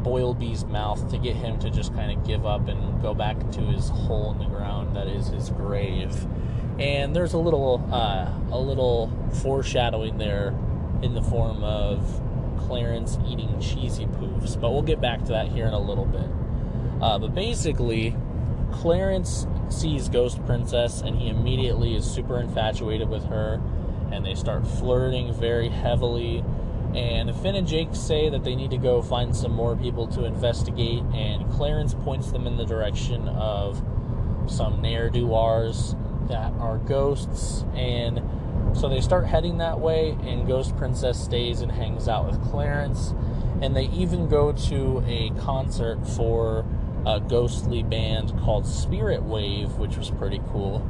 Boilby's 0.03 0.65
mouth 0.65 1.09
to 1.11 1.17
get 1.17 1.35
him 1.35 1.59
to 1.59 1.69
just 1.69 1.93
kind 1.93 2.11
of 2.11 2.25
give 2.25 2.45
up 2.45 2.67
and 2.67 3.01
go 3.01 3.13
back 3.13 3.37
to 3.51 3.61
his 3.61 3.89
hole 3.89 4.31
in 4.31 4.39
the 4.39 4.45
ground 4.45 4.95
that 4.95 5.07
is 5.07 5.27
his 5.27 5.49
grave. 5.49 6.27
And 6.79 7.13
there's 7.13 7.33
a 7.33 7.37
little 7.37 7.85
uh, 7.91 8.31
a 8.51 8.59
little 8.59 9.11
foreshadowing 9.41 10.17
there 10.17 10.55
in 11.01 11.13
the 11.13 11.21
form 11.21 11.63
of 11.63 12.21
Clarence 12.57 13.17
eating 13.27 13.59
cheesy 13.59 14.05
poofs, 14.05 14.59
but 14.59 14.71
we'll 14.71 14.81
get 14.81 15.01
back 15.01 15.19
to 15.25 15.31
that 15.33 15.49
here 15.49 15.65
in 15.65 15.73
a 15.73 15.79
little 15.79 16.05
bit. 16.05 16.29
Uh, 17.01 17.19
but 17.19 17.35
basically, 17.35 18.15
Clarence 18.71 19.45
sees 19.69 20.07
Ghost 20.07 20.43
Princess 20.45 21.01
and 21.01 21.17
he 21.17 21.29
immediately 21.29 21.95
is 21.95 22.09
super 22.09 22.39
infatuated 22.39 23.09
with 23.09 23.25
her, 23.25 23.61
and 24.11 24.25
they 24.25 24.35
start 24.35 24.65
flirting 24.65 25.33
very 25.33 25.69
heavily. 25.69 26.43
And 26.95 27.35
Finn 27.35 27.55
and 27.55 27.67
Jake 27.67 27.89
say 27.93 28.29
that 28.29 28.43
they 28.43 28.55
need 28.55 28.71
to 28.71 28.77
go 28.77 29.01
find 29.01 29.35
some 29.35 29.51
more 29.51 29.75
people 29.75 30.07
to 30.07 30.25
investigate, 30.25 31.03
and 31.13 31.49
Clarence 31.51 31.93
points 31.93 32.31
them 32.31 32.47
in 32.47 32.55
the 32.55 32.65
direction 32.65 33.27
of 33.27 33.83
some 34.47 34.81
ne'er 34.81 35.09
do 35.09 35.27
wells 35.27 35.95
that 36.29 36.53
are 36.53 36.77
ghosts. 36.77 37.65
And 37.75 38.21
so 38.73 38.87
they 38.87 39.01
start 39.01 39.25
heading 39.25 39.57
that 39.57 39.79
way, 39.79 40.17
and 40.23 40.47
Ghost 40.47 40.77
Princess 40.77 41.21
stays 41.21 41.61
and 41.61 41.71
hangs 41.71 42.07
out 42.07 42.25
with 42.25 42.41
Clarence. 42.49 43.13
And 43.61 43.75
they 43.75 43.85
even 43.85 44.29
go 44.29 44.53
to 44.53 45.03
a 45.05 45.31
concert 45.41 46.07
for 46.07 46.65
a 47.05 47.19
ghostly 47.19 47.83
band 47.83 48.33
called 48.41 48.65
Spirit 48.65 49.23
Wave, 49.23 49.73
which 49.77 49.97
was 49.97 50.11
pretty 50.11 50.41
cool. 50.51 50.87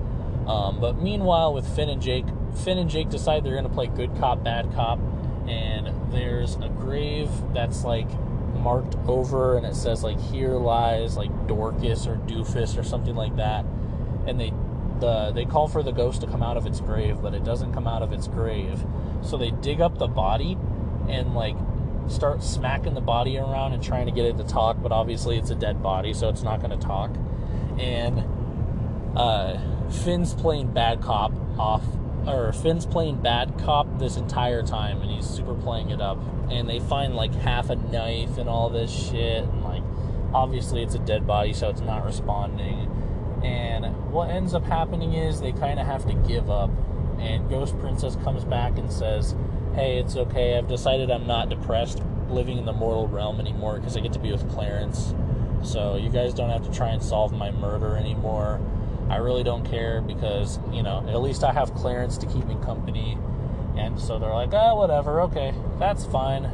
Um, 0.47 0.79
but 0.79 0.97
meanwhile, 1.01 1.53
with 1.53 1.67
Finn 1.75 1.89
and 1.89 2.01
Jake, 2.01 2.25
Finn 2.63 2.77
and 2.77 2.89
Jake 2.89 3.09
decide 3.09 3.43
they're 3.43 3.53
going 3.53 3.63
to 3.63 3.73
play 3.73 3.87
good 3.87 4.15
cop, 4.17 4.43
bad 4.43 4.71
cop, 4.73 4.99
and 5.47 6.11
there's 6.11 6.55
a 6.55 6.69
grave 6.69 7.29
that's 7.53 7.83
like 7.83 8.09
marked 8.55 8.95
over, 9.07 9.57
and 9.57 9.65
it 9.65 9.75
says 9.75 10.03
like 10.03 10.19
"Here 10.19 10.55
lies 10.55 11.15
like 11.15 11.47
Dorcas 11.47 12.07
or 12.07 12.15
Doofus 12.15 12.77
or 12.77 12.83
something 12.83 13.15
like 13.15 13.35
that," 13.37 13.65
and 14.27 14.39
they 14.39 14.51
the 14.99 15.31
they 15.31 15.45
call 15.45 15.67
for 15.67 15.83
the 15.83 15.91
ghost 15.91 16.21
to 16.21 16.27
come 16.27 16.43
out 16.43 16.57
of 16.57 16.65
its 16.65 16.79
grave, 16.79 17.21
but 17.21 17.33
it 17.33 17.43
doesn't 17.43 17.73
come 17.73 17.87
out 17.87 18.01
of 18.01 18.13
its 18.13 18.27
grave. 18.27 18.83
So 19.21 19.37
they 19.37 19.51
dig 19.51 19.81
up 19.81 19.97
the 19.97 20.07
body 20.07 20.57
and 21.07 21.33
like 21.33 21.55
start 22.07 22.43
smacking 22.43 22.93
the 22.93 23.01
body 23.01 23.37
around 23.37 23.73
and 23.73 23.83
trying 23.83 24.05
to 24.07 24.11
get 24.11 24.25
it 24.25 24.37
to 24.37 24.43
talk, 24.43 24.77
but 24.81 24.91
obviously 24.91 25.37
it's 25.37 25.49
a 25.49 25.55
dead 25.55 25.81
body, 25.81 26.13
so 26.13 26.29
it's 26.29 26.43
not 26.43 26.61
going 26.61 26.77
to 26.77 26.85
talk. 26.85 27.15
And 27.77 28.23
uh, 29.15 29.59
Finn's 29.89 30.33
playing 30.33 30.73
bad 30.73 31.01
cop 31.01 31.31
off, 31.57 31.83
or 32.25 32.51
Finn's 32.51 32.85
playing 32.85 33.21
bad 33.21 33.57
cop 33.59 33.99
this 33.99 34.17
entire 34.17 34.63
time, 34.63 35.01
and 35.01 35.11
he's 35.11 35.27
super 35.27 35.53
playing 35.53 35.91
it 35.91 36.01
up. 36.01 36.17
And 36.49 36.67
they 36.67 36.79
find 36.79 37.15
like 37.15 37.33
half 37.33 37.69
a 37.69 37.75
knife 37.75 38.37
and 38.37 38.49
all 38.49 38.69
this 38.69 38.91
shit, 38.91 39.43
and 39.43 39.63
like 39.63 39.83
obviously 40.33 40.81
it's 40.81 40.95
a 40.95 40.99
dead 40.99 41.27
body, 41.27 41.53
so 41.53 41.69
it's 41.69 41.81
not 41.81 42.05
responding. 42.05 42.98
And 43.43 44.11
what 44.11 44.29
ends 44.29 44.53
up 44.53 44.65
happening 44.65 45.13
is 45.13 45.39
they 45.39 45.51
kind 45.51 45.79
of 45.79 45.85
have 45.85 46.05
to 46.07 46.13
give 46.13 46.49
up. 46.49 46.69
And 47.19 47.49
Ghost 47.49 47.77
Princess 47.79 48.15
comes 48.17 48.43
back 48.43 48.77
and 48.77 48.91
says, 48.91 49.35
hey, 49.75 49.97
it's 49.99 50.15
okay. 50.15 50.57
I've 50.57 50.67
decided 50.67 51.11
I'm 51.11 51.27
not 51.27 51.49
depressed 51.49 52.01
living 52.29 52.57
in 52.57 52.65
the 52.65 52.73
mortal 52.73 53.07
realm 53.07 53.39
anymore 53.39 53.77
because 53.77 53.97
I 53.97 54.01
get 54.01 54.13
to 54.13 54.19
be 54.19 54.31
with 54.31 54.49
Clarence. 54.51 55.13
So 55.63 55.97
you 55.97 56.09
guys 56.09 56.33
don't 56.33 56.49
have 56.49 56.63
to 56.63 56.71
try 56.71 56.89
and 56.89 57.03
solve 57.03 57.33
my 57.33 57.51
murder 57.51 57.97
anymore. 57.97 58.61
I 59.09 59.17
really 59.17 59.43
don't 59.43 59.65
care 59.65 60.01
because, 60.01 60.59
you 60.71 60.83
know, 60.83 61.05
at 61.09 61.21
least 61.21 61.43
I 61.43 61.51
have 61.51 61.73
Clarence 61.73 62.17
to 62.19 62.27
keep 62.27 62.45
me 62.45 62.55
company. 62.63 63.17
And 63.75 63.99
so 63.99 64.19
they're 64.19 64.33
like, 64.33 64.53
oh, 64.53 64.75
whatever, 64.75 65.21
okay, 65.21 65.53
that's 65.77 66.05
fine. 66.05 66.49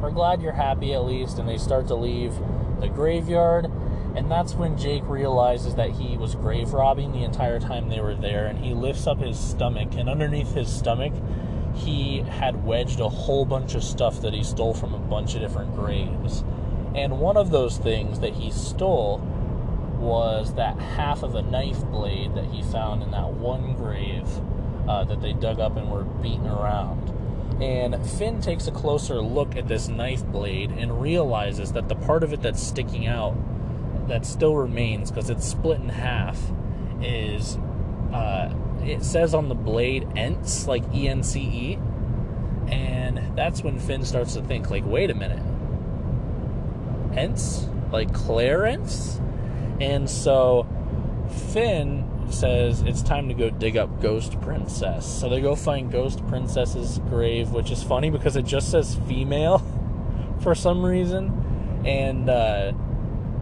We're 0.00 0.10
glad 0.10 0.42
you're 0.42 0.52
happy 0.52 0.92
at 0.94 1.04
least. 1.04 1.38
And 1.38 1.48
they 1.48 1.58
start 1.58 1.86
to 1.88 1.94
leave 1.94 2.34
the 2.80 2.88
graveyard. 2.88 3.70
And 4.16 4.30
that's 4.30 4.54
when 4.54 4.78
Jake 4.78 5.02
realizes 5.06 5.74
that 5.74 5.90
he 5.90 6.16
was 6.16 6.34
grave 6.34 6.72
robbing 6.72 7.12
the 7.12 7.24
entire 7.24 7.58
time 7.58 7.88
they 7.88 8.00
were 8.00 8.14
there. 8.14 8.46
And 8.46 8.58
he 8.58 8.72
lifts 8.72 9.06
up 9.06 9.18
his 9.18 9.38
stomach. 9.38 9.94
And 9.96 10.08
underneath 10.08 10.54
his 10.54 10.72
stomach, 10.72 11.12
he 11.74 12.20
had 12.20 12.64
wedged 12.64 13.00
a 13.00 13.08
whole 13.08 13.44
bunch 13.44 13.74
of 13.74 13.82
stuff 13.82 14.20
that 14.20 14.32
he 14.32 14.44
stole 14.44 14.74
from 14.74 14.94
a 14.94 14.98
bunch 14.98 15.34
of 15.34 15.40
different 15.40 15.74
graves. 15.74 16.44
And 16.94 17.18
one 17.18 17.36
of 17.36 17.50
those 17.50 17.76
things 17.76 18.20
that 18.20 18.34
he 18.34 18.52
stole 18.52 19.18
was 19.98 20.54
that 20.54 20.78
half 20.78 21.22
of 21.22 21.34
a 21.34 21.42
knife 21.42 21.84
blade 21.86 22.34
that 22.34 22.44
he 22.44 22.62
found 22.62 23.02
in 23.02 23.10
that 23.10 23.32
one 23.32 23.74
grave 23.74 24.28
uh, 24.88 25.02
that 25.04 25.20
they 25.20 25.32
dug 25.32 25.58
up 25.58 25.76
and 25.76 25.90
were 25.90 26.04
beating 26.04 26.46
around. 26.46 27.10
And 27.62 28.04
Finn 28.10 28.40
takes 28.40 28.66
a 28.66 28.72
closer 28.72 29.20
look 29.20 29.56
at 29.56 29.68
this 29.68 29.88
knife 29.88 30.24
blade 30.26 30.70
and 30.72 31.00
realizes 31.00 31.72
that 31.72 31.88
the 31.88 31.94
part 31.94 32.22
of 32.22 32.32
it 32.32 32.42
that's 32.42 32.62
sticking 32.62 33.06
out, 33.06 33.36
that 34.08 34.26
still 34.26 34.56
remains 34.56 35.10
because 35.10 35.30
it's 35.30 35.46
split 35.46 35.80
in 35.80 35.88
half, 35.88 36.40
is 37.02 37.56
uh, 38.12 38.52
it 38.82 39.02
says 39.02 39.34
on 39.34 39.48
the 39.48 39.54
blade 39.54 40.06
ENCE, 40.16 40.66
like 40.66 40.84
E 40.94 41.08
N 41.08 41.22
C 41.22 41.40
E. 41.40 41.78
And 42.68 43.36
that's 43.36 43.62
when 43.62 43.78
Finn 43.78 44.04
starts 44.04 44.34
to 44.34 44.42
think, 44.42 44.70
like, 44.70 44.84
wait 44.86 45.10
a 45.10 45.14
minute. 45.14 45.42
ENCE? 47.16 47.68
Like 47.92 48.12
Clarence? 48.12 49.20
And 49.80 50.08
so 50.08 50.66
Finn 51.52 52.10
says 52.30 52.82
it's 52.82 53.02
time 53.02 53.28
to 53.28 53.34
go 53.34 53.50
dig 53.50 53.76
up 53.76 54.00
Ghost 54.00 54.40
Princess. 54.40 55.06
So 55.06 55.28
they 55.28 55.40
go 55.40 55.54
find 55.54 55.90
Ghost 55.90 56.26
Princess's 56.26 56.98
grave, 57.10 57.50
which 57.50 57.70
is 57.70 57.82
funny 57.82 58.10
because 58.10 58.36
it 58.36 58.44
just 58.44 58.70
says 58.70 58.96
female 59.06 59.62
for 60.40 60.54
some 60.54 60.84
reason. 60.84 61.82
And 61.84 62.30
uh, 62.30 62.72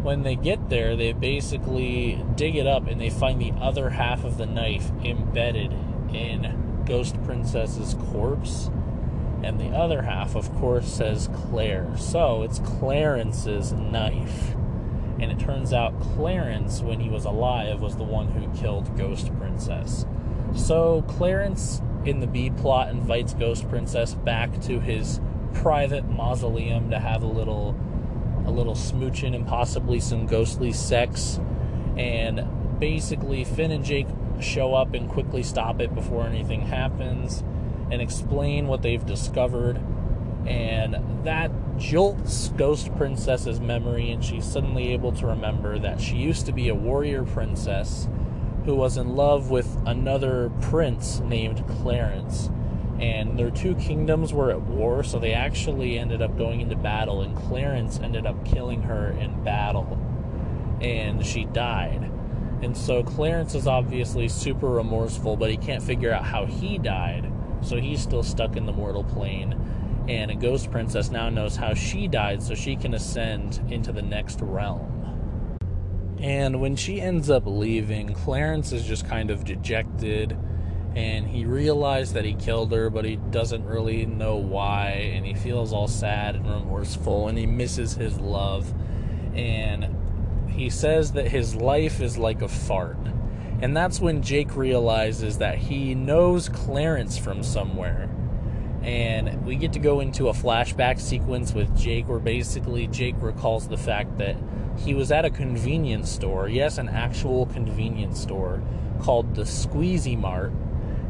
when 0.02 0.22
they 0.22 0.34
get 0.34 0.68
there, 0.68 0.96
they 0.96 1.12
basically 1.12 2.22
dig 2.34 2.56
it 2.56 2.66
up 2.66 2.86
and 2.88 3.00
they 3.00 3.10
find 3.10 3.40
the 3.40 3.52
other 3.60 3.90
half 3.90 4.24
of 4.24 4.36
the 4.36 4.46
knife 4.46 4.90
embedded 5.04 5.72
in 6.12 6.82
Ghost 6.84 7.22
Princess's 7.24 7.94
corpse. 8.10 8.68
And 9.44 9.60
the 9.60 9.70
other 9.70 10.02
half, 10.02 10.34
of 10.36 10.52
course, 10.56 10.86
says 10.86 11.28
Claire. 11.32 11.96
So 11.96 12.42
it's 12.42 12.58
Clarence's 12.60 13.72
knife. 13.72 14.54
And 15.20 15.30
it 15.30 15.38
turns 15.38 15.72
out 15.72 16.00
Clarence, 16.00 16.80
when 16.80 17.00
he 17.00 17.08
was 17.08 17.24
alive, 17.24 17.80
was 17.80 17.96
the 17.96 18.04
one 18.04 18.28
who 18.28 18.60
killed 18.60 18.96
Ghost 18.96 19.36
Princess. 19.38 20.04
So 20.56 21.02
Clarence, 21.02 21.80
in 22.04 22.20
the 22.20 22.26
B 22.26 22.50
plot, 22.50 22.88
invites 22.88 23.34
Ghost 23.34 23.68
Princess 23.68 24.14
back 24.14 24.60
to 24.62 24.80
his 24.80 25.20
private 25.54 26.08
mausoleum 26.08 26.90
to 26.90 26.98
have 26.98 27.22
a 27.22 27.26
little 27.26 27.76
a 28.46 28.50
little 28.50 28.74
smooching 28.74 29.34
and 29.34 29.46
possibly 29.46 30.00
some 30.00 30.26
ghostly 30.26 30.72
sex. 30.72 31.40
And 31.96 32.80
basically, 32.80 33.44
Finn 33.44 33.70
and 33.70 33.84
Jake 33.84 34.08
show 34.40 34.74
up 34.74 34.94
and 34.94 35.08
quickly 35.08 35.42
stop 35.42 35.80
it 35.80 35.94
before 35.94 36.26
anything 36.26 36.62
happens 36.62 37.42
and 37.90 38.00
explain 38.00 38.66
what 38.66 38.82
they've 38.82 39.04
discovered. 39.04 39.80
And 40.46 41.24
that 41.24 41.50
jolts 41.78 42.48
Ghost 42.56 42.94
Princess's 42.96 43.60
memory, 43.60 44.10
and 44.10 44.24
she's 44.24 44.44
suddenly 44.44 44.92
able 44.92 45.12
to 45.12 45.26
remember 45.26 45.78
that 45.78 46.00
she 46.00 46.16
used 46.16 46.46
to 46.46 46.52
be 46.52 46.68
a 46.68 46.74
warrior 46.74 47.24
princess 47.24 48.08
who 48.64 48.74
was 48.74 48.96
in 48.96 49.14
love 49.16 49.50
with 49.50 49.76
another 49.86 50.50
prince 50.60 51.20
named 51.20 51.66
Clarence. 51.68 52.50
And 53.02 53.36
their 53.36 53.50
two 53.50 53.74
kingdoms 53.74 54.32
were 54.32 54.52
at 54.52 54.62
war, 54.62 55.02
so 55.02 55.18
they 55.18 55.32
actually 55.32 55.98
ended 55.98 56.22
up 56.22 56.38
going 56.38 56.60
into 56.60 56.76
battle, 56.76 57.22
and 57.22 57.36
Clarence 57.36 57.98
ended 57.98 58.26
up 58.26 58.44
killing 58.44 58.80
her 58.82 59.10
in 59.10 59.42
battle, 59.42 59.98
and 60.80 61.26
she 61.26 61.44
died. 61.46 62.08
And 62.62 62.76
so 62.76 63.02
Clarence 63.02 63.56
is 63.56 63.66
obviously 63.66 64.28
super 64.28 64.68
remorseful, 64.68 65.36
but 65.36 65.50
he 65.50 65.56
can't 65.56 65.82
figure 65.82 66.12
out 66.12 66.24
how 66.24 66.46
he 66.46 66.78
died, 66.78 67.28
so 67.60 67.76
he's 67.76 68.00
still 68.00 68.22
stuck 68.22 68.56
in 68.56 68.66
the 68.66 68.72
mortal 68.72 69.02
plane. 69.02 69.58
And 70.08 70.30
a 70.30 70.36
ghost 70.36 70.70
princess 70.70 71.10
now 71.10 71.28
knows 71.28 71.56
how 71.56 71.74
she 71.74 72.06
died, 72.06 72.40
so 72.40 72.54
she 72.54 72.76
can 72.76 72.94
ascend 72.94 73.60
into 73.68 73.90
the 73.90 74.02
next 74.02 74.40
realm. 74.40 74.88
And 76.20 76.60
when 76.60 76.76
she 76.76 77.00
ends 77.00 77.30
up 77.30 77.42
leaving, 77.46 78.14
Clarence 78.14 78.70
is 78.70 78.84
just 78.84 79.08
kind 79.08 79.28
of 79.28 79.44
dejected 79.44 80.38
and 80.94 81.26
he 81.26 81.46
realized 81.46 82.14
that 82.14 82.24
he 82.24 82.34
killed 82.34 82.70
her, 82.72 82.90
but 82.90 83.04
he 83.04 83.16
doesn't 83.16 83.64
really 83.64 84.04
know 84.04 84.36
why, 84.36 85.12
and 85.14 85.24
he 85.24 85.34
feels 85.34 85.72
all 85.72 85.88
sad 85.88 86.36
and 86.36 86.50
remorseful, 86.50 87.28
and 87.28 87.38
he 87.38 87.46
misses 87.46 87.94
his 87.94 88.18
love. 88.18 88.72
And 89.34 90.50
he 90.50 90.68
says 90.68 91.12
that 91.12 91.28
his 91.28 91.54
life 91.54 92.02
is 92.02 92.18
like 92.18 92.42
a 92.42 92.48
fart. 92.48 92.98
And 93.62 93.74
that's 93.74 94.00
when 94.00 94.22
Jake 94.22 94.54
realizes 94.54 95.38
that 95.38 95.56
he 95.56 95.94
knows 95.94 96.48
Clarence 96.48 97.16
from 97.16 97.42
somewhere. 97.42 98.10
And 98.82 99.46
we 99.46 99.56
get 99.56 99.72
to 99.74 99.78
go 99.78 100.00
into 100.00 100.28
a 100.28 100.32
flashback 100.32 100.98
sequence 101.00 101.54
with 101.54 101.74
Jake 101.78 102.08
where 102.08 102.18
basically 102.18 102.88
Jake 102.88 103.14
recalls 103.20 103.68
the 103.68 103.76
fact 103.78 104.18
that 104.18 104.36
he 104.76 104.92
was 104.92 105.12
at 105.12 105.24
a 105.24 105.30
convenience 105.30 106.10
store, 106.10 106.48
yes, 106.48 106.76
an 106.78 106.88
actual 106.88 107.46
convenience 107.46 108.20
store 108.20 108.60
called 109.00 109.34
the 109.36 109.42
Squeezy 109.42 110.18
Mart 110.18 110.52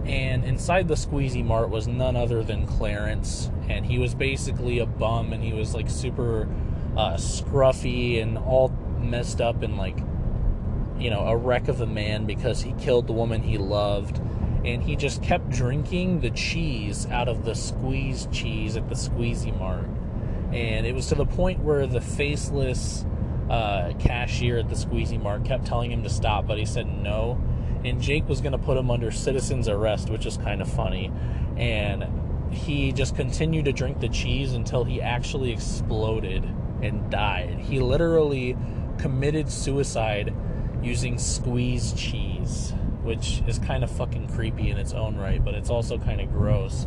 and 0.05 0.45
inside 0.45 0.89
the 0.89 0.95
squeezy 0.95 1.45
mart 1.45 1.71
was 1.71 1.87
none 1.87 2.17
other 2.17 2.43
than 2.43 2.67
Clarence, 2.67 3.51
and 3.69 3.87
he 3.87 3.99
was 3.99 4.15
basically 4.15 4.79
a 4.81 4.87
bum, 4.87 5.33
and 5.33 5.43
he 5.43 5.53
was 5.53 5.75
like 5.75 5.89
super 5.89 6.49
uh, 6.97 7.15
scruffy 7.15 8.21
and 8.21 8.37
all 8.37 8.69
messed 9.01 9.41
up 9.41 9.63
and 9.63 9.77
like, 9.77 9.99
you 10.99 11.11
know, 11.11 11.21
a 11.21 11.37
wreck 11.37 11.69
of 11.69 11.81
a 11.81 11.87
man 11.87 12.27
because 12.27 12.63
he 12.63 12.73
killed 12.73 13.07
the 13.07 13.13
woman 13.13 13.43
he 13.43 13.59
loved, 13.59 14.21
and 14.65 14.83
he 14.83 14.97
just 14.97 15.23
kept 15.23 15.51
drinking 15.51 16.21
the 16.21 16.31
cheese 16.31 17.07
out 17.07 17.29
of 17.29 17.45
the 17.45 17.55
squeeze 17.55 18.27
cheese 18.33 18.77
at 18.77 18.89
the 18.89 18.97
squeezy 18.97 19.57
mart, 19.57 19.89
and 20.53 20.85
it 20.85 20.95
was 20.95 21.07
to 21.07 21.15
the 21.15 21.27
point 21.27 21.61
where 21.61 21.87
the 21.87 22.01
faceless 22.01 23.07
uh, 23.51 23.93
cashier 24.01 24.59
at 24.59 24.69
the 24.69 24.75
squeezy 24.75 25.21
mart 25.21 25.45
kept 25.45 25.65
telling 25.65 25.93
him 25.93 26.03
to 26.03 26.11
stop, 26.11 26.47
but 26.47 26.59
he 26.59 26.65
said 26.65 26.87
no 26.87 27.41
and 27.85 28.01
Jake 28.01 28.29
was 28.29 28.41
going 28.41 28.53
to 28.53 28.59
put 28.59 28.77
him 28.77 28.91
under 28.91 29.11
citizen's 29.11 29.69
arrest, 29.69 30.09
which 30.11 30.27
is 30.27 30.37
kind 30.37 30.63
of 30.63 30.73
funny. 30.73 31.13
And 31.57 32.05
he 32.53 32.93
just 32.93 33.17
continued 33.17 33.65
to 33.65 33.73
drink 33.73 34.01
the 34.01 34.09
cheese 34.09 34.53
until 34.53 34.85
he 34.85 35.01
actually 35.01 35.53
exploded 35.53 36.45
and 36.83 37.11
died. 37.11 37.59
He 37.59 37.81
literally 37.81 38.57
committed 38.99 39.51
suicide 39.51 40.35
using 40.83 41.19
squeezed 41.19 41.97
cheese, 41.97 42.73
which 43.03 43.43
is 43.47 43.59
kind 43.59 43.83
of 43.83 43.91
fucking 43.91 44.29
creepy 44.29 44.71
in 44.71 44.79
its 44.79 44.93
own 44.93 45.17
right, 45.17 45.45
but 45.45 45.55
it's 45.55 45.71
also 45.71 45.99
kind 45.99 46.21
of 46.21 46.31
gross. 46.33 46.87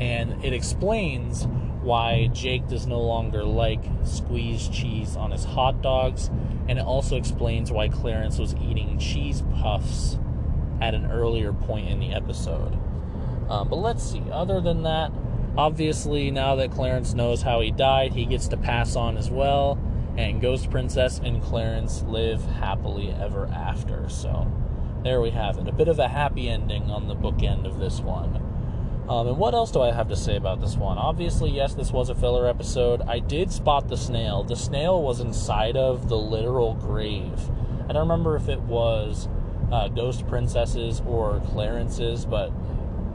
And 0.00 0.44
it 0.44 0.52
explains 0.52 1.46
why 1.82 2.28
Jake 2.28 2.66
does 2.66 2.86
no 2.86 3.00
longer 3.00 3.44
like 3.44 3.82
squeezed 4.04 4.72
cheese 4.72 5.16
on 5.16 5.30
his 5.30 5.44
hot 5.44 5.82
dogs, 5.82 6.30
and 6.68 6.78
it 6.78 6.84
also 6.84 7.16
explains 7.16 7.70
why 7.70 7.88
Clarence 7.88 8.38
was 8.38 8.54
eating 8.56 8.98
cheese 8.98 9.42
puffs 9.60 10.18
at 10.80 10.94
an 10.94 11.10
earlier 11.10 11.52
point 11.52 11.88
in 11.88 12.00
the 12.00 12.12
episode. 12.12 12.78
Um, 13.48 13.68
but 13.68 13.76
let's 13.76 14.02
see. 14.02 14.22
Other 14.30 14.60
than 14.60 14.82
that, 14.82 15.12
obviously, 15.56 16.30
now 16.30 16.56
that 16.56 16.70
Clarence 16.70 17.14
knows 17.14 17.42
how 17.42 17.60
he 17.60 17.70
died, 17.70 18.12
he 18.12 18.26
gets 18.26 18.48
to 18.48 18.56
pass 18.56 18.96
on 18.96 19.16
as 19.16 19.30
well. 19.30 19.78
And 20.16 20.40
Ghost 20.40 20.70
Princess 20.70 21.20
and 21.22 21.42
Clarence 21.42 22.02
live 22.02 22.44
happily 22.44 23.10
ever 23.10 23.46
after. 23.46 24.08
So 24.08 24.50
there 25.02 25.20
we 25.20 25.30
have 25.30 25.58
it. 25.58 25.68
A 25.68 25.72
bit 25.72 25.88
of 25.88 25.98
a 25.98 26.08
happy 26.08 26.48
ending 26.48 26.90
on 26.90 27.06
the 27.06 27.14
bookend 27.14 27.66
of 27.66 27.78
this 27.78 28.00
one. 28.00 28.42
Um, 29.08 29.28
and 29.28 29.38
what 29.38 29.54
else 29.54 29.70
do 29.70 29.82
I 29.82 29.92
have 29.92 30.08
to 30.08 30.16
say 30.16 30.36
about 30.36 30.60
this 30.60 30.74
one? 30.74 30.98
Obviously, 30.98 31.50
yes, 31.50 31.74
this 31.74 31.92
was 31.92 32.08
a 32.08 32.14
filler 32.14 32.48
episode. 32.48 33.02
I 33.02 33.20
did 33.20 33.52
spot 33.52 33.86
the 33.88 33.96
snail. 33.96 34.42
The 34.42 34.56
snail 34.56 35.00
was 35.00 35.20
inside 35.20 35.76
of 35.76 36.08
the 36.08 36.16
literal 36.16 36.74
grave. 36.74 37.50
I 37.88 37.92
don't 37.92 38.08
remember 38.08 38.34
if 38.34 38.48
it 38.48 38.60
was 38.62 39.28
uh, 39.72 39.88
Ghost 39.88 40.26
Princesses 40.26 41.02
or 41.06 41.40
Clarence's, 41.52 42.24
but 42.24 42.52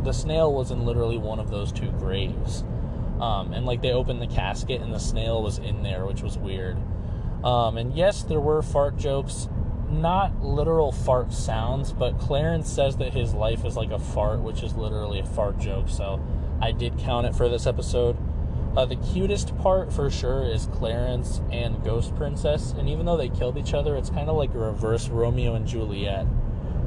the 0.03 0.11
snail 0.11 0.53
was 0.53 0.71
in 0.71 0.85
literally 0.85 1.17
one 1.17 1.39
of 1.39 1.49
those 1.49 1.71
two 1.71 1.91
graves. 1.91 2.63
Um, 3.19 3.53
and 3.53 3.65
like 3.65 3.81
they 3.81 3.91
opened 3.91 4.21
the 4.21 4.27
casket 4.27 4.81
and 4.81 4.93
the 4.93 4.99
snail 4.99 5.43
was 5.43 5.59
in 5.59 5.83
there, 5.83 6.05
which 6.05 6.23
was 6.23 6.37
weird. 6.37 6.77
Um, 7.43 7.77
and 7.77 7.93
yes, 7.95 8.23
there 8.23 8.39
were 8.39 8.61
fart 8.61 8.97
jokes, 8.97 9.47
not 9.89 10.43
literal 10.43 10.91
fart 10.91 11.31
sounds, 11.33 11.93
but 11.93 12.17
Clarence 12.19 12.71
says 12.71 12.97
that 12.97 13.13
his 13.13 13.33
life 13.33 13.63
is 13.65 13.77
like 13.77 13.91
a 13.91 13.99
fart, 13.99 14.39
which 14.39 14.63
is 14.63 14.75
literally 14.75 15.19
a 15.19 15.25
fart 15.25 15.59
joke. 15.59 15.87
So 15.87 16.19
I 16.61 16.71
did 16.71 16.97
count 16.99 17.27
it 17.27 17.35
for 17.35 17.47
this 17.47 17.67
episode. 17.67 18.17
Uh, 18.75 18.85
the 18.85 18.95
cutest 18.95 19.55
part 19.57 19.91
for 19.91 20.09
sure 20.09 20.43
is 20.43 20.67
Clarence 20.67 21.41
and 21.51 21.83
Ghost 21.83 22.15
Princess, 22.15 22.73
and 22.77 22.87
even 22.87 23.05
though 23.05 23.17
they 23.17 23.27
killed 23.27 23.57
each 23.57 23.73
other, 23.73 23.97
it's 23.97 24.09
kind 24.09 24.29
of 24.29 24.37
like 24.37 24.53
a 24.53 24.59
reverse 24.59 25.09
Romeo 25.09 25.55
and 25.55 25.67
Juliet 25.67 26.25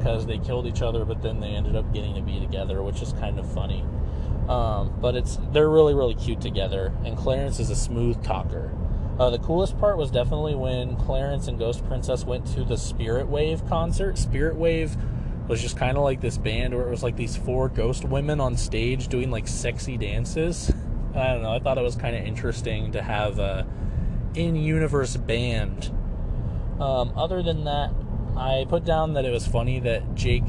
because 0.05 0.26
they 0.26 0.36
killed 0.36 0.66
each 0.66 0.82
other, 0.82 1.07
but 1.07 1.22
then 1.22 1.40
they 1.40 1.48
ended 1.48 1.74
up 1.74 1.90
getting 1.94 2.14
to 2.14 2.20
be 2.20 2.38
together, 2.38 2.82
which 2.82 3.00
is 3.00 3.14
kind 3.14 3.38
of 3.38 3.50
funny. 3.55 3.82
Um, 4.50 4.94
but 5.00 5.16
it's 5.16 5.38
they're 5.52 5.70
really 5.70 5.94
really 5.94 6.14
cute 6.14 6.42
together, 6.42 6.92
and 7.07 7.16
Clarence 7.16 7.59
is 7.59 7.70
a 7.70 7.76
smooth 7.76 8.22
talker. 8.22 8.70
Uh, 9.18 9.30
the 9.30 9.38
coolest 9.38 9.78
part 9.78 9.96
was 9.96 10.11
definitely 10.11 10.55
when 10.55 10.96
Clarence 10.96 11.48
and 11.48 11.59
Ghost 11.59 11.86
Princess 11.86 12.24
went 12.26 12.46
to 12.48 12.64
the 12.64 12.76
Spirit 12.76 13.28
Wave 13.28 13.66
concert. 13.66 14.18
Spirit 14.18 14.57
Wave 14.57 14.94
was 15.48 15.62
just 15.62 15.78
kind 15.78 15.96
of 15.96 16.05
like 16.05 16.20
this 16.20 16.36
band 16.36 16.74
where 16.74 16.86
it 16.86 16.90
was 16.90 17.02
like 17.02 17.16
these 17.16 17.36
four 17.36 17.70
ghost 17.70 18.05
women 18.05 18.40
on 18.40 18.57
stage 18.59 19.09
doing 19.09 19.30
like 19.30 19.48
sexy 19.48 19.96
dances. 19.96 20.70
I 21.14 21.28
don't 21.28 21.42
know. 21.42 21.52
I 21.52 21.61
thought 21.61 21.78
it 21.78 21.82
was 21.82 21.96
kind 21.96 22.14
of 22.14 22.24
interesting 22.24 22.92
to 22.92 23.00
have 23.00 23.38
a 23.38 23.66
in-universe 24.34 25.16
band. 25.16 25.90
Um, 26.80 27.12
other 27.16 27.42
than 27.42 27.64
that, 27.64 27.92
I 28.37 28.66
put 28.68 28.85
down 28.85 29.14
that 29.14 29.24
it 29.24 29.30
was 29.30 29.47
funny 29.47 29.80
that 29.80 30.14
Jake 30.14 30.45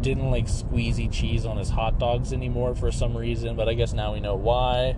didn't 0.00 0.30
like 0.30 0.46
squeezy 0.46 1.10
cheese 1.10 1.44
on 1.46 1.56
his 1.56 1.70
hot 1.70 1.98
dogs 1.98 2.32
anymore 2.32 2.74
for 2.74 2.90
some 2.90 3.16
reason, 3.16 3.56
but 3.56 3.68
I 3.68 3.74
guess 3.74 3.92
now 3.92 4.14
we 4.14 4.20
know 4.20 4.36
why. 4.36 4.96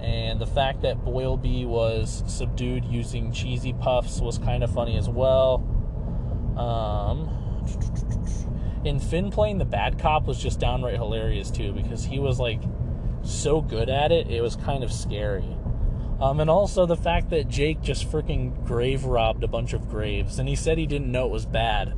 And 0.00 0.40
the 0.40 0.46
fact 0.46 0.82
that 0.82 1.04
Boilby 1.04 1.66
was 1.66 2.24
subdued 2.26 2.84
using 2.84 3.32
cheesy 3.32 3.72
puffs 3.72 4.20
was 4.20 4.38
kind 4.38 4.64
of 4.64 4.72
funny 4.72 4.96
as 4.96 5.08
well. 5.08 5.62
Um, 6.56 7.28
and 8.84 9.02
Finn 9.02 9.30
playing 9.30 9.58
the 9.58 9.64
bad 9.64 9.98
cop 9.98 10.26
was 10.26 10.38
just 10.38 10.58
downright 10.58 10.94
hilarious 10.94 11.50
too 11.50 11.72
because 11.72 12.04
he 12.04 12.18
was 12.18 12.40
like 12.40 12.60
so 13.22 13.60
good 13.60 13.88
at 13.88 14.10
it, 14.10 14.28
it 14.28 14.42
was 14.42 14.56
kind 14.56 14.82
of 14.82 14.92
scary. 14.92 15.56
Um, 16.22 16.38
and 16.38 16.48
also 16.48 16.86
the 16.86 16.96
fact 16.96 17.30
that 17.30 17.48
Jake 17.48 17.82
just 17.82 18.08
freaking 18.08 18.64
grave 18.64 19.04
robbed 19.04 19.42
a 19.42 19.48
bunch 19.48 19.72
of 19.72 19.90
graves, 19.90 20.38
and 20.38 20.48
he 20.48 20.54
said 20.54 20.78
he 20.78 20.86
didn't 20.86 21.10
know 21.10 21.26
it 21.26 21.32
was 21.32 21.46
bad, 21.46 21.94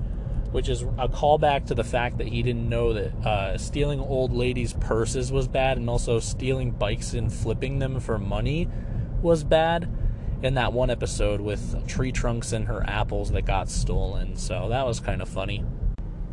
which 0.51 0.71
is 0.71 0.81
a 0.81 1.09
callback 1.09 1.67
to 1.67 1.75
the 1.75 1.85
fact 1.85 2.17
that 2.17 2.29
he 2.29 2.43
didn't 2.43 2.67
know 2.67 2.95
that 2.95 3.13
uh, 3.27 3.59
stealing 3.59 4.01
old 4.01 4.33
ladies' 4.33 4.73
purses 4.73 5.31
was 5.31 5.47
bad, 5.47 5.77
and 5.77 5.91
also 5.91 6.19
stealing 6.21 6.71
bikes 6.71 7.13
and 7.13 7.31
flipping 7.31 7.81
them 7.81 8.01
for 8.01 8.19
money 8.19 8.67
was 9.21 9.45
bad. 9.45 9.91
In 10.43 10.55
that 10.55 10.73
one 10.73 10.89
episode 10.89 11.43
with 11.43 11.87
tree 11.87 12.13
trunks 12.13 12.53
and 12.53 12.67
her 12.67 12.83
apples 12.87 13.31
that 13.33 13.43
got 13.43 13.69
stolen, 13.69 14.37
so 14.37 14.71
that 14.71 14.87
was 14.87 15.01
kind 15.01 15.21
of 15.21 15.29
funny. 15.29 15.65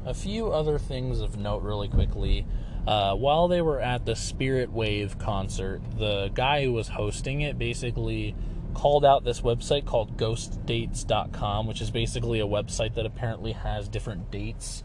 A 0.06 0.14
few 0.14 0.48
other 0.48 0.80
things 0.80 1.20
of 1.20 1.38
note, 1.38 1.62
really 1.62 1.90
quickly. 1.90 2.46
Uh, 2.88 3.16
while 3.16 3.48
they 3.48 3.62
were 3.62 3.80
at 3.80 4.06
the 4.06 4.16
Spirit 4.16 4.72
Wave 4.72 5.20
concert, 5.20 5.82
the 5.98 6.30
guy 6.34 6.64
who 6.64 6.74
was 6.74 6.88
hosting 6.88 7.42
it 7.42 7.58
basically 7.58 8.36
called 8.74 9.06
out 9.06 9.24
this 9.24 9.42
website 9.42 9.86
called 9.86 10.18
ghostdates.com, 10.18 11.68
which 11.68 11.82
is 11.82 11.92
basically 11.92 12.40
a 12.40 12.48
website 12.48 12.96
that 12.96 13.06
apparently 13.06 13.52
has 13.52 13.88
different 13.88 14.32
dates 14.32 14.84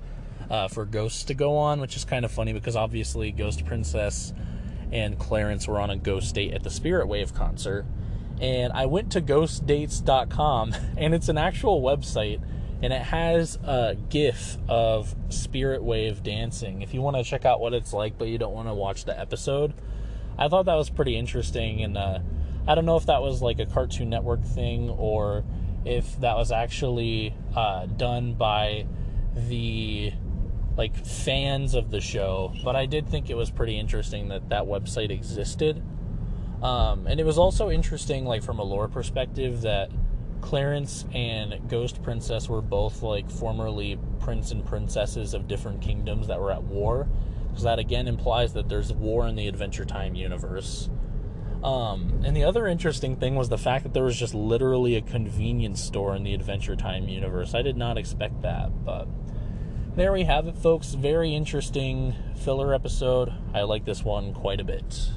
uh, 0.50 0.68
for 0.68 0.84
ghosts 0.84 1.24
to 1.24 1.34
go 1.34 1.56
on, 1.56 1.80
which 1.80 1.96
is 1.96 2.04
kind 2.04 2.24
of 2.24 2.30
funny 2.30 2.52
because 2.52 2.76
obviously 2.76 3.30
Ghost 3.32 3.64
Princess 3.64 4.32
and 4.92 5.18
Clarence 5.18 5.66
were 5.66 5.80
on 5.80 5.90
a 5.90 5.96
ghost 5.96 6.34
date 6.34 6.52
at 6.52 6.62
the 6.62 6.70
Spirit 6.70 7.08
Wave 7.08 7.34
concert. 7.34 7.86
And 8.40 8.72
I 8.72 8.86
went 8.86 9.12
to 9.12 9.22
ghostdates.com, 9.22 10.74
and 10.96 11.14
it's 11.14 11.28
an 11.28 11.38
actual 11.38 11.80
website 11.82 12.40
and 12.82 12.92
it 12.92 13.02
has 13.02 13.56
a 13.64 13.96
gif 14.10 14.58
of 14.68 15.14
spirit 15.28 15.82
wave 15.82 16.22
dancing 16.22 16.82
if 16.82 16.92
you 16.92 17.00
want 17.00 17.16
to 17.16 17.22
check 17.22 17.44
out 17.44 17.60
what 17.60 17.72
it's 17.72 17.92
like 17.92 18.18
but 18.18 18.28
you 18.28 18.38
don't 18.38 18.54
want 18.54 18.68
to 18.68 18.74
watch 18.74 19.04
the 19.04 19.18
episode 19.18 19.72
i 20.38 20.48
thought 20.48 20.66
that 20.66 20.74
was 20.74 20.90
pretty 20.90 21.16
interesting 21.16 21.82
and 21.82 21.96
uh, 21.96 22.18
i 22.68 22.74
don't 22.74 22.86
know 22.86 22.96
if 22.96 23.06
that 23.06 23.22
was 23.22 23.40
like 23.40 23.58
a 23.58 23.66
cartoon 23.66 24.10
network 24.10 24.44
thing 24.44 24.90
or 24.90 25.44
if 25.86 26.20
that 26.20 26.36
was 26.36 26.50
actually 26.50 27.32
uh, 27.54 27.86
done 27.86 28.34
by 28.34 28.84
the 29.48 30.12
like 30.76 30.94
fans 31.06 31.74
of 31.74 31.90
the 31.90 32.00
show, 32.00 32.52
but 32.62 32.76
I 32.76 32.86
did 32.86 33.08
think 33.08 33.30
it 33.30 33.36
was 33.36 33.50
pretty 33.50 33.78
interesting 33.78 34.28
that 34.28 34.50
that 34.50 34.64
website 34.64 35.10
existed. 35.10 35.82
Um, 36.62 37.06
and 37.06 37.18
it 37.20 37.24
was 37.24 37.38
also 37.38 37.70
interesting, 37.70 38.24
like 38.24 38.42
from 38.42 38.58
a 38.58 38.62
lore 38.62 38.88
perspective, 38.88 39.62
that 39.62 39.90
Clarence 40.40 41.04
and 41.12 41.68
Ghost 41.68 42.02
Princess 42.02 42.48
were 42.48 42.62
both 42.62 43.02
like 43.02 43.30
formerly 43.30 43.98
prince 44.20 44.50
and 44.50 44.64
princesses 44.64 45.34
of 45.34 45.48
different 45.48 45.80
kingdoms 45.80 46.28
that 46.28 46.40
were 46.40 46.52
at 46.52 46.62
war. 46.62 47.08
Because 47.48 47.64
that 47.64 47.78
again 47.78 48.06
implies 48.06 48.52
that 48.52 48.68
there's 48.68 48.92
war 48.92 49.26
in 49.26 49.34
the 49.34 49.48
Adventure 49.48 49.84
Time 49.84 50.14
universe. 50.14 50.90
Um, 51.64 52.20
and 52.24 52.36
the 52.36 52.44
other 52.44 52.66
interesting 52.66 53.16
thing 53.16 53.34
was 53.34 53.48
the 53.48 53.58
fact 53.58 53.82
that 53.84 53.94
there 53.94 54.04
was 54.04 54.18
just 54.18 54.34
literally 54.34 54.94
a 54.94 55.00
convenience 55.00 55.82
store 55.82 56.14
in 56.14 56.22
the 56.22 56.34
Adventure 56.34 56.76
Time 56.76 57.08
universe. 57.08 57.54
I 57.54 57.62
did 57.62 57.76
not 57.76 57.96
expect 57.98 58.42
that, 58.42 58.84
but 58.84 59.08
there 59.96 60.12
we 60.12 60.24
have 60.24 60.46
it, 60.46 60.58
folks. 60.58 60.92
Very 60.92 61.34
interesting 61.34 62.14
filler 62.36 62.74
episode. 62.74 63.32
I 63.54 63.62
like 63.62 63.86
this 63.86 64.04
one 64.04 64.34
quite 64.34 64.60
a 64.60 64.64
bit. 64.64 65.10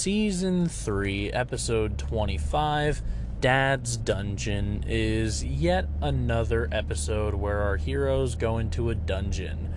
Season 0.00 0.66
3, 0.66 1.30
Episode 1.30 1.98
25 1.98 3.02
Dad's 3.42 3.98
Dungeon 3.98 4.82
is 4.88 5.44
yet 5.44 5.88
another 6.00 6.70
episode 6.72 7.34
where 7.34 7.58
our 7.58 7.76
heroes 7.76 8.34
go 8.34 8.56
into 8.56 8.88
a 8.88 8.94
dungeon. 8.94 9.70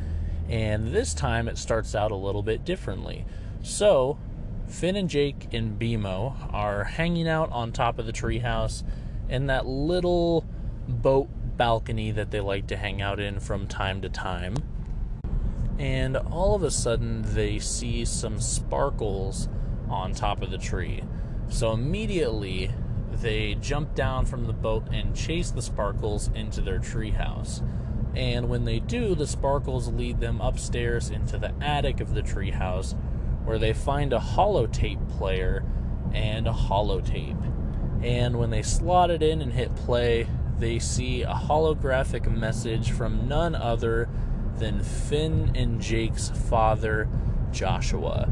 And 0.48 0.96
this 0.96 1.14
time 1.14 1.50
it 1.50 1.58
starts 1.58 1.94
out 1.94 2.12
a 2.12 2.16
little 2.16 2.42
bit 2.42 2.64
differently. 2.64 3.26
So, 3.64 4.18
Finn 4.66 4.96
and 4.96 5.10
Jake 5.10 5.50
and 5.52 5.78
BMO 5.78 6.54
are 6.54 6.86
hanging 6.86 7.28
out 7.28 7.52
on 7.52 7.74
top 7.74 8.00
of 8.00 8.06
the 8.06 8.14
treehouse 8.14 8.82
in 9.28 9.48
that 9.48 9.66
little 9.66 10.46
boat 10.88 11.28
balcony 11.58 12.12
that 12.12 12.32
they 12.32 12.40
like 12.40 12.68
to 12.68 12.78
hang 12.78 13.02
out 13.02 13.20
in 13.20 13.42
from 13.42 13.68
time 13.68 14.00
to 14.00 14.08
time. 14.08 14.56
And 15.78 16.16
all 16.16 16.56
of 16.56 16.64
a 16.64 16.72
sudden, 16.72 17.24
they 17.34 17.60
see 17.60 18.06
some 18.06 18.40
sparkles 18.40 19.50
on 19.90 20.14
top 20.14 20.42
of 20.42 20.52
the 20.52 20.58
tree. 20.58 21.04
So 21.50 21.72
immediately, 21.72 22.72
they 23.12 23.56
jump 23.56 23.96
down 23.96 24.26
from 24.26 24.46
the 24.46 24.54
boat 24.54 24.88
and 24.92 25.16
chase 25.16 25.52
the 25.52 25.62
sparkles 25.62 26.30
into 26.34 26.62
their 26.62 26.80
treehouse. 26.80 27.62
And 28.16 28.50
when 28.50 28.66
they 28.66 28.80
do, 28.80 29.16
the 29.16 29.28
sparkles 29.28 29.88
lead 29.92 30.20
them 30.20 30.42
upstairs 30.42 31.10
into 31.10 31.38
the 31.38 31.54
attic 31.62 32.00
of 32.00 32.14
the 32.14 32.22
treehouse, 32.22 32.96
where 33.44 33.60
they 33.60 33.74
find 33.74 34.14
a 34.14 34.20
holotape 34.20 35.18
player 35.18 35.64
and 36.14 36.48
a 36.48 36.52
holotape. 36.52 37.52
And 38.04 38.38
when 38.38 38.50
they 38.50 38.62
slot 38.62 39.10
it 39.10 39.24
in 39.24 39.42
and 39.42 39.54
hit 39.54 39.76
play, 39.76 40.28
they 40.60 40.80
see 40.80 41.24
a 41.24 41.34
holographic 41.34 42.32
message 42.32 42.92
from 42.92 43.28
none 43.28 43.56
other 43.56 44.10
than 44.58 44.84
Finn 44.84 45.52
and 45.56 45.82
Jake's 45.82 46.30
father, 46.30 47.10
Joshua. 47.52 48.32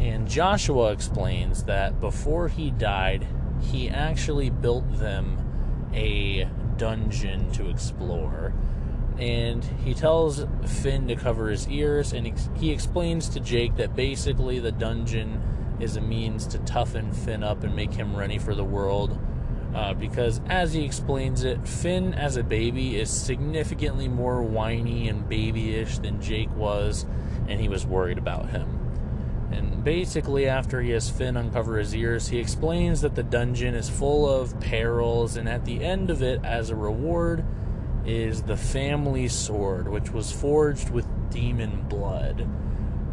And 0.00 0.28
Joshua 0.28 0.92
explains 0.92 1.64
that 1.64 2.00
before 2.00 2.48
he 2.48 2.70
died, 2.70 3.26
he 3.60 3.88
actually 3.88 4.50
built 4.50 4.98
them 4.98 5.38
a 5.94 6.48
dungeon 6.76 7.50
to 7.52 7.68
explore. 7.68 8.52
And 9.18 9.62
he 9.84 9.94
tells 9.94 10.44
Finn 10.66 11.06
to 11.08 11.14
cover 11.14 11.48
his 11.48 11.68
ears, 11.68 12.12
and 12.12 12.32
he 12.56 12.72
explains 12.72 13.28
to 13.30 13.40
Jake 13.40 13.76
that 13.76 13.94
basically 13.94 14.58
the 14.58 14.72
dungeon 14.72 15.40
is 15.80 15.96
a 15.96 16.00
means 16.00 16.46
to 16.48 16.58
toughen 16.58 17.12
Finn 17.12 17.42
up 17.42 17.62
and 17.62 17.76
make 17.76 17.92
him 17.92 18.16
ready 18.16 18.38
for 18.38 18.54
the 18.54 18.64
world. 18.64 19.18
Uh, 19.74 19.94
because, 19.94 20.40
as 20.48 20.72
he 20.74 20.84
explains 20.84 21.44
it, 21.44 21.66
Finn 21.66 22.12
as 22.14 22.36
a 22.36 22.42
baby 22.42 22.98
is 23.00 23.10
significantly 23.10 24.06
more 24.06 24.42
whiny 24.42 25.08
and 25.08 25.28
babyish 25.28 25.98
than 25.98 26.20
Jake 26.20 26.54
was, 26.56 27.06
and 27.48 27.60
he 27.60 27.68
was 27.68 27.86
worried 27.86 28.18
about 28.18 28.50
him. 28.50 28.81
And 29.52 29.84
basically, 29.84 30.48
after 30.48 30.80
he 30.80 30.90
has 30.90 31.10
Finn 31.10 31.36
uncover 31.36 31.78
his 31.78 31.94
ears, 31.94 32.28
he 32.28 32.38
explains 32.38 33.02
that 33.02 33.14
the 33.14 33.22
dungeon 33.22 33.74
is 33.74 33.88
full 33.88 34.28
of 34.28 34.58
perils, 34.60 35.36
and 35.36 35.48
at 35.48 35.64
the 35.64 35.84
end 35.84 36.10
of 36.10 36.22
it, 36.22 36.40
as 36.44 36.70
a 36.70 36.76
reward, 36.76 37.44
is 38.06 38.42
the 38.42 38.56
family 38.56 39.28
sword, 39.28 39.88
which 39.88 40.10
was 40.10 40.32
forged 40.32 40.90
with 40.90 41.06
demon 41.30 41.82
blood. 41.88 42.48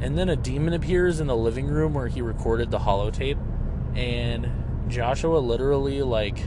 And 0.02 0.18
then 0.18 0.30
a 0.30 0.36
demon 0.36 0.74
appears 0.74 1.20
in 1.20 1.28
the 1.28 1.36
living 1.36 1.68
room 1.68 1.94
where 1.94 2.08
he 2.08 2.22
recorded 2.22 2.72
the 2.72 2.80
holotape, 2.80 3.38
and 3.96 4.50
Joshua 4.88 5.38
literally, 5.40 6.02
like, 6.02 6.40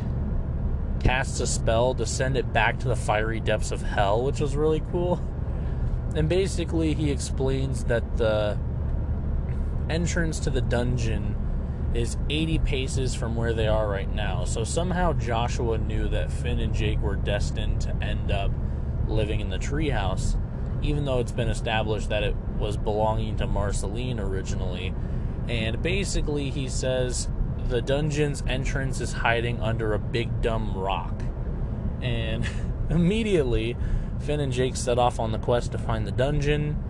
casts 1.01 1.41
a 1.41 1.47
spell 1.47 1.95
to 1.95 2.07
send 2.07 2.37
it 2.37 2.53
back 2.53 2.79
to 2.81 2.89
the 2.89 2.97
fiery 2.97 3.41
depths 3.41 3.73
of 3.73 3.83
hell, 3.83 4.25
which 4.25 4.41
was 4.41 4.57
really 4.57 4.83
cool. 4.91 5.21
And 6.15 6.29
basically, 6.29 6.95
he 6.95 7.11
explains 7.11 7.85
that 7.85 8.17
the 8.17 8.59
entrance 9.93 10.41
to 10.41 10.51
the 10.51 10.63
dungeon 10.63 11.37
is 11.95 12.17
80 12.31 12.61
paces 12.61 13.15
from 13.15 13.37
where 13.37 13.53
they 13.53 13.69
are 13.69 13.87
right 13.87 14.13
now. 14.13 14.45
So 14.45 14.65
somehow 14.65 15.13
Joshua 15.13 15.77
knew 15.77 16.09
that 16.09 16.33
Finn 16.33 16.59
and 16.61 16.75
Jake 16.75 17.01
were 17.03 17.17
destined 17.17 17.83
to 17.83 17.95
end 18.03 18.33
up 18.33 18.51
living 19.07 19.41
in 19.41 19.51
the 19.51 19.59
treehouse, 19.59 20.39
even 20.83 21.05
though 21.05 21.21
it's 21.21 21.33
been 21.33 21.51
established 21.51 22.09
that 22.09 22.23
it 22.23 22.35
was 22.59 22.79
belonging 22.79 23.37
to 23.37 23.47
Marceline 23.47 24.19
originally. 24.19 24.95
And 25.49 25.83
basically, 25.83 26.49
he 26.49 26.69
says 26.69 27.29
the 27.69 27.83
dungeon's 27.83 28.43
entrance 28.47 29.01
is 29.03 29.13
hiding 29.13 29.61
under 29.61 29.93
a 29.93 29.99
big 29.99 30.41
dumb 30.41 30.75
rock. 30.75 31.23
And 32.01 32.49
immediately, 32.89 33.77
Finn 34.21 34.41
and 34.41 34.53
Jake 34.53 34.77
set 34.77 34.99
off 34.99 35.21
on 35.21 35.33
the 35.33 35.39
quest 35.39 35.73
to 35.73 35.79
find 35.79 36.07
the 36.07 36.13
dungeon 36.13 36.83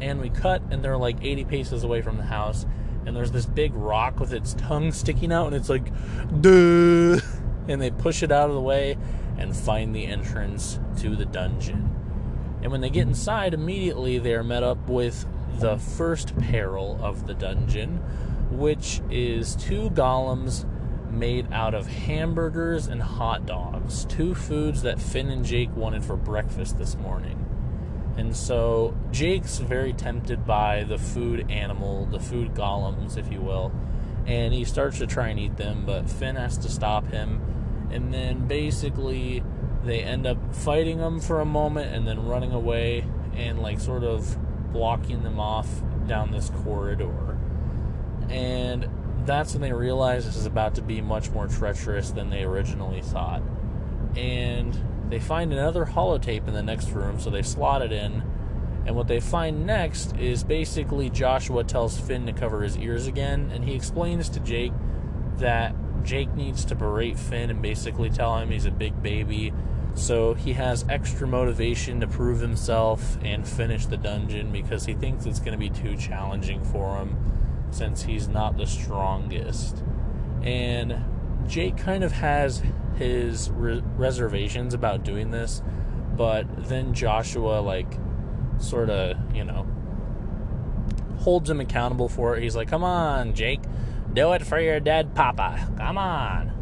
and 0.00 0.20
we 0.20 0.30
cut 0.30 0.62
and 0.70 0.82
they're 0.84 0.96
like 0.96 1.16
80 1.22 1.44
paces 1.44 1.84
away 1.84 2.02
from 2.02 2.16
the 2.16 2.24
house 2.24 2.66
and 3.06 3.16
there's 3.16 3.32
this 3.32 3.46
big 3.46 3.74
rock 3.74 4.20
with 4.20 4.32
its 4.32 4.54
tongue 4.54 4.92
sticking 4.92 5.32
out 5.32 5.46
and 5.46 5.56
it's 5.56 5.68
like 5.68 5.86
duh. 6.40 7.20
And 7.68 7.82
they 7.82 7.90
push 7.90 8.22
it 8.22 8.32
out 8.32 8.48
of 8.48 8.54
the 8.54 8.60
way 8.60 8.96
and 9.36 9.54
find 9.54 9.94
the 9.94 10.06
entrance 10.06 10.80
to 11.00 11.14
the 11.14 11.26
dungeon. 11.26 11.94
And 12.62 12.72
when 12.72 12.80
they 12.80 12.90
get 12.90 13.06
inside 13.06 13.54
immediately 13.54 14.18
they 14.18 14.34
are 14.34 14.44
met 14.44 14.62
up 14.62 14.88
with 14.88 15.26
the 15.58 15.78
first 15.78 16.36
peril 16.38 16.98
of 17.02 17.26
the 17.26 17.34
dungeon 17.34 17.96
which 18.50 19.00
is 19.10 19.56
two 19.56 19.90
golems 19.90 20.64
made 21.10 21.50
out 21.52 21.74
of 21.74 21.86
hamburgers 21.86 22.86
and 22.86 23.02
hot 23.02 23.46
dogs. 23.46 24.04
Two 24.06 24.34
foods 24.34 24.82
that 24.82 25.00
finn 25.00 25.30
and 25.30 25.44
jake 25.44 25.74
wanted 25.74 26.04
for 26.04 26.16
breakfast 26.16 26.78
this 26.78 26.96
morning 26.96 27.47
and 28.18 28.34
so 28.34 28.96
Jake's 29.12 29.58
very 29.58 29.92
tempted 29.92 30.44
by 30.44 30.82
the 30.82 30.98
food 30.98 31.48
animal, 31.52 32.04
the 32.06 32.18
food 32.18 32.52
golems, 32.52 33.16
if 33.16 33.30
you 33.30 33.40
will. 33.40 33.72
And 34.26 34.52
he 34.52 34.64
starts 34.64 34.98
to 34.98 35.06
try 35.06 35.28
and 35.28 35.38
eat 35.38 35.56
them, 35.56 35.86
but 35.86 36.10
Finn 36.10 36.34
has 36.34 36.58
to 36.58 36.68
stop 36.68 37.06
him. 37.12 37.40
And 37.92 38.12
then 38.12 38.48
basically 38.48 39.44
they 39.84 40.00
end 40.00 40.26
up 40.26 40.52
fighting 40.52 40.98
them 40.98 41.20
for 41.20 41.40
a 41.40 41.44
moment 41.44 41.94
and 41.94 42.08
then 42.08 42.26
running 42.26 42.52
away 42.52 43.06
and 43.36 43.60
like 43.60 43.78
sort 43.78 44.02
of 44.02 44.36
blocking 44.72 45.22
them 45.22 45.38
off 45.38 45.68
down 46.08 46.32
this 46.32 46.50
corridor. 46.64 47.38
And 48.28 48.88
that's 49.26 49.52
when 49.52 49.62
they 49.62 49.72
realize 49.72 50.26
this 50.26 50.36
is 50.36 50.44
about 50.44 50.74
to 50.74 50.82
be 50.82 51.00
much 51.00 51.30
more 51.30 51.46
treacherous 51.46 52.10
than 52.10 52.30
they 52.30 52.42
originally 52.42 53.00
thought. 53.00 53.42
And 54.16 54.76
they 55.10 55.20
find 55.20 55.52
another 55.52 55.86
holotape 55.86 56.46
in 56.48 56.54
the 56.54 56.62
next 56.62 56.90
room, 56.90 57.18
so 57.18 57.30
they 57.30 57.42
slot 57.42 57.82
it 57.82 57.92
in. 57.92 58.22
And 58.86 58.96
what 58.96 59.06
they 59.06 59.20
find 59.20 59.66
next 59.66 60.16
is 60.16 60.42
basically 60.44 61.10
Joshua 61.10 61.64
tells 61.64 61.98
Finn 61.98 62.26
to 62.26 62.32
cover 62.32 62.62
his 62.62 62.76
ears 62.78 63.06
again, 63.06 63.50
and 63.52 63.64
he 63.64 63.74
explains 63.74 64.28
to 64.30 64.40
Jake 64.40 64.72
that 65.36 65.74
Jake 66.04 66.34
needs 66.34 66.64
to 66.66 66.74
berate 66.74 67.18
Finn 67.18 67.50
and 67.50 67.60
basically 67.60 68.10
tell 68.10 68.38
him 68.38 68.50
he's 68.50 68.64
a 68.64 68.70
big 68.70 69.02
baby. 69.02 69.52
So 69.94 70.34
he 70.34 70.52
has 70.54 70.84
extra 70.88 71.26
motivation 71.26 72.00
to 72.00 72.06
prove 72.06 72.40
himself 72.40 73.18
and 73.22 73.46
finish 73.46 73.86
the 73.86 73.96
dungeon 73.96 74.52
because 74.52 74.86
he 74.86 74.94
thinks 74.94 75.26
it's 75.26 75.40
going 75.40 75.52
to 75.52 75.58
be 75.58 75.70
too 75.70 75.96
challenging 75.96 76.64
for 76.64 76.96
him 76.98 77.16
since 77.70 78.02
he's 78.02 78.28
not 78.28 78.56
the 78.56 78.66
strongest. 78.66 79.82
And 80.42 81.04
Jake 81.46 81.76
kind 81.76 82.04
of 82.04 82.12
has 82.12 82.62
his 82.98 83.50
re- 83.50 83.82
reservations 83.96 84.74
about 84.74 85.04
doing 85.04 85.30
this, 85.30 85.62
but 86.16 86.68
then 86.68 86.94
Joshua 86.94 87.60
like 87.60 87.98
sort 88.58 88.90
of, 88.90 89.16
you 89.34 89.44
know, 89.44 89.66
holds 91.18 91.48
him 91.48 91.60
accountable 91.60 92.08
for 92.08 92.36
it. 92.36 92.42
He's 92.42 92.56
like, 92.56 92.68
"Come 92.68 92.84
on, 92.84 93.34
Jake, 93.34 93.60
do 94.12 94.32
it 94.32 94.44
for 94.44 94.60
your 94.60 94.80
dead 94.80 95.14
papa. 95.14 95.68
Come 95.76 95.98
on." 95.98 96.52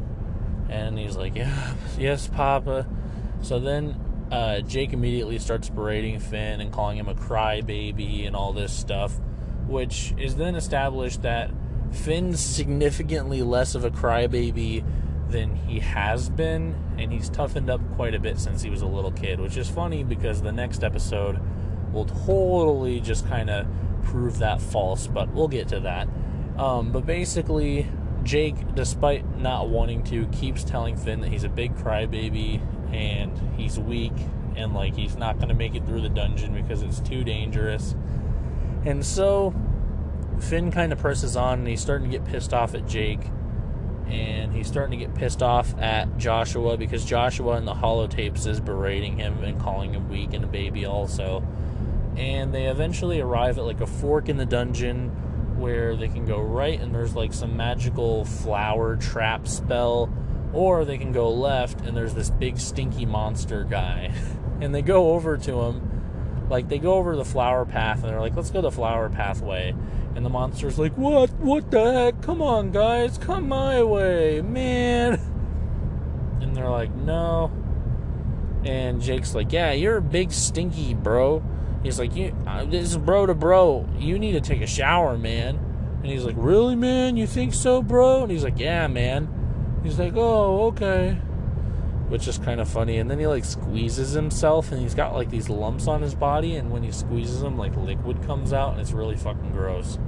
And 0.69 0.99
he's 0.99 1.17
like, 1.17 1.35
"Yeah, 1.35 1.75
yes, 1.99 2.29
papa." 2.29 2.87
So 3.43 3.59
then 3.59 4.01
uh, 4.31 4.61
Jake 4.61 4.93
immediately 4.93 5.39
starts 5.39 5.69
berating 5.69 6.19
Finn 6.19 6.61
and 6.61 6.73
calling 6.73 6.99
him 6.99 7.09
a 7.09 7.15
crybaby 7.15 8.27
and 8.27 8.35
all 8.35 8.53
this 8.53 8.73
stuff, 8.73 9.19
which 9.67 10.15
is 10.19 10.37
then 10.37 10.55
established 10.55 11.23
that 11.23 11.51
Finn's 11.93 12.41
significantly 12.41 13.43
less 13.43 13.75
of 13.75 13.85
a 13.85 13.91
crybaby 13.91 14.85
than 15.31 15.57
he 15.57 15.81
has 15.81 16.29
been, 16.29 16.75
and 16.99 17.13
he's 17.13 17.29
toughened 17.29 17.71
up 17.71 17.81
quite 17.97 18.15
a 18.15 18.21
bit 18.21 18.39
since 18.39 18.63
he 18.63 18.71
was 18.71 18.83
a 18.83 18.87
little 18.87 19.11
kid, 19.11 19.41
which 19.41 19.57
is 19.57 19.69
funny 19.69 20.05
because 20.05 20.43
the 20.43 20.53
next 20.53 20.85
episode 20.85 21.41
will 21.93 22.05
totally 22.05 23.01
just 23.01 23.27
kind 23.29 23.51
of 23.51 23.67
prove 24.05 24.39
that 24.39 24.61
false, 24.61 25.07
but 25.07 25.33
we'll 25.33 25.49
get 25.49 25.69
to 25.69 25.81
that. 25.81 26.09
Um, 26.59 26.93
but 26.93 27.05
basically, 27.07 27.87
Jake, 28.23 28.75
despite 28.75 29.39
not 29.39 29.69
wanting 29.69 30.03
to, 30.05 30.27
keeps 30.27 30.65
telling 30.65 30.97
Finn 30.97 31.21
that 31.21 31.31
he's 31.31 31.45
a 31.45 31.49
big 31.49 31.75
crybaby 31.77 32.61
and 32.93 33.39
he's 33.57 33.79
weak 33.79 34.13
and 34.57 34.75
like 34.75 34.95
he's 34.95 35.17
not 35.17 35.37
going 35.37 35.49
to 35.49 35.55
make 35.55 35.75
it 35.75 35.85
through 35.87 36.01
the 36.01 36.09
dungeon 36.09 36.55
because 36.55 36.83
it's 36.83 37.01
too 37.01 37.25
dangerous. 37.25 37.95
And 38.85 39.05
so 39.05 39.55
Finn 40.41 40.71
kind 40.71 40.93
of 40.93 40.99
presses 40.99 41.37
on 41.37 41.61
and 41.61 41.69
he's 41.69 41.81
starting 41.81 42.11
to 42.11 42.19
get 42.19 42.27
pissed 42.27 42.55
off 42.55 42.75
at 42.75 42.87
Jake 42.87 43.21
and 44.09 44.53
he's 44.53 44.67
starting 44.67 44.99
to 44.99 45.05
get 45.05 45.15
pissed 45.15 45.43
off 45.43 45.77
at 45.79 46.17
Joshua 46.17 46.77
because 46.77 47.05
Joshua 47.05 47.57
in 47.57 47.65
the 47.65 47.75
holotapes 47.75 48.47
is 48.47 48.61
berating 48.61 49.19
him 49.19 49.43
and 49.43 49.61
calling 49.61 49.95
him 49.95 50.09
weak 50.09 50.33
and 50.33 50.45
a 50.45 50.47
baby 50.47 50.87
also. 50.87 51.47
And 52.17 52.55
they 52.55 52.67
eventually 52.67 53.21
arrive 53.21 53.59
at 53.59 53.65
like 53.65 53.81
a 53.81 53.87
fork 53.87 54.29
in 54.29 54.37
the 54.37 54.47
dungeon 54.47 55.09
where 55.59 55.97
they 55.97 56.09
can 56.09 56.25
go 56.25 56.41
right 56.41 56.81
and 56.81 56.95
there's 56.95 57.15
like 57.15 57.33
some 57.33 57.57
magical 57.57 58.25
flower 58.25 58.97
trap 58.97 59.49
spell 59.49 60.13
or 60.53 60.85
they 60.85 60.99
can 60.99 61.13
go 61.13 61.31
left 61.31 61.81
and 61.81 61.97
there's 61.97 62.15
this 62.15 62.31
big 62.31 62.59
stinky 62.59 63.07
monster 63.07 63.65
guy. 63.65 64.13
and 64.61 64.75
they 64.75 64.83
go 64.83 65.13
over 65.13 65.37
to 65.37 65.61
him 65.63 65.97
like 66.49 66.69
they 66.69 66.79
go 66.79 66.95
over 66.95 67.17
the 67.17 67.25
flower 67.25 67.65
path 67.65 68.03
and 68.03 68.11
they're 68.11 68.21
like, 68.21 68.37
"Let's 68.37 68.51
go 68.51 68.61
the 68.61 68.71
flower 68.71 69.09
pathway." 69.09 69.75
And 70.17 70.25
the 70.25 70.31
monster's 70.31 70.79
like, 70.79 70.97
"What? 70.97 71.31
What 71.35 71.71
the 71.71 71.93
heck? 71.93 72.23
Come 72.23 72.41
on, 72.41 72.73
guys, 72.73 73.19
come 73.19 73.49
my 73.49 73.83
way, 73.83 74.41
man!" 74.41 75.21
And 76.41 76.57
they're 76.57 76.71
like, 76.71 76.95
"No." 76.95 77.53
And 78.65 79.01
Jake's 79.01 79.35
like, 79.35 79.53
"Yeah, 79.53 79.73
you're 79.73 79.99
a 79.99 80.03
big 80.03 80.33
stinky 80.33 80.95
bro." 80.95 81.43
He's 81.83 81.99
like, 81.99 82.17
"You, 82.17 82.35
uh, 82.47 82.65
this 82.65 82.91
is 82.91 82.97
bro 82.97 83.27
to 83.27 83.35
bro. 83.35 83.87
You 83.99 84.19
need 84.19 84.33
to 84.33 84.41
take 84.41 84.63
a 84.63 84.67
shower, 84.67 85.19
man." 85.19 85.59
And 86.03 86.07
he's 86.07 86.25
like, 86.25 86.37
"Really, 86.39 86.77
man? 86.77 87.19
You 87.19 87.27
think 87.27 87.53
so, 87.53 87.83
bro?" 87.83 88.23
And 88.23 88.33
he's 88.33 88.43
like, 88.43 88.59
"Yeah, 88.59 88.87
man." 88.87 89.29
He's 89.85 89.99
like, 89.99 90.15
"Oh, 90.17 90.69
okay." 90.69 91.19
Which 92.09 92.29
is 92.29 92.39
kind 92.39 92.61
of 92.61 92.69
funny. 92.69 92.99
And 92.99 93.11
then 93.11 93.19
he 93.19 93.27
like 93.27 93.45
squeezes 93.45 94.13
himself, 94.13 94.73
and 94.73 94.81
he's 94.81 94.95
got 94.95 95.15
like 95.15 95.31
these 95.31 95.49
lumps 95.49 95.87
on 95.87 96.03
his 96.03 96.15
body, 96.15 96.57
and 96.57 96.71
when 96.71 96.83
he 96.83 96.93
squeezes 96.93 97.41
them, 97.41 97.57
like 97.57 97.77
liquid 97.77 98.23
comes 98.25 98.53
out, 98.53 98.73
and 98.73 98.81
it's 98.81 98.93
really 98.93 99.17
fucking 99.17 99.53
gross. 99.53 99.99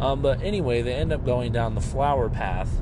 Um, 0.00 0.22
but 0.22 0.42
anyway, 0.42 0.82
they 0.82 0.94
end 0.94 1.12
up 1.12 1.24
going 1.24 1.52
down 1.52 1.74
the 1.74 1.80
flower 1.80 2.28
path, 2.28 2.80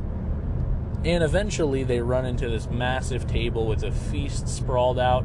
and 1.04 1.22
eventually 1.22 1.84
they 1.84 2.00
run 2.00 2.24
into 2.24 2.48
this 2.48 2.68
massive 2.70 3.26
table 3.26 3.66
with 3.66 3.82
a 3.82 3.92
feast 3.92 4.48
sprawled 4.48 4.98
out, 4.98 5.24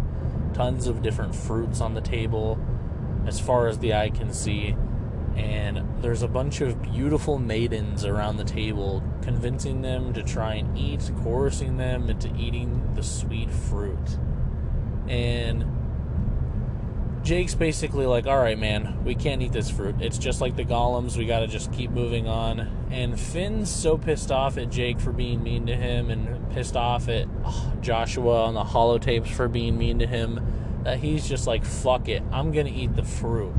tons 0.53 0.87
of 0.87 1.01
different 1.01 1.35
fruits 1.35 1.81
on 1.81 1.93
the 1.93 2.01
table, 2.01 2.59
as 3.25 3.39
far 3.39 3.67
as 3.67 3.79
the 3.79 3.93
eye 3.93 4.09
can 4.09 4.31
see 4.31 4.75
and 5.35 5.83
there's 6.01 6.21
a 6.21 6.27
bunch 6.27 6.61
of 6.61 6.81
beautiful 6.81 7.37
maidens 7.37 8.05
around 8.05 8.37
the 8.37 8.43
table, 8.43 9.03
convincing 9.21 9.81
them 9.81 10.13
to 10.13 10.23
try 10.23 10.55
and 10.55 10.77
eat, 10.77 11.11
coercing 11.23 11.77
them 11.77 12.09
into 12.09 12.33
eating 12.35 12.93
the 12.95 13.03
sweet 13.03 13.51
fruit. 13.51 14.17
And 15.07 15.65
Jake's 17.23 17.55
basically 17.55 18.05
like, 18.05 18.27
all 18.27 18.37
right, 18.37 18.57
man, 18.57 19.03
we 19.03 19.15
can't 19.15 19.41
eat 19.41 19.51
this 19.51 19.69
fruit. 19.69 19.95
It's 19.99 20.17
just 20.17 20.39
like 20.39 20.55
the 20.55 20.63
golems. 20.63 21.17
We 21.17 21.25
got 21.25 21.39
to 21.39 21.47
just 21.47 21.73
keep 21.73 21.91
moving 21.91 22.27
on. 22.27 22.87
And 22.91 23.19
Finn's 23.19 23.69
so 23.69 23.97
pissed 23.97 24.31
off 24.31 24.57
at 24.57 24.69
Jake 24.69 24.99
for 24.99 25.11
being 25.11 25.43
mean 25.43 25.65
to 25.65 25.75
him 25.75 26.11
and 26.11 26.49
pissed 26.51 26.77
off 26.77 27.09
at 27.09 27.27
oh, 27.43 27.73
Joshua 27.81 28.45
on 28.45 28.53
the 28.53 28.63
holotapes 28.63 29.29
for 29.29 29.47
being 29.47 29.77
mean 29.77 29.99
to 29.99 30.07
him 30.07 30.81
that 30.83 30.99
he's 30.99 31.27
just 31.27 31.47
like, 31.47 31.65
fuck 31.65 32.07
it. 32.07 32.23
I'm 32.31 32.51
going 32.51 32.67
to 32.67 32.71
eat 32.71 32.95
the 32.95 33.03
fruit 33.03 33.53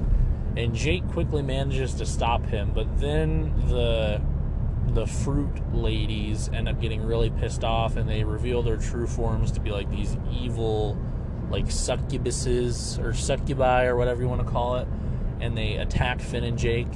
and 0.56 0.74
Jake 0.74 1.06
quickly 1.08 1.42
manages 1.42 1.94
to 1.94 2.06
stop 2.06 2.44
him, 2.46 2.72
but 2.74 3.00
then 3.00 3.52
the 3.68 4.20
the 4.94 5.06
fruit 5.06 5.74
ladies 5.74 6.48
end 6.50 6.68
up 6.68 6.80
getting 6.80 7.02
really 7.02 7.28
pissed 7.28 7.64
off 7.64 7.96
and 7.96 8.08
they 8.08 8.22
reveal 8.22 8.62
their 8.62 8.76
true 8.76 9.06
forms 9.06 9.50
to 9.50 9.60
be 9.60 9.70
like 9.70 9.90
these 9.90 10.16
evil 10.32 10.96
like 11.50 11.66
succubuses 11.66 13.02
or 13.04 13.12
succubi 13.12 13.84
or 13.84 13.96
whatever 13.96 14.22
you 14.22 14.28
want 14.28 14.40
to 14.40 14.50
call 14.50 14.76
it 14.76 14.86
and 15.40 15.58
they 15.58 15.76
attack 15.76 16.20
Finn 16.20 16.44
and 16.44 16.56
Jake 16.56 16.88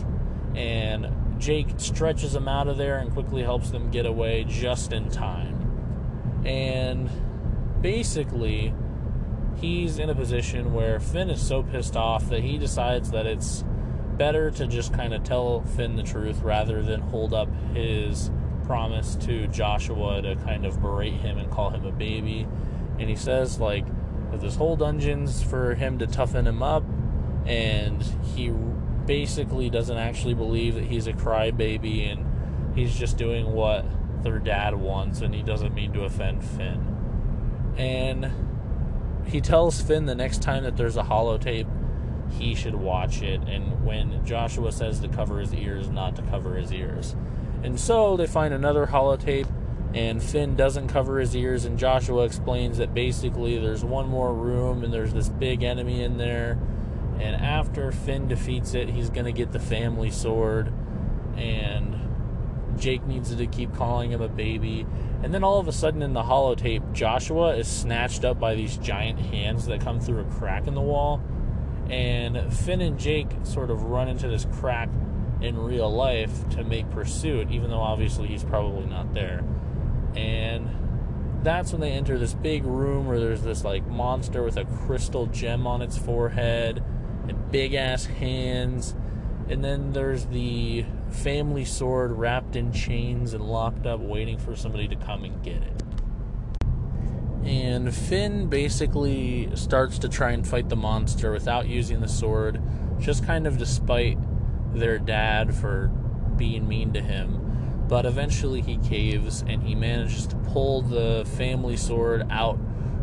and 0.54 1.08
Jake 1.38 1.68
stretches 1.78 2.32
them 2.32 2.48
out 2.48 2.68
of 2.68 2.76
there 2.76 2.98
and 2.98 3.12
quickly 3.12 3.42
helps 3.42 3.70
them 3.70 3.90
get 3.90 4.06
away 4.06 4.44
just 4.44 4.92
in 4.92 5.10
time. 5.10 6.42
And 6.44 7.10
basically 7.80 8.74
he's 9.60 9.98
in 9.98 10.10
a 10.10 10.14
position 10.14 10.72
where 10.72 10.98
Finn 10.98 11.30
is 11.30 11.46
so 11.46 11.62
pissed 11.62 11.96
off 11.96 12.28
that 12.30 12.42
he 12.42 12.58
decides 12.58 13.10
that 13.10 13.26
it's 13.26 13.64
better 14.16 14.50
to 14.50 14.66
just 14.66 14.92
kind 14.92 15.14
of 15.14 15.22
tell 15.22 15.62
Finn 15.62 15.96
the 15.96 16.02
truth 16.02 16.40
rather 16.42 16.82
than 16.82 17.00
hold 17.00 17.32
up 17.34 17.48
his 17.74 18.30
promise 18.64 19.16
to 19.16 19.46
Joshua 19.48 20.22
to 20.22 20.36
kind 20.36 20.64
of 20.64 20.80
berate 20.80 21.14
him 21.14 21.38
and 21.38 21.50
call 21.50 21.70
him 21.70 21.84
a 21.84 21.92
baby. 21.92 22.46
And 22.98 23.08
he 23.08 23.16
says, 23.16 23.58
like, 23.58 23.84
that 24.30 24.40
this 24.40 24.56
whole 24.56 24.76
dungeon's 24.76 25.42
for 25.42 25.74
him 25.74 25.98
to 25.98 26.06
toughen 26.06 26.46
him 26.46 26.62
up, 26.62 26.84
and 27.46 28.02
he 28.34 28.50
basically 29.06 29.70
doesn't 29.70 29.98
actually 29.98 30.34
believe 30.34 30.74
that 30.76 30.84
he's 30.84 31.06
a 31.06 31.12
crybaby 31.12 32.12
and 32.12 32.76
he's 32.76 32.94
just 32.94 33.16
doing 33.16 33.52
what 33.52 33.84
their 34.22 34.38
dad 34.38 34.74
wants 34.74 35.20
and 35.22 35.34
he 35.34 35.42
doesn't 35.42 35.74
mean 35.74 35.92
to 35.92 36.02
offend 36.02 36.44
Finn. 36.44 37.74
And 37.76 38.30
he 39.30 39.40
tells 39.40 39.80
Finn 39.80 40.06
the 40.06 40.14
next 40.14 40.42
time 40.42 40.64
that 40.64 40.76
there's 40.76 40.96
a 40.96 41.02
holotape, 41.02 41.68
he 42.38 42.54
should 42.54 42.74
watch 42.74 43.22
it. 43.22 43.40
And 43.42 43.84
when 43.84 44.24
Joshua 44.24 44.72
says 44.72 45.00
to 45.00 45.08
cover 45.08 45.40
his 45.40 45.54
ears, 45.54 45.90
not 45.90 46.16
to 46.16 46.22
cover 46.22 46.56
his 46.56 46.72
ears. 46.72 47.14
And 47.62 47.78
so 47.78 48.16
they 48.16 48.26
find 48.26 48.54
another 48.54 48.86
holotape, 48.86 49.48
and 49.94 50.22
Finn 50.22 50.56
doesn't 50.56 50.88
cover 50.88 51.18
his 51.18 51.34
ears. 51.34 51.64
And 51.64 51.78
Joshua 51.78 52.24
explains 52.24 52.78
that 52.78 52.94
basically 52.94 53.58
there's 53.58 53.84
one 53.84 54.08
more 54.08 54.32
room, 54.32 54.84
and 54.84 54.92
there's 54.92 55.12
this 55.12 55.28
big 55.28 55.62
enemy 55.62 56.02
in 56.02 56.16
there. 56.16 56.58
And 57.18 57.36
after 57.36 57.92
Finn 57.92 58.28
defeats 58.28 58.74
it, 58.74 58.88
he's 58.88 59.10
going 59.10 59.26
to 59.26 59.32
get 59.32 59.52
the 59.52 59.58
family 59.58 60.10
sword. 60.10 60.72
And 61.36 61.96
Jake 62.78 63.06
needs 63.06 63.34
to 63.34 63.46
keep 63.46 63.74
calling 63.74 64.10
him 64.10 64.22
a 64.22 64.28
baby. 64.28 64.86
And 65.22 65.34
then 65.34 65.44
all 65.44 65.58
of 65.58 65.68
a 65.68 65.72
sudden 65.72 66.02
in 66.02 66.14
the 66.14 66.22
holotape, 66.22 66.92
Joshua 66.92 67.54
is 67.56 67.68
snatched 67.68 68.24
up 68.24 68.40
by 68.40 68.54
these 68.54 68.78
giant 68.78 69.18
hands 69.18 69.66
that 69.66 69.80
come 69.80 70.00
through 70.00 70.20
a 70.20 70.24
crack 70.24 70.66
in 70.66 70.74
the 70.74 70.80
wall. 70.80 71.20
And 71.90 72.52
Finn 72.52 72.80
and 72.80 72.98
Jake 72.98 73.28
sort 73.42 73.70
of 73.70 73.82
run 73.82 74.08
into 74.08 74.28
this 74.28 74.46
crack 74.52 74.88
in 75.42 75.58
real 75.58 75.90
life 75.90 76.48
to 76.50 76.64
make 76.64 76.88
pursuit, 76.90 77.50
even 77.50 77.70
though 77.70 77.80
obviously 77.80 78.28
he's 78.28 78.44
probably 78.44 78.86
not 78.86 79.12
there. 79.12 79.44
And 80.14 80.70
that's 81.42 81.72
when 81.72 81.80
they 81.80 81.92
enter 81.92 82.18
this 82.18 82.34
big 82.34 82.64
room 82.64 83.06
where 83.06 83.18
there's 83.18 83.42
this 83.42 83.64
like 83.64 83.86
monster 83.86 84.42
with 84.42 84.56
a 84.56 84.64
crystal 84.64 85.26
gem 85.26 85.66
on 85.66 85.82
its 85.82 85.96
forehead 85.96 86.82
and 87.28 87.50
big 87.50 87.74
ass 87.74 88.06
hands. 88.06 88.94
And 89.48 89.64
then 89.64 89.92
there's 89.92 90.26
the 90.26 90.84
family 91.10 91.64
sword 91.64 92.12
wrapped 92.12 92.56
in 92.56 92.72
chains 92.72 93.34
and 93.34 93.44
locked 93.44 93.86
up, 93.86 94.00
waiting 94.00 94.38
for 94.38 94.56
somebody 94.56 94.88
to 94.88 94.96
come 94.96 95.24
and 95.24 95.42
get 95.42 95.62
it. 95.62 95.82
And 97.44 97.94
Finn 97.94 98.48
basically 98.48 99.50
starts 99.56 99.98
to 100.00 100.08
try 100.08 100.32
and 100.32 100.46
fight 100.46 100.68
the 100.68 100.76
monster 100.76 101.32
without 101.32 101.66
using 101.66 102.00
the 102.00 102.08
sword, 102.08 102.60
just 102.98 103.24
kind 103.24 103.46
of 103.46 103.56
despite 103.56 104.18
their 104.74 104.98
dad 104.98 105.54
for 105.54 105.88
being 106.36 106.68
mean 106.68 106.92
to 106.92 107.00
him. 107.00 107.86
But 107.88 108.06
eventually 108.06 108.60
he 108.60 108.76
caves 108.78 109.42
and 109.46 109.62
he 109.62 109.74
manages 109.74 110.26
to 110.28 110.36
pull 110.36 110.82
the 110.82 111.26
family 111.36 111.76
sword 111.76 112.26
out 112.30 112.58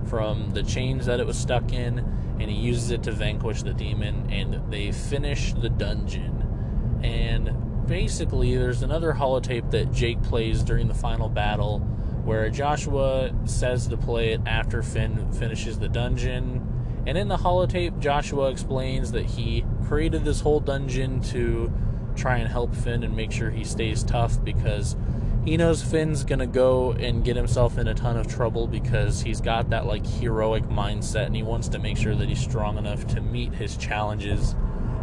from 0.06 0.52
the 0.52 0.64
chains 0.64 1.08
that 1.08 1.20
it 1.20 1.28
was 1.28 1.38
stuck 1.38 1.74
in 1.74 2.00
and 2.40 2.50
he 2.50 2.56
uses 2.56 2.92
it 2.92 3.04
to 3.04 3.12
vanquish 3.12 3.64
the 3.64 3.74
demon 3.74 4.30
and 4.32 4.72
they 4.72 4.92
finish 4.92 5.54
the 5.54 5.70
dungeon. 5.70 7.00
And 7.04 7.67
basically, 7.88 8.56
there's 8.56 8.84
another 8.84 9.14
holotape 9.14 9.72
that 9.72 9.92
Jake 9.92 10.22
plays 10.24 10.64
during 10.64 10.88
the 10.88 10.94
final 10.94 11.30
battle 11.30 11.80
where 12.26 12.50
Joshua 12.50 13.34
says 13.46 13.88
to 13.88 13.98
play 13.98 14.34
it 14.34 14.42
after 14.46 14.84
Finn 14.84 15.32
finishes 15.32 15.80
the 15.80 15.88
dungeon. 15.88 17.04
And 17.08 17.18
in 17.18 17.30
the 17.30 17.38
holotape, 17.38 18.00
Joshua 18.00 18.50
explains 18.50 19.14
that 19.14 19.26
he 19.26 19.64
created 19.88 20.26
this 20.26 20.42
whole 20.42 20.60
dungeon 20.60 21.22
to 21.22 21.72
try 22.18 22.38
and 22.38 22.50
help 22.50 22.76
Finn 22.76 23.04
and 23.04 23.16
make 23.16 23.32
sure 23.32 23.50
he 23.50 23.64
stays 23.64 24.04
tough 24.04 24.44
because 24.44 24.98
he 25.46 25.56
knows 25.56 25.82
Finn's 25.82 26.26
gonna 26.26 26.48
go 26.48 26.92
and 26.92 27.24
get 27.24 27.38
himself 27.38 27.78
in 27.78 27.88
a 27.88 27.94
ton 27.94 28.18
of 28.18 28.28
trouble 28.28 28.68
because 28.68 29.22
he's 29.22 29.40
got 29.40 29.70
that 29.70 29.86
like 29.86 30.06
heroic 30.06 30.64
mindset 30.64 31.28
and 31.28 31.36
he 31.36 31.44
wants 31.44 31.70
to 31.70 31.80
make 31.80 31.96
sure 31.96 32.16
that 32.16 32.28
he's 32.28 32.42
strong 32.42 32.78
enough 32.78 33.08
to 33.08 33.22
meet 33.22 33.54
his 33.54 33.78
challenges 33.78 34.56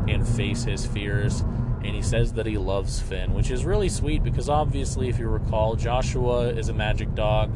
and 0.06 0.28
face 0.28 0.64
his 0.64 0.84
fears 0.84 1.42
and 1.84 1.94
he 1.94 2.00
says 2.00 2.32
that 2.32 2.46
he 2.46 2.56
loves 2.56 2.98
Finn, 2.98 3.34
which 3.34 3.50
is 3.50 3.64
really 3.64 3.90
sweet 3.90 4.24
because 4.24 4.48
obviously, 4.48 5.08
if 5.08 5.18
you 5.18 5.28
recall, 5.28 5.76
Joshua 5.76 6.48
is 6.48 6.70
a 6.70 6.72
magic 6.72 7.14
dog 7.14 7.54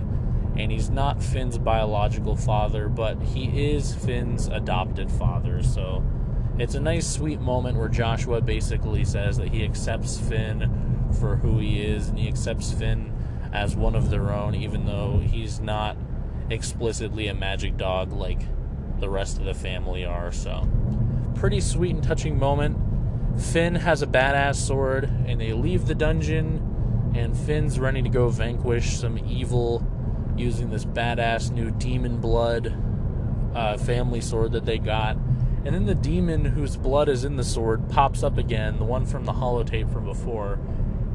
and 0.56 0.70
he's 0.70 0.90
not 0.90 1.22
Finn's 1.22 1.56
biological 1.56 2.36
father, 2.36 2.88
but 2.88 3.20
he 3.22 3.72
is 3.72 3.94
Finn's 3.94 4.48
adopted 4.48 5.10
father. 5.10 5.62
So 5.62 6.04
it's 6.58 6.74
a 6.74 6.80
nice, 6.80 7.06
sweet 7.06 7.40
moment 7.40 7.78
where 7.78 7.88
Joshua 7.88 8.42
basically 8.42 9.04
says 9.04 9.38
that 9.38 9.48
he 9.48 9.64
accepts 9.64 10.18
Finn 10.18 11.08
for 11.18 11.36
who 11.36 11.58
he 11.58 11.80
is 11.80 12.08
and 12.08 12.18
he 12.18 12.28
accepts 12.28 12.70
Finn 12.70 13.12
as 13.52 13.76
one 13.76 13.94
of 13.94 14.10
their 14.10 14.30
own, 14.30 14.54
even 14.54 14.84
though 14.84 15.22
he's 15.24 15.58
not 15.58 15.96
explicitly 16.50 17.28
a 17.28 17.34
magic 17.34 17.78
dog 17.78 18.12
like 18.12 18.42
the 19.00 19.08
rest 19.08 19.38
of 19.38 19.46
the 19.46 19.54
family 19.54 20.04
are. 20.04 20.32
So, 20.32 20.68
pretty 21.34 21.60
sweet 21.60 21.94
and 21.94 22.04
touching 22.04 22.38
moment. 22.38 22.76
Finn 23.38 23.76
has 23.76 24.02
a 24.02 24.06
badass 24.06 24.56
sword, 24.56 25.04
and 25.26 25.40
they 25.40 25.52
leave 25.52 25.86
the 25.86 25.94
dungeon, 25.94 27.12
and 27.14 27.36
Finn's 27.36 27.78
ready 27.78 28.02
to 28.02 28.08
go 28.08 28.28
vanquish 28.28 28.98
some 28.98 29.18
evil 29.18 29.86
using 30.36 30.70
this 30.70 30.84
badass 30.84 31.50
new 31.50 31.70
demon 31.70 32.18
blood 32.20 32.76
uh, 33.54 33.76
family 33.76 34.20
sword 34.20 34.52
that 34.52 34.64
they 34.64 34.78
got. 34.78 35.16
And 35.64 35.74
then 35.74 35.86
the 35.86 35.94
demon 35.94 36.44
whose 36.44 36.76
blood 36.76 37.08
is 37.08 37.24
in 37.24 37.36
the 37.36 37.44
sword 37.44 37.88
pops 37.90 38.22
up 38.22 38.38
again, 38.38 38.78
the 38.78 38.84
one 38.84 39.06
from 39.06 39.24
the 39.24 39.32
holotape 39.32 39.92
from 39.92 40.04
before. 40.04 40.58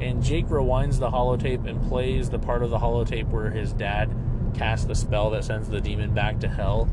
And 0.02 0.22
Jake 0.22 0.48
rewinds 0.48 1.00
the 1.00 1.10
holotape 1.10 1.68
and 1.68 1.82
plays 1.88 2.30
the 2.30 2.40
part 2.40 2.64
of 2.64 2.70
the 2.70 2.80
holotape 2.80 3.30
where 3.30 3.50
his 3.50 3.74
dad 3.74 4.14
cast 4.54 4.88
the 4.88 4.96
spell 4.96 5.30
that 5.32 5.46
sends 5.46 5.70
the 5.70 5.82
demon 5.82 6.14
back 6.14 6.40
to 6.42 6.48
hell. 6.48 6.90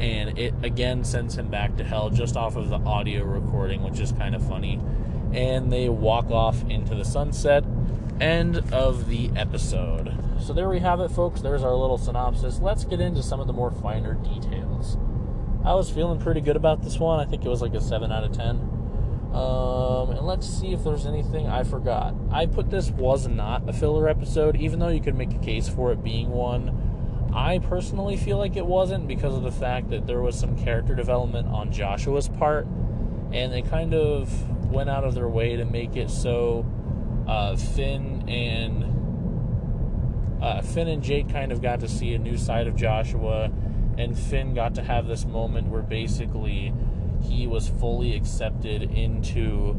And 0.00 0.38
it 0.38 0.54
again 0.62 1.04
sends 1.04 1.36
him 1.36 1.48
back 1.48 1.76
to 1.76 1.84
hell 1.84 2.10
just 2.10 2.36
off 2.36 2.56
of 2.56 2.70
the 2.70 2.78
audio 2.78 3.22
recording, 3.22 3.82
which 3.82 4.00
is 4.00 4.12
kind 4.12 4.34
of 4.34 4.46
funny. 4.46 4.80
And 5.32 5.70
they 5.70 5.88
walk 5.88 6.30
off 6.30 6.62
into 6.68 6.94
the 6.94 7.04
sunset. 7.04 7.64
End 8.20 8.58
of 8.72 9.08
the 9.08 9.30
episode. 9.36 10.14
So 10.40 10.52
there 10.52 10.68
we 10.68 10.78
have 10.80 11.00
it, 11.00 11.10
folks. 11.10 11.42
There's 11.42 11.62
our 11.62 11.74
little 11.74 11.98
synopsis. 11.98 12.60
Let's 12.60 12.84
get 12.84 13.00
into 13.00 13.22
some 13.22 13.40
of 13.40 13.46
the 13.46 13.52
more 13.52 13.70
finer 13.70 14.14
details. 14.14 14.96
I 15.64 15.74
was 15.74 15.90
feeling 15.90 16.18
pretty 16.18 16.40
good 16.40 16.56
about 16.56 16.82
this 16.82 16.98
one. 16.98 17.20
I 17.20 17.28
think 17.28 17.44
it 17.44 17.48
was 17.48 17.60
like 17.60 17.74
a 17.74 17.80
7 17.80 18.10
out 18.10 18.24
of 18.24 18.32
10. 18.32 18.80
Um, 19.32 20.10
and 20.10 20.26
let's 20.26 20.46
see 20.46 20.72
if 20.72 20.82
there's 20.82 21.06
anything 21.06 21.46
I 21.46 21.62
forgot. 21.62 22.14
I 22.32 22.46
put 22.46 22.70
this 22.70 22.90
was 22.90 23.28
not 23.28 23.68
a 23.68 23.72
filler 23.72 24.08
episode, 24.08 24.56
even 24.56 24.80
though 24.80 24.88
you 24.88 25.00
could 25.00 25.14
make 25.14 25.32
a 25.32 25.38
case 25.38 25.68
for 25.68 25.92
it 25.92 26.02
being 26.02 26.30
one. 26.30 26.89
I 27.32 27.58
personally 27.60 28.16
feel 28.16 28.38
like 28.38 28.56
it 28.56 28.66
wasn't 28.66 29.06
because 29.06 29.34
of 29.34 29.42
the 29.42 29.52
fact 29.52 29.90
that 29.90 30.06
there 30.06 30.20
was 30.20 30.38
some 30.38 30.56
character 30.56 30.94
development 30.94 31.48
on 31.48 31.72
Joshua's 31.72 32.28
part, 32.28 32.66
and 33.32 33.52
they 33.52 33.62
kind 33.62 33.94
of 33.94 34.50
went 34.70 34.90
out 34.90 35.04
of 35.04 35.14
their 35.14 35.28
way 35.28 35.56
to 35.56 35.64
make 35.64 35.96
it 35.96 36.10
so 36.10 36.66
uh, 37.28 37.56
Finn 37.56 38.28
and 38.28 38.84
uh, 40.42 40.62
Finn 40.62 40.88
and 40.88 41.02
Jake 41.02 41.28
kind 41.28 41.52
of 41.52 41.60
got 41.60 41.80
to 41.80 41.88
see 41.88 42.14
a 42.14 42.18
new 42.18 42.36
side 42.36 42.66
of 42.66 42.74
Joshua, 42.74 43.50
and 43.98 44.18
Finn 44.18 44.54
got 44.54 44.74
to 44.76 44.82
have 44.82 45.06
this 45.06 45.24
moment 45.24 45.68
where 45.68 45.82
basically 45.82 46.72
he 47.22 47.46
was 47.46 47.68
fully 47.68 48.16
accepted 48.16 48.82
into 48.82 49.78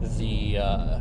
the 0.00 0.58
uh, 0.58 1.00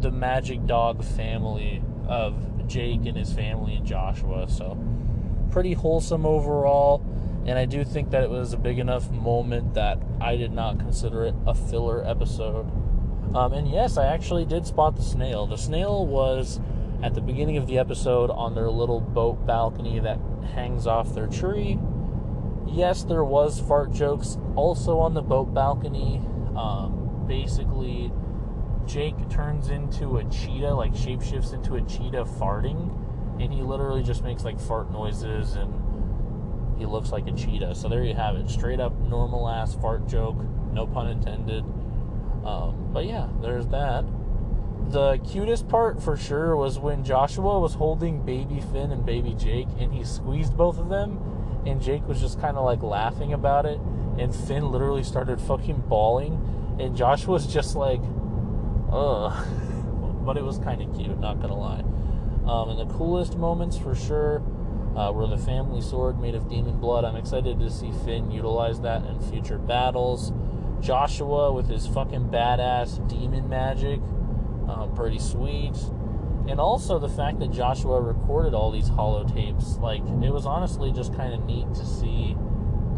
the 0.00 0.10
Magic 0.10 0.66
Dog 0.66 1.04
family 1.04 1.82
of 2.08 2.55
Jake 2.68 3.06
and 3.06 3.16
his 3.16 3.32
family 3.32 3.74
and 3.74 3.86
Joshua. 3.86 4.48
So 4.48 4.78
pretty 5.50 5.72
wholesome 5.72 6.26
overall. 6.26 7.04
And 7.46 7.58
I 7.58 7.64
do 7.64 7.84
think 7.84 8.10
that 8.10 8.24
it 8.24 8.30
was 8.30 8.52
a 8.52 8.56
big 8.56 8.78
enough 8.78 9.10
moment 9.10 9.74
that 9.74 9.98
I 10.20 10.36
did 10.36 10.52
not 10.52 10.78
consider 10.78 11.24
it 11.24 11.34
a 11.46 11.54
filler 11.54 12.04
episode. 12.04 12.66
Um, 13.34 13.52
and 13.52 13.68
yes, 13.68 13.96
I 13.96 14.06
actually 14.06 14.44
did 14.44 14.66
spot 14.66 14.96
the 14.96 15.02
snail. 15.02 15.46
The 15.46 15.56
snail 15.56 16.06
was 16.06 16.60
at 17.02 17.14
the 17.14 17.20
beginning 17.20 17.56
of 17.56 17.66
the 17.66 17.78
episode 17.78 18.30
on 18.30 18.54
their 18.54 18.70
little 18.70 19.00
boat 19.00 19.46
balcony 19.46 20.00
that 20.00 20.18
hangs 20.54 20.86
off 20.86 21.14
their 21.14 21.26
tree. 21.26 21.78
Yes, 22.66 23.04
there 23.04 23.24
was 23.24 23.60
fart 23.60 23.92
jokes 23.92 24.38
also 24.56 24.98
on 24.98 25.14
the 25.14 25.22
boat 25.22 25.54
balcony. 25.54 26.20
Um, 26.56 27.24
basically, 27.28 28.12
Jake 28.86 29.28
turns 29.28 29.68
into 29.70 30.18
a 30.18 30.24
cheetah, 30.24 30.74
like 30.74 30.92
shapeshifts 30.92 31.52
into 31.52 31.76
a 31.76 31.82
cheetah 31.82 32.24
farting, 32.24 32.92
and 33.40 33.52
he 33.52 33.62
literally 33.62 34.02
just 34.02 34.22
makes 34.22 34.44
like 34.44 34.60
fart 34.60 34.90
noises 34.90 35.54
and 35.54 36.78
he 36.78 36.86
looks 36.86 37.10
like 37.10 37.26
a 37.26 37.32
cheetah. 37.32 37.74
So 37.74 37.88
there 37.88 38.04
you 38.04 38.14
have 38.14 38.36
it. 38.36 38.48
Straight 38.48 38.80
up 38.80 38.98
normal 39.00 39.48
ass 39.48 39.74
fart 39.74 40.06
joke, 40.06 40.36
no 40.72 40.86
pun 40.86 41.08
intended. 41.08 41.64
Um, 42.44 42.90
but 42.92 43.06
yeah, 43.06 43.28
there's 43.42 43.66
that 43.68 44.04
the 44.90 45.18
cutest 45.18 45.68
part 45.68 46.00
for 46.00 46.16
sure 46.16 46.54
was 46.54 46.78
when 46.78 47.02
Joshua 47.02 47.58
was 47.58 47.74
holding 47.74 48.24
baby 48.24 48.62
Finn 48.72 48.92
and 48.92 49.04
baby 49.04 49.34
Jake 49.36 49.66
and 49.80 49.92
he 49.92 50.04
squeezed 50.04 50.56
both 50.56 50.78
of 50.78 50.88
them 50.88 51.18
and 51.66 51.82
Jake 51.82 52.06
was 52.06 52.20
just 52.20 52.40
kind 52.40 52.56
of 52.56 52.64
like 52.64 52.82
laughing 52.82 53.32
about 53.32 53.66
it 53.66 53.80
and 54.18 54.32
Finn 54.32 54.70
literally 54.70 55.02
started 55.02 55.40
fucking 55.40 55.82
bawling 55.88 56.76
and 56.78 56.96
Joshua 56.96 57.32
was 57.32 57.52
just 57.52 57.74
like 57.74 58.00
ugh. 58.90 59.46
But 60.26 60.36
it 60.36 60.42
was 60.42 60.58
kind 60.58 60.82
of 60.82 60.92
cute 60.96 61.20
not 61.20 61.40
gonna 61.40 61.56
lie. 61.56 61.84
Um, 62.50 62.70
and 62.70 62.80
the 62.80 62.92
coolest 62.92 63.36
moments 63.36 63.78
for 63.78 63.94
sure 63.94 64.42
uh, 64.96 65.12
were 65.12 65.26
the 65.26 65.38
family 65.38 65.80
sword 65.80 66.18
made 66.20 66.34
of 66.34 66.48
demon 66.48 66.78
blood. 66.78 67.04
I'm 67.04 67.16
excited 67.16 67.60
to 67.60 67.70
see 67.70 67.92
Finn 68.04 68.30
utilize 68.30 68.80
that 68.80 69.04
in 69.04 69.20
future 69.20 69.58
battles. 69.58 70.32
Joshua 70.80 71.52
with 71.52 71.68
his 71.68 71.86
fucking 71.86 72.28
badass 72.28 73.06
demon 73.08 73.48
magic. 73.48 74.00
Uh, 74.68 74.86
pretty 74.88 75.18
sweet. 75.18 75.76
And 76.48 76.60
also 76.60 76.98
the 76.98 77.08
fact 77.08 77.40
that 77.40 77.50
Joshua 77.50 78.00
recorded 78.00 78.54
all 78.54 78.70
these 78.70 78.88
holotapes, 78.88 79.80
like 79.80 80.00
it 80.00 80.32
was 80.32 80.46
honestly 80.46 80.92
just 80.92 81.14
kind 81.14 81.34
of 81.34 81.44
neat 81.44 81.72
to 81.74 81.84
see 81.84 82.36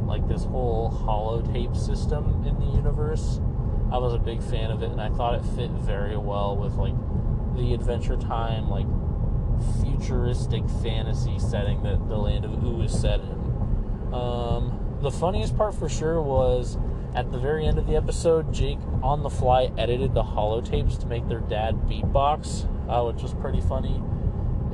like 0.07 0.27
this 0.29 0.45
whole 0.45 0.91
holotape 0.91 1.77
system 1.77 2.45
in 2.47 2.59
the 2.59 2.77
universe. 2.77 3.41
I 3.91 3.99
was 3.99 4.15
a 4.15 4.19
big 4.19 4.43
fan 4.43 4.71
of 4.71 4.83
it 4.83 4.91
and 4.91 5.01
I 5.01 5.09
thought 5.09 5.35
it 5.35 5.45
fit 5.57 5.71
very 5.71 6.17
well 6.17 6.57
with 6.57 6.75
like 6.75 6.95
the 7.57 7.75
Adventure 7.75 8.17
Time 8.17 8.69
like 8.69 8.87
futuristic 9.83 10.69
fantasy 10.83 11.39
setting 11.39 11.83
that 11.83 12.09
the 12.09 12.17
land 12.17 12.45
of 12.45 12.63
Ooo 12.63 12.83
is 12.83 12.99
set 12.99 13.21
in. 13.21 14.13
Um, 14.13 14.99
the 15.01 15.11
funniest 15.11 15.57
part 15.57 15.75
for 15.75 15.89
sure 15.89 16.21
was 16.21 16.79
at 17.15 17.33
the 17.33 17.39
very 17.39 17.67
end 17.67 17.79
of 17.79 17.87
the 17.87 17.97
episode, 17.97 18.53
Jake 18.53 18.79
on 19.03 19.23
the 19.23 19.31
fly 19.31 19.73
edited 19.79 20.15
the 20.15 20.23
holotapes 20.23 20.99
to 21.01 21.07
make 21.07 21.27
their 21.29 21.41
dad 21.41 21.75
beatbox, 21.89 22.67
uh, 22.89 23.05
which 23.11 23.23
was 23.23 23.35
pretty 23.35 23.61
funny. 23.61 24.03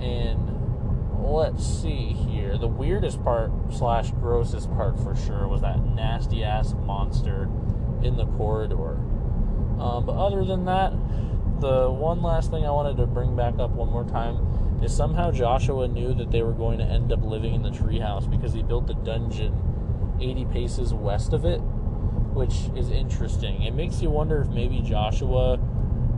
And 0.00 1.24
let's 1.24 1.64
see 1.64 2.12
here. 2.12 2.58
The 2.58 2.66
weirdest 2.68 3.22
part 3.22 3.50
slash 3.72 4.10
grossest 4.12 4.70
part 4.74 4.98
for 4.98 5.14
sure 5.14 5.46
was 5.46 5.60
that 5.62 5.82
nasty 5.84 6.44
ass 6.44 6.74
monster 6.84 7.48
in 8.04 8.16
the 8.16 8.26
corridor. 8.26 8.96
Um, 9.80 10.06
but 10.06 10.12
other 10.16 10.44
than 10.44 10.64
that, 10.66 10.92
the 11.60 11.90
one 11.90 12.22
last 12.22 12.50
thing 12.50 12.64
I 12.64 12.70
wanted 12.70 12.96
to 12.98 13.06
bring 13.06 13.34
back 13.34 13.58
up 13.58 13.70
one 13.70 13.90
more 13.90 14.04
time 14.04 14.82
is 14.82 14.94
somehow 14.94 15.30
Joshua 15.30 15.88
knew 15.88 16.14
that 16.14 16.30
they 16.30 16.42
were 16.42 16.52
going 16.52 16.78
to 16.78 16.84
end 16.84 17.12
up 17.12 17.22
living 17.22 17.54
in 17.54 17.62
the 17.62 17.70
treehouse 17.70 18.30
because 18.30 18.52
he 18.52 18.62
built 18.62 18.86
the 18.86 18.94
dungeon 18.94 19.60
80 20.20 20.44
paces 20.46 20.94
west 20.94 21.32
of 21.32 21.44
it 21.44 21.60
which 22.34 22.68
is 22.76 22.90
interesting. 22.90 23.62
It 23.62 23.74
makes 23.74 24.02
you 24.02 24.10
wonder 24.10 24.42
if 24.42 24.48
maybe 24.48 24.80
Joshua 24.80 25.56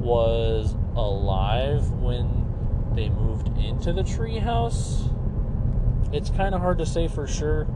was 0.00 0.74
alive 0.96 1.90
when 1.90 2.90
they 2.94 3.10
moved 3.10 3.48
into 3.58 3.92
the 3.92 4.02
treehouse. 4.02 5.12
It's 6.12 6.30
kind 6.30 6.54
of 6.54 6.62
hard 6.62 6.78
to 6.78 6.86
say 6.86 7.06
for 7.06 7.26
sure. 7.26 7.66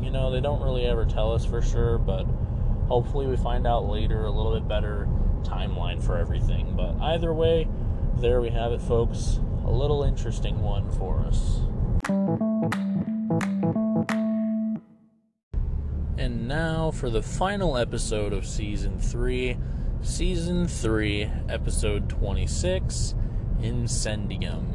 You 0.00 0.10
know, 0.10 0.30
they 0.30 0.40
don't 0.40 0.62
really 0.62 0.86
ever 0.86 1.04
tell 1.04 1.32
us 1.32 1.44
for 1.44 1.60
sure, 1.60 1.98
but 1.98 2.26
hopefully 2.88 3.26
we 3.26 3.36
find 3.36 3.66
out 3.66 3.88
later 3.88 4.24
a 4.24 4.30
little 4.30 4.52
bit 4.54 4.66
better 4.66 5.06
timeline 5.42 6.02
for 6.02 6.16
everything. 6.16 6.74
But 6.76 7.00
either 7.00 7.32
way, 7.32 7.68
there 8.16 8.40
we 8.40 8.50
have 8.50 8.72
it, 8.72 8.80
folks. 8.80 9.40
A 9.64 9.70
little 9.70 10.02
interesting 10.02 10.60
one 10.62 10.90
for 10.92 11.20
us. 11.20 11.60
And 16.16 16.48
now 16.48 16.90
for 16.90 17.10
the 17.10 17.22
final 17.22 17.76
episode 17.76 18.32
of 18.32 18.46
season 18.46 18.98
3, 18.98 19.56
season 20.00 20.66
3, 20.66 21.30
episode 21.48 22.08
26, 22.08 23.14
Incendium. 23.60 24.74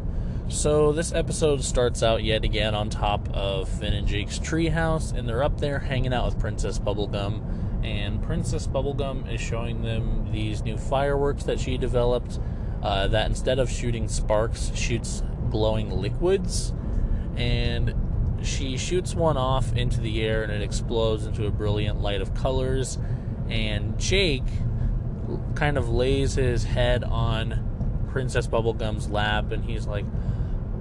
So 0.49 0.91
this 0.91 1.11
episode 1.13 1.63
starts 1.63 2.03
out 2.03 2.23
yet 2.23 2.43
again 2.43 2.75
on 2.75 2.89
top 2.89 3.27
of 3.33 3.67
Finn 3.67 3.93
and 3.93 4.07
Jake's 4.07 4.37
treehouse, 4.39 5.13
and 5.13 5.27
they're 5.27 5.43
up 5.43 5.59
there 5.59 5.79
hanging 5.79 6.13
out 6.13 6.25
with 6.25 6.39
Princess 6.39 6.79
Bubblegum. 6.79 7.41
And 7.83 8.23
Princess 8.23 8.65
Bubblegum 8.65 9.31
is 9.31 9.41
showing 9.41 9.81
them 9.81 10.31
these 10.31 10.63
new 10.63 10.77
fireworks 10.77 11.43
that 11.43 11.59
she 11.59 11.77
developed. 11.77 12.39
Uh, 12.81 13.07
that 13.07 13.27
instead 13.27 13.59
of 13.59 13.69
shooting 13.69 14.09
sparks, 14.09 14.71
shoots 14.75 15.23
glowing 15.49 15.89
liquids. 15.89 16.73
And 17.35 17.93
she 18.43 18.77
shoots 18.77 19.15
one 19.15 19.37
off 19.37 19.73
into 19.73 20.01
the 20.01 20.21
air 20.21 20.43
and 20.43 20.51
it 20.51 20.61
explodes 20.61 21.25
into 21.25 21.45
a 21.45 21.51
brilliant 21.51 22.01
light 22.01 22.21
of 22.21 22.33
colors. 22.33 22.97
And 23.49 23.97
Jake 23.99 24.43
kind 25.55 25.77
of 25.77 25.89
lays 25.89 26.35
his 26.35 26.63
head 26.63 27.03
on 27.03 28.07
Princess 28.11 28.47
Bubblegum's 28.47 29.09
lap 29.09 29.51
and 29.51 29.63
he's 29.65 29.87
like, 29.87 30.05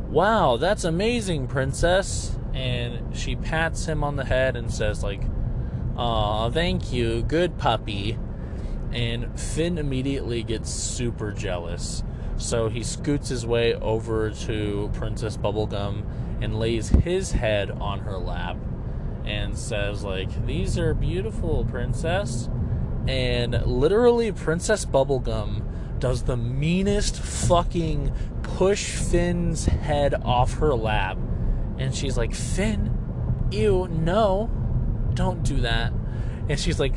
Wow, 0.08 0.58
that's 0.58 0.84
amazing, 0.84 1.46
Princess. 1.46 2.36
And 2.52 3.16
she 3.16 3.34
pats 3.34 3.86
him 3.86 4.04
on 4.04 4.16
the 4.16 4.26
head 4.26 4.56
and 4.56 4.70
says, 4.70 5.02
like, 5.02 5.22
Aw, 5.96 6.50
thank 6.50 6.92
you, 6.92 7.22
good 7.22 7.58
puppy. 7.58 8.18
And 8.92 9.38
Finn 9.38 9.78
immediately 9.78 10.42
gets 10.42 10.70
super 10.70 11.32
jealous. 11.32 12.02
So 12.36 12.68
he 12.68 12.82
scoots 12.82 13.28
his 13.28 13.46
way 13.46 13.74
over 13.74 14.30
to 14.30 14.90
Princess 14.94 15.36
Bubblegum 15.36 16.04
and 16.42 16.58
lays 16.58 16.88
his 16.88 17.32
head 17.32 17.70
on 17.70 18.00
her 18.00 18.18
lap 18.18 18.56
and 19.24 19.56
says 19.56 20.02
like 20.02 20.46
these 20.46 20.78
are 20.78 20.94
beautiful 20.94 21.64
princess 21.64 22.48
and 23.06 23.52
literally 23.64 24.32
princess 24.32 24.84
bubblegum 24.84 25.62
does 25.98 26.24
the 26.24 26.36
meanest 26.36 27.16
fucking 27.16 28.12
push 28.42 28.96
finn's 28.96 29.66
head 29.66 30.14
off 30.24 30.54
her 30.54 30.74
lap 30.74 31.16
and 31.78 31.94
she's 31.94 32.16
like 32.16 32.34
finn 32.34 33.48
ew 33.52 33.86
no 33.88 34.50
don't 35.12 35.42
do 35.42 35.60
that 35.60 35.92
and 36.48 36.58
she's 36.58 36.80
like 36.80 36.94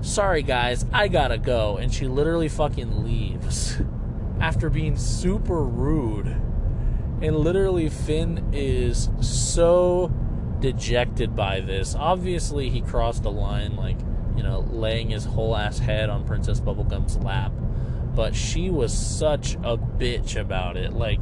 sorry 0.00 0.42
guys 0.42 0.84
i 0.92 1.08
gotta 1.08 1.38
go 1.38 1.76
and 1.76 1.92
she 1.92 2.06
literally 2.06 2.48
fucking 2.48 3.04
leaves 3.04 3.76
after 4.40 4.70
being 4.70 4.96
super 4.96 5.62
rude 5.62 6.26
and 7.22 7.36
literally 7.36 7.88
finn 7.88 8.50
is 8.52 9.10
so 9.20 10.10
dejected 10.60 11.34
by 11.34 11.60
this. 11.60 11.94
Obviously, 11.94 12.70
he 12.70 12.80
crossed 12.80 13.24
a 13.24 13.30
line, 13.30 13.76
like, 13.76 13.98
you 14.36 14.42
know, 14.42 14.60
laying 14.70 15.10
his 15.10 15.24
whole 15.24 15.56
ass 15.56 15.78
head 15.78 16.10
on 16.10 16.24
Princess 16.24 16.60
Bubblegum's 16.60 17.16
lap. 17.18 17.52
But 18.14 18.34
she 18.34 18.70
was 18.70 18.96
such 18.96 19.54
a 19.56 19.76
bitch 19.76 20.38
about 20.38 20.76
it. 20.76 20.92
Like, 20.92 21.20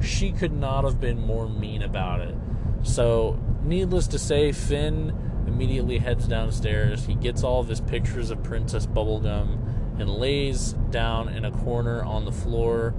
she 0.00 0.32
could 0.32 0.52
not 0.52 0.84
have 0.84 1.00
been 1.00 1.20
more 1.20 1.48
mean 1.48 1.82
about 1.82 2.20
it. 2.20 2.34
So, 2.82 3.38
needless 3.62 4.06
to 4.08 4.18
say, 4.18 4.52
Finn 4.52 5.25
immediately 5.46 5.98
heads 5.98 6.26
downstairs. 6.26 7.06
He 7.06 7.14
gets 7.14 7.42
all 7.42 7.60
of 7.60 7.68
his 7.68 7.80
pictures 7.80 8.30
of 8.30 8.42
Princess 8.42 8.86
Bubblegum 8.86 10.00
and 10.00 10.10
lays 10.10 10.72
down 10.90 11.28
in 11.28 11.44
a 11.44 11.50
corner 11.50 12.02
on 12.02 12.24
the 12.24 12.32
floor 12.32 12.94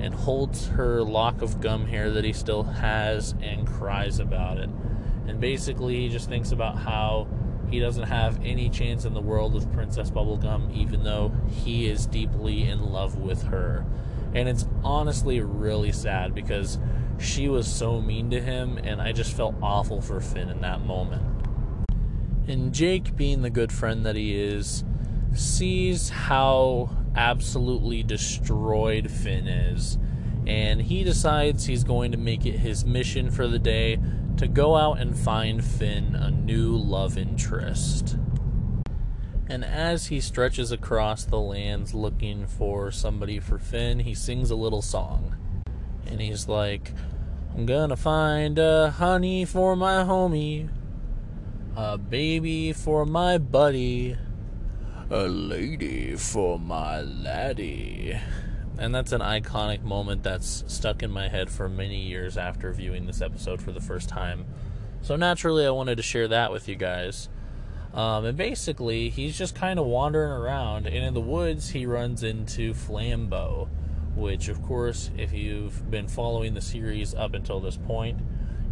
and 0.00 0.14
holds 0.14 0.68
her 0.68 1.02
lock 1.02 1.42
of 1.42 1.60
gum 1.60 1.86
hair 1.86 2.10
that 2.10 2.24
he 2.24 2.32
still 2.32 2.62
has 2.62 3.34
and 3.42 3.66
cries 3.66 4.20
about 4.20 4.58
it. 4.58 4.70
And 5.26 5.40
basically, 5.40 5.96
he 5.96 6.08
just 6.08 6.28
thinks 6.28 6.52
about 6.52 6.78
how 6.78 7.26
he 7.70 7.80
doesn't 7.80 8.04
have 8.04 8.40
any 8.42 8.70
chance 8.70 9.04
in 9.04 9.12
the 9.12 9.20
world 9.20 9.52
with 9.52 9.70
Princess 9.72 10.10
Bubblegum, 10.10 10.74
even 10.74 11.02
though 11.02 11.32
he 11.48 11.88
is 11.88 12.06
deeply 12.06 12.62
in 12.64 12.92
love 12.92 13.18
with 13.18 13.42
her. 13.44 13.84
And 14.34 14.48
it's 14.48 14.66
honestly 14.82 15.40
really 15.40 15.92
sad 15.92 16.34
because 16.34 16.78
she 17.18 17.48
was 17.48 17.66
so 17.66 18.00
mean 18.00 18.30
to 18.30 18.40
him, 18.40 18.78
and 18.78 19.02
I 19.02 19.12
just 19.12 19.36
felt 19.36 19.54
awful 19.60 20.00
for 20.00 20.20
Finn 20.20 20.48
in 20.48 20.60
that 20.60 20.80
moment. 20.80 21.22
And 22.48 22.72
Jake, 22.72 23.14
being 23.14 23.42
the 23.42 23.50
good 23.50 23.70
friend 23.70 24.06
that 24.06 24.16
he 24.16 24.34
is, 24.34 24.82
sees 25.34 26.08
how 26.08 26.90
absolutely 27.14 28.02
destroyed 28.02 29.10
Finn 29.10 29.46
is. 29.46 29.98
And 30.46 30.80
he 30.80 31.04
decides 31.04 31.66
he's 31.66 31.84
going 31.84 32.10
to 32.12 32.18
make 32.18 32.46
it 32.46 32.58
his 32.58 32.86
mission 32.86 33.30
for 33.30 33.46
the 33.46 33.58
day 33.58 33.98
to 34.38 34.48
go 34.48 34.76
out 34.76 34.98
and 34.98 35.16
find 35.16 35.62
Finn 35.62 36.14
a 36.14 36.30
new 36.30 36.74
love 36.74 37.18
interest. 37.18 38.16
And 39.46 39.64
as 39.64 40.06
he 40.06 40.20
stretches 40.20 40.72
across 40.72 41.24
the 41.24 41.40
lands 41.40 41.92
looking 41.92 42.46
for 42.46 42.90
somebody 42.90 43.40
for 43.40 43.58
Finn, 43.58 44.00
he 44.00 44.14
sings 44.14 44.50
a 44.50 44.56
little 44.56 44.82
song. 44.82 45.36
And 46.06 46.20
he's 46.20 46.48
like, 46.48 46.92
I'm 47.54 47.66
gonna 47.66 47.96
find 47.96 48.58
a 48.58 48.90
honey 48.90 49.44
for 49.44 49.74
my 49.74 50.04
homie, 50.04 50.68
a 51.78 51.96
baby 51.96 52.72
for 52.72 53.06
my 53.06 53.38
buddy, 53.38 54.16
a 55.10 55.28
lady 55.28 56.16
for 56.16 56.58
my 56.58 57.00
laddie. 57.00 58.18
And 58.76 58.92
that's 58.92 59.12
an 59.12 59.20
iconic 59.20 59.84
moment 59.84 60.24
that's 60.24 60.64
stuck 60.66 61.04
in 61.04 61.12
my 61.12 61.28
head 61.28 61.48
for 61.48 61.68
many 61.68 62.00
years 62.00 62.36
after 62.36 62.72
viewing 62.72 63.06
this 63.06 63.22
episode 63.22 63.62
for 63.62 63.70
the 63.70 63.80
first 63.80 64.08
time. 64.08 64.44
So 65.02 65.14
naturally, 65.14 65.64
I 65.64 65.70
wanted 65.70 65.98
to 65.98 66.02
share 66.02 66.26
that 66.26 66.50
with 66.50 66.68
you 66.68 66.74
guys. 66.74 67.28
Um, 67.94 68.24
and 68.24 68.36
basically, 68.36 69.08
he's 69.08 69.38
just 69.38 69.54
kind 69.54 69.78
of 69.78 69.86
wandering 69.86 70.32
around, 70.32 70.88
and 70.88 70.96
in 70.96 71.14
the 71.14 71.20
woods, 71.20 71.70
he 71.70 71.86
runs 71.86 72.24
into 72.24 72.74
Flambo, 72.74 73.68
which, 74.16 74.48
of 74.48 74.64
course, 74.64 75.12
if 75.16 75.32
you've 75.32 75.88
been 75.92 76.08
following 76.08 76.54
the 76.54 76.60
series 76.60 77.14
up 77.14 77.34
until 77.34 77.60
this 77.60 77.76
point, 77.76 78.18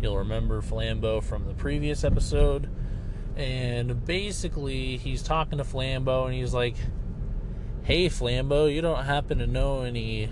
you'll 0.03 0.19
remember 0.19 0.61
Flambo 0.61 1.23
from 1.23 1.47
the 1.47 1.55
previous 1.55 2.03
episode. 2.03 2.69
And 3.37 4.05
basically, 4.07 4.97
he's 4.97 5.23
talking 5.23 5.59
to 5.59 5.65
Flambo, 5.65 6.25
and 6.25 6.35
he's 6.35 6.55
like, 6.55 6.77
Hey, 7.83 8.09
Flambo, 8.09 8.73
you 8.73 8.81
don't 8.81 9.05
happen 9.05 9.39
to 9.39 9.47
know 9.47 9.83
any 9.83 10.31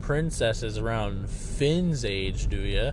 princesses 0.00 0.78
around 0.78 1.28
Finn's 1.28 2.04
age, 2.04 2.48
do 2.48 2.60
you? 2.60 2.92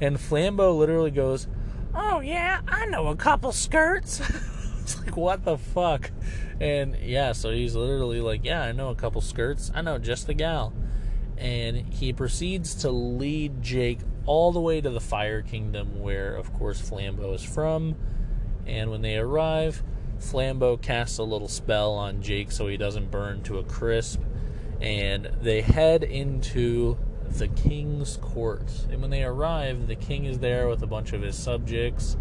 And 0.00 0.16
Flambo 0.16 0.76
literally 0.76 1.10
goes, 1.10 1.46
Oh, 1.94 2.20
yeah, 2.20 2.62
I 2.66 2.86
know 2.86 3.08
a 3.08 3.16
couple 3.16 3.52
skirts. 3.52 4.20
it's 4.80 4.98
like, 5.04 5.16
what 5.16 5.44
the 5.44 5.58
fuck? 5.58 6.10
And 6.58 6.96
yeah, 6.96 7.32
so 7.32 7.50
he's 7.50 7.74
literally 7.74 8.20
like, 8.20 8.42
Yeah, 8.42 8.62
I 8.62 8.72
know 8.72 8.88
a 8.88 8.94
couple 8.94 9.20
skirts. 9.20 9.70
I 9.74 9.82
know 9.82 9.98
just 9.98 10.26
the 10.26 10.34
gal. 10.34 10.72
And 11.36 11.76
he 11.76 12.12
proceeds 12.12 12.74
to 12.76 12.90
lead 12.90 13.62
Jake 13.62 14.00
all 14.26 14.52
the 14.52 14.60
way 14.60 14.80
to 14.80 14.90
the 14.90 15.00
Fire 15.00 15.42
Kingdom, 15.42 16.00
where, 16.00 16.34
of 16.34 16.52
course, 16.52 16.80
Flambo 16.80 17.34
is 17.34 17.42
from. 17.42 17.96
And 18.66 18.90
when 18.90 19.02
they 19.02 19.16
arrive, 19.16 19.82
Flambo 20.18 20.80
casts 20.80 21.18
a 21.18 21.24
little 21.24 21.48
spell 21.48 21.92
on 21.92 22.22
Jake 22.22 22.52
so 22.52 22.68
he 22.68 22.76
doesn't 22.76 23.10
burn 23.10 23.42
to 23.42 23.58
a 23.58 23.64
crisp, 23.64 24.20
and 24.80 25.30
they 25.40 25.60
head 25.60 26.04
into 26.04 26.96
the 27.28 27.48
king's 27.48 28.18
court. 28.18 28.70
And 28.90 29.00
when 29.00 29.10
they 29.10 29.24
arrive, 29.24 29.86
the 29.88 29.96
king 29.96 30.24
is 30.26 30.38
there 30.38 30.68
with 30.68 30.82
a 30.82 30.86
bunch 30.86 31.12
of 31.12 31.22
his 31.22 31.36
subjects, 31.36 32.16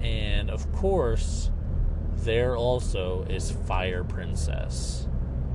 and 0.00 0.50
of 0.50 0.70
course, 0.72 1.50
there 2.16 2.56
also 2.56 3.24
is 3.28 3.50
Fire 3.50 4.04
Princess, 4.04 5.08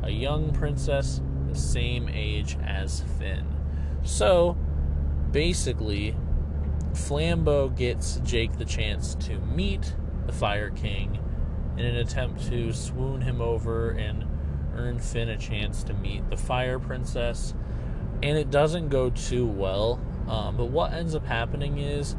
a 0.04 0.10
young 0.10 0.52
princess 0.52 1.22
the 1.48 1.58
same 1.58 2.10
age 2.10 2.58
as 2.64 3.04
Finn. 3.20 3.46
So, 4.04 4.58
basically, 5.32 6.16
Flambo 6.94 7.76
gets 7.76 8.18
Jake 8.24 8.58
the 8.58 8.66
chance 8.66 9.16
to 9.16 9.40
meet 9.40 9.96
the 10.32 10.38
Fire 10.38 10.70
King 10.70 11.20
in 11.78 11.86
an 11.86 11.96
attempt 11.98 12.48
to 12.50 12.72
swoon 12.74 13.22
him 13.22 13.42
over 13.42 13.92
and 13.92 14.26
earn 14.76 15.00
Finn 15.00 15.30
a 15.30 15.38
chance 15.38 15.84
to 15.84 15.94
meet 15.94 16.30
the 16.30 16.38
Fire 16.38 16.80
Princess. 16.80 17.54
And 18.24 18.38
it 18.38 18.50
doesn't 18.50 18.90
go 18.90 19.10
too 19.10 19.46
well. 19.46 20.00
Um, 20.28 20.56
but 20.56 20.66
what 20.66 20.94
ends 20.94 21.16
up 21.16 21.26
happening 21.26 21.80
is 21.80 22.16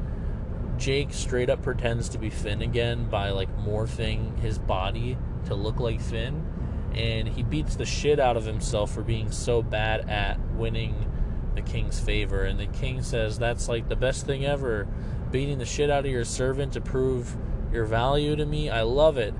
Jake 0.77 1.13
straight 1.13 1.49
up 1.49 1.63
pretends 1.63 2.09
to 2.11 2.19
be 2.19 2.29
Finn 2.29 2.61
again 2.61 3.09
by 3.09 3.31
like 3.31 3.55
morphing 3.59 4.39
his 4.41 4.59
body 4.59 5.17
to 5.47 5.55
look 5.55 5.81
like 5.81 6.01
Finn. 6.01 6.47
And 6.95 7.27
he 7.27 7.43
beats 7.43 7.77
the 7.77 7.87
shit 7.87 8.21
out 8.21 8.37
of 8.37 8.45
himself 8.45 8.93
for 8.93 9.03
being 9.03 9.31
so 9.31 9.63
bad 9.63 10.11
at 10.11 10.39
winning 10.55 11.11
the 11.55 11.63
king's 11.63 11.99
favor. 11.99 12.43
And 12.43 12.61
the 12.61 12.67
king 12.67 13.03
says, 13.03 13.39
That's 13.39 13.69
like 13.69 13.89
the 13.89 13.97
best 13.97 14.27
thing 14.27 14.45
ever. 14.45 14.87
Beating 15.31 15.59
the 15.59 15.65
shit 15.65 15.89
out 15.89 16.05
of 16.05 16.11
your 16.11 16.27
servant 16.27 16.75
to 16.75 16.83
prove 16.83 17.35
your 17.73 17.85
value 17.85 18.37
to 18.37 18.45
me. 18.45 18.71
I 18.71 18.83
love 18.83 19.19
it. 19.19 19.35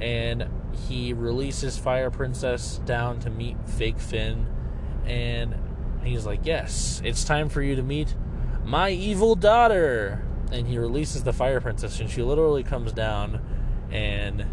And 0.00 0.48
he 0.88 1.12
releases 1.12 1.78
Fire 1.78 2.10
Princess 2.10 2.80
down 2.84 3.20
to 3.20 3.30
meet 3.30 3.56
Fake 3.68 3.98
Finn. 3.98 4.46
And 5.04 5.54
he's 6.02 6.26
like, 6.26 6.40
Yes, 6.44 7.00
it's 7.04 7.24
time 7.24 7.48
for 7.48 7.62
you 7.62 7.76
to 7.76 7.82
meet 7.82 8.14
my 8.64 8.90
evil 8.90 9.34
daughter. 9.34 10.24
And 10.52 10.66
he 10.66 10.78
releases 10.78 11.24
the 11.24 11.32
Fire 11.32 11.60
Princess, 11.60 12.00
and 12.00 12.08
she 12.08 12.22
literally 12.22 12.62
comes 12.62 12.92
down 12.92 13.40
and 13.90 14.46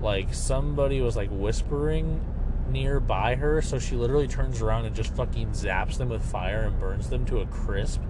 like 0.00 0.34
somebody 0.34 1.00
was 1.00 1.16
like 1.16 1.30
whispering 1.30 2.22
nearby 2.70 3.34
her, 3.36 3.62
so 3.62 3.78
she 3.78 3.96
literally 3.96 4.28
turns 4.28 4.60
around 4.60 4.84
and 4.84 4.94
just 4.94 5.14
fucking 5.14 5.50
zaps 5.50 5.96
them 5.96 6.08
with 6.08 6.24
fire 6.24 6.62
and 6.62 6.78
burns 6.78 7.08
them 7.08 7.24
to 7.26 7.38
a 7.38 7.46
crisp. 7.46 8.00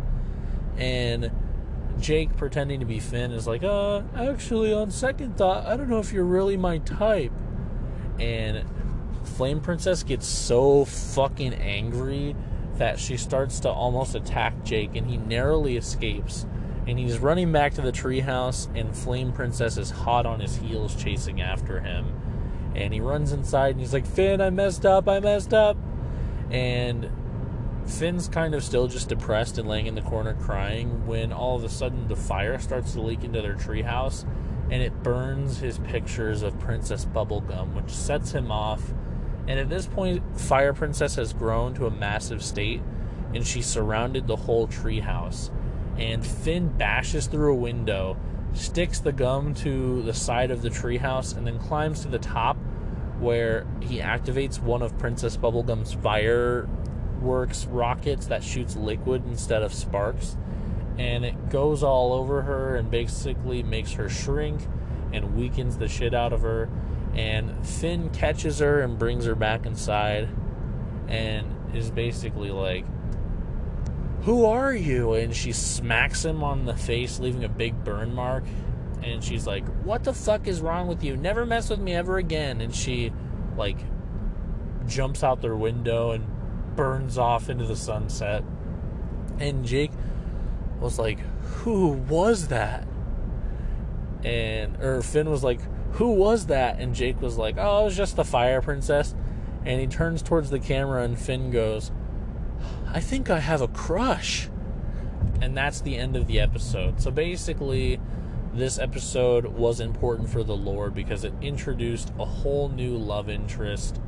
And 0.77 1.31
Jake 1.99 2.37
pretending 2.37 2.81
to 2.81 2.87
be 2.87 3.01
Finn 3.01 3.33
is 3.33 3.47
like, 3.47 3.63
uh, 3.63 4.03
actually, 4.17 4.73
on 4.73 4.91
second 4.91 5.37
thought, 5.37 5.67
I 5.67 5.77
don't 5.77 5.89
know 5.89 5.99
if 5.99 6.13
you're 6.13 6.25
really 6.25 6.57
my 6.57 6.79
type. 6.79 7.33
And 8.19 8.65
Flame 9.25 9.61
Princess 9.61 10.03
gets 10.03 10.27
so 10.27 10.85
fucking 10.85 11.55
angry 11.55 12.37
that 12.77 12.99
she 12.99 13.17
starts 13.17 13.61
to 13.61 13.71
almost 13.71 14.15
attack 14.15 14.65
Jake, 14.65 14.97
and 14.97 15.07
he 15.07 15.17
narrowly 15.17 15.77
escapes. 15.77 16.47
And 16.87 16.99
he's 16.99 17.19
running 17.19 17.51
back 17.51 17.75
to 17.75 17.83
the 17.83 17.93
treehouse, 17.93 18.69
and 18.77 18.95
Flame 18.95 19.33
Princess 19.33 19.79
is 19.79 19.91
hot 19.91 20.27
on 20.27 20.41
his 20.41 20.57
heels 20.57 20.95
chasing 20.95 21.41
after 21.41 21.81
him. 21.81 22.21
And 22.75 22.93
he 22.93 23.01
runs 23.01 23.33
inside 23.33 23.71
and 23.71 23.81
he's 23.81 23.93
like, 23.93 24.07
Finn, 24.07 24.41
I 24.41 24.51
messed 24.51 24.85
up, 24.85 25.09
I 25.09 25.21
messed 25.21 25.55
up. 25.55 25.77
And 26.51 27.09
Finn's 27.87 28.29
kind 28.29 28.55
of 28.55 28.65
still 28.65 28.89
just 28.89 29.09
depressed 29.09 29.59
and 29.59 29.69
laying 29.69 29.87
in 29.87 29.95
the 29.95 30.03
corner 30.03 30.35
crying 30.35 31.07
when 31.07 31.33
all 31.33 31.57
of 31.57 31.65
a 31.65 31.69
sudden 31.69 32.09
the 32.09 32.17
fire 32.17 32.59
starts 32.59 32.93
to 32.93 33.01
leak 33.01 33.25
into 33.25 33.43
their 33.43 33.55
treehouse 33.55 34.25
and 34.71 34.83
it 34.83 35.03
burns 35.03 35.59
his 35.59 35.79
pictures 35.79 36.43
of 36.43 36.59
Princess 36.59 37.05
Bubblegum, 37.05 37.75
which 37.75 37.91
sets 37.91 38.33
him 38.33 38.51
off. 38.51 38.93
And 39.47 39.61
at 39.61 39.69
this 39.69 39.87
point, 39.87 40.23
Fire 40.41 40.73
Princess 40.73 41.17
has 41.17 41.35
grown 41.35 41.75
to 41.75 41.87
a 41.87 41.91
massive 41.91 42.43
state 42.43 42.81
and 43.35 43.47
she 43.47 43.61
surrounded 43.61 44.27
the 44.27 44.37
whole 44.37 44.67
treehouse. 44.67 45.51
And 45.99 46.27
Finn 46.27 46.69
bashes 46.69 47.27
through 47.27 47.53
a 47.53 47.57
window, 47.57 48.17
sticks 48.55 49.01
the 49.01 49.13
gum 49.13 49.55
to 49.57 50.03
the 50.03 50.15
side 50.15 50.51
of 50.51 50.63
the 50.63 50.71
treehouse, 50.71 51.37
and 51.37 51.47
then 51.47 51.59
climbs 51.59 52.01
to 52.01 52.09
the 52.09 52.19
top 52.19 52.57
where 53.19 53.67
he 53.81 53.99
activates 53.99 54.61
one 54.61 54.83
of 54.83 54.99
Princess 54.99 55.37
Bubblegum's 55.37 55.93
fireworks 57.25 57.67
rockets 57.67 58.27
that 58.27 58.45
shoots 58.45 58.77
liquid 58.77 59.25
instead 59.27 59.63
of 59.63 59.73
sparks. 59.73 60.37
And 60.99 61.25
it 61.25 61.51
goes 61.51 61.83
all 61.83 62.13
over 62.13 62.43
her 62.43 62.77
and 62.77 62.91
basically 62.91 63.63
makes 63.63 63.93
her 63.93 64.09
shrink 64.09 64.61
and 65.13 65.35
weakens 65.35 65.79
the 65.79 65.89
shit 65.89 66.15
out 66.15 66.33
of 66.33 66.43
her. 66.43 66.69
And 67.15 67.67
Finn 67.67 68.11
catches 68.11 68.59
her 68.59 68.83
and 68.83 68.99
brings 68.99 69.25
her 69.25 69.35
back 69.35 69.67
inside 69.67 70.29
and 71.09 71.47
is 71.75 71.91
basically 71.91 72.51
like, 72.51 72.85
Who 74.23 74.45
are 74.45 74.75
you? 74.75 75.15
And 75.15 75.35
she 75.35 75.53
smacks 75.53 76.25
him 76.25 76.45
on 76.45 76.67
the 76.67 76.77
face, 76.77 77.19
leaving 77.19 77.45
a 77.45 77.49
big 77.49 77.85
burn 77.85 78.15
mark 78.15 78.45
and 79.03 79.23
she's 79.23 79.47
like, 79.47 79.67
"What 79.83 80.03
the 80.03 80.15
fuck 80.15 80.47
is 80.47 80.63
wrong 80.63 80.89
with 80.89 81.05
you? 81.05 81.15
Never 81.15 81.45
mess 81.45 81.69
with 81.69 81.79
me 81.79 81.93
ever 81.93 82.17
again." 82.17 82.63
And 82.63 82.75
she 82.75 83.13
like 83.55 83.77
jumps 84.87 85.23
out 85.23 85.43
their 85.43 85.57
window 85.57 86.13
and 86.13 86.25
burns 86.77 87.19
off 87.19 87.49
into 87.49 87.65
the 87.65 87.77
sunset. 87.77 88.45
And 89.39 89.65
Jake 89.65 89.93
was 90.81 90.99
like, 90.99 91.19
"Who 91.63 91.89
was 91.89 92.49
that?" 92.49 92.87
And 94.25 94.77
or 94.83 95.03
Finn 95.03 95.31
was 95.31 95.45
like, 95.45 95.61
"Who 95.93 96.13
was 96.13 96.47
that?" 96.47 96.79
And 96.79 96.95
Jake 96.95 97.21
was 97.21 97.37
like, 97.37 97.57
"Oh, 97.59 97.83
it 97.83 97.85
was 97.85 97.97
just 97.97 98.17
the 98.17 98.25
fire 98.25 98.61
princess." 98.61 99.15
And 99.65 99.81
he 99.81 99.87
turns 99.87 100.23
towards 100.23 100.51
the 100.51 100.59
camera 100.59 101.03
and 101.03 101.19
Finn 101.19 101.51
goes, 101.51 101.91
"I 102.93 103.01
think 103.01 103.31
I 103.31 103.41
have 103.41 103.61
a 103.61 103.69
crush." 103.69 104.49
And 105.41 105.57
that's 105.57 105.81
the 105.81 105.97
end 105.97 106.17
of 106.17 106.27
the 106.27 106.41
episode. 106.41 107.01
So 107.01 107.11
basically, 107.11 108.01
this 108.55 108.79
episode 108.79 109.47
was 109.47 109.81
important 109.81 110.29
for 110.29 110.45
the 110.45 110.57
Lord 110.57 110.95
because 110.95 111.25
it 111.25 111.33
introduced 111.41 112.13
a 112.19 112.25
whole 112.25 112.69
new 112.69 112.97
love 112.97 113.29
interest 113.29 114.01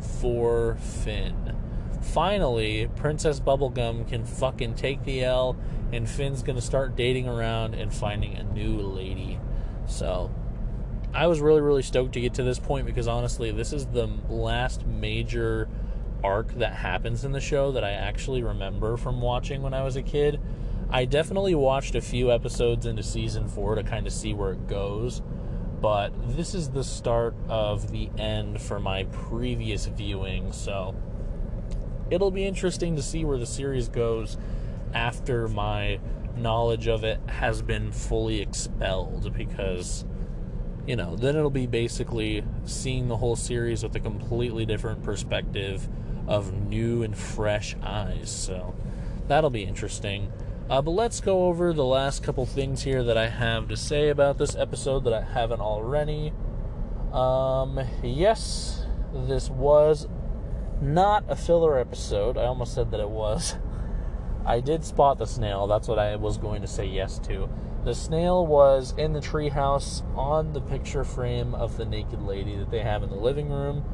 for 0.00 0.76
Finn. 0.76 1.56
Finally, 2.02 2.88
Princess 2.96 3.40
Bubblegum 3.40 4.08
can 4.08 4.24
fucking 4.24 4.74
take 4.74 5.04
the 5.04 5.24
L, 5.24 5.56
and 5.92 6.08
Finn's 6.08 6.42
gonna 6.42 6.60
start 6.60 6.96
dating 6.96 7.28
around 7.28 7.74
and 7.74 7.92
finding 7.92 8.36
a 8.36 8.42
new 8.42 8.78
lady. 8.78 9.38
So, 9.86 10.30
I 11.14 11.26
was 11.28 11.40
really, 11.40 11.60
really 11.60 11.82
stoked 11.82 12.12
to 12.14 12.20
get 12.20 12.34
to 12.34 12.42
this 12.42 12.58
point 12.58 12.86
because 12.86 13.08
honestly, 13.08 13.50
this 13.50 13.72
is 13.72 13.86
the 13.86 14.08
last 14.28 14.86
major 14.86 15.68
arc 16.22 16.52
that 16.54 16.74
happens 16.74 17.24
in 17.24 17.32
the 17.32 17.40
show 17.40 17.72
that 17.72 17.84
I 17.84 17.92
actually 17.92 18.42
remember 18.42 18.96
from 18.96 19.20
watching 19.20 19.62
when 19.62 19.74
I 19.74 19.82
was 19.82 19.96
a 19.96 20.02
kid. 20.02 20.40
I 20.90 21.04
definitely 21.04 21.54
watched 21.54 21.94
a 21.94 22.00
few 22.00 22.30
episodes 22.30 22.86
into 22.86 23.02
season 23.02 23.48
four 23.48 23.74
to 23.74 23.82
kind 23.82 24.06
of 24.06 24.12
see 24.12 24.34
where 24.34 24.52
it 24.52 24.66
goes, 24.68 25.22
but 25.80 26.12
this 26.36 26.54
is 26.54 26.70
the 26.70 26.84
start 26.84 27.34
of 27.48 27.90
the 27.90 28.10
end 28.18 28.60
for 28.60 28.78
my 28.78 29.04
previous 29.04 29.86
viewing, 29.86 30.52
so 30.52 30.94
it'll 32.10 32.30
be 32.30 32.44
interesting 32.44 32.96
to 32.96 33.02
see 33.02 33.24
where 33.24 33.38
the 33.38 33.46
series 33.46 33.88
goes 33.88 34.36
after 34.94 35.48
my 35.48 35.98
knowledge 36.36 36.86
of 36.86 37.04
it 37.04 37.18
has 37.26 37.62
been 37.62 37.90
fully 37.90 38.40
expelled 38.40 39.32
because 39.34 40.04
you 40.86 40.94
know 40.94 41.16
then 41.16 41.34
it'll 41.34 41.50
be 41.50 41.66
basically 41.66 42.44
seeing 42.64 43.08
the 43.08 43.16
whole 43.16 43.36
series 43.36 43.82
with 43.82 43.94
a 43.96 44.00
completely 44.00 44.66
different 44.66 45.02
perspective 45.02 45.88
of 46.28 46.52
new 46.52 47.02
and 47.02 47.16
fresh 47.16 47.74
eyes 47.82 48.30
so 48.30 48.74
that'll 49.28 49.50
be 49.50 49.64
interesting 49.64 50.30
uh, 50.68 50.82
but 50.82 50.90
let's 50.90 51.20
go 51.20 51.46
over 51.46 51.72
the 51.72 51.84
last 51.84 52.24
couple 52.24 52.44
things 52.44 52.82
here 52.82 53.04
that 53.04 53.16
I 53.16 53.28
have 53.28 53.68
to 53.68 53.76
say 53.76 54.08
about 54.08 54.36
this 54.36 54.56
episode 54.56 55.04
that 55.04 55.12
I 55.12 55.22
haven't 55.22 55.60
already. 55.60 56.32
Um, 57.12 57.78
yes, 58.02 58.84
this 59.14 59.48
was 59.48 60.08
not 60.80 61.24
a 61.28 61.36
filler 61.36 61.78
episode. 61.78 62.36
I 62.36 62.44
almost 62.44 62.74
said 62.74 62.90
that 62.90 63.00
it 63.00 63.10
was. 63.10 63.56
I 64.46 64.60
did 64.60 64.84
spot 64.84 65.18
the 65.18 65.26
snail. 65.26 65.66
That's 65.66 65.88
what 65.88 65.98
I 65.98 66.16
was 66.16 66.38
going 66.38 66.62
to 66.62 66.68
say 66.68 66.84
yes 66.86 67.18
to. 67.20 67.48
The 67.84 67.94
snail 67.94 68.46
was 68.46 68.94
in 68.96 69.12
the 69.12 69.20
treehouse 69.20 70.02
on 70.16 70.52
the 70.52 70.60
picture 70.60 71.04
frame 71.04 71.54
of 71.54 71.76
the 71.76 71.84
naked 71.84 72.22
lady 72.22 72.56
that 72.56 72.70
they 72.70 72.80
have 72.80 73.02
in 73.02 73.10
the 73.10 73.16
living 73.16 73.48
room. 73.48 73.84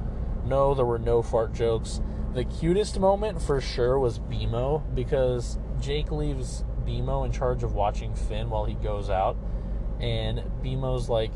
No, 0.44 0.74
there 0.74 0.84
were 0.84 0.98
no 0.98 1.22
fart 1.22 1.52
jokes. 1.52 2.00
The 2.34 2.44
cutest 2.44 2.98
moment 2.98 3.40
for 3.40 3.60
sure 3.60 3.98
was 3.98 4.18
BMO 4.18 4.94
because 4.94 5.58
Jake 5.80 6.10
leaves 6.10 6.64
BMO 6.86 7.26
in 7.26 7.32
charge 7.32 7.62
of 7.62 7.74
watching 7.74 8.14
Finn 8.14 8.50
while 8.50 8.64
he 8.64 8.74
goes 8.74 9.10
out. 9.10 9.36
And 10.00 10.40
BMO's 10.62 11.08
like, 11.08 11.30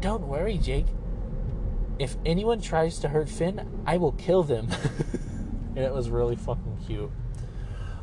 Don't 0.00 0.26
worry, 0.26 0.58
Jake. 0.58 0.86
If 2.00 2.16
anyone 2.24 2.62
tries 2.62 2.98
to 3.00 3.08
hurt 3.08 3.28
Finn, 3.28 3.82
I 3.86 3.98
will 3.98 4.12
kill 4.12 4.42
them. 4.42 4.68
and 5.76 5.78
it 5.78 5.92
was 5.92 6.08
really 6.08 6.34
fucking 6.34 6.78
cute. 6.86 7.10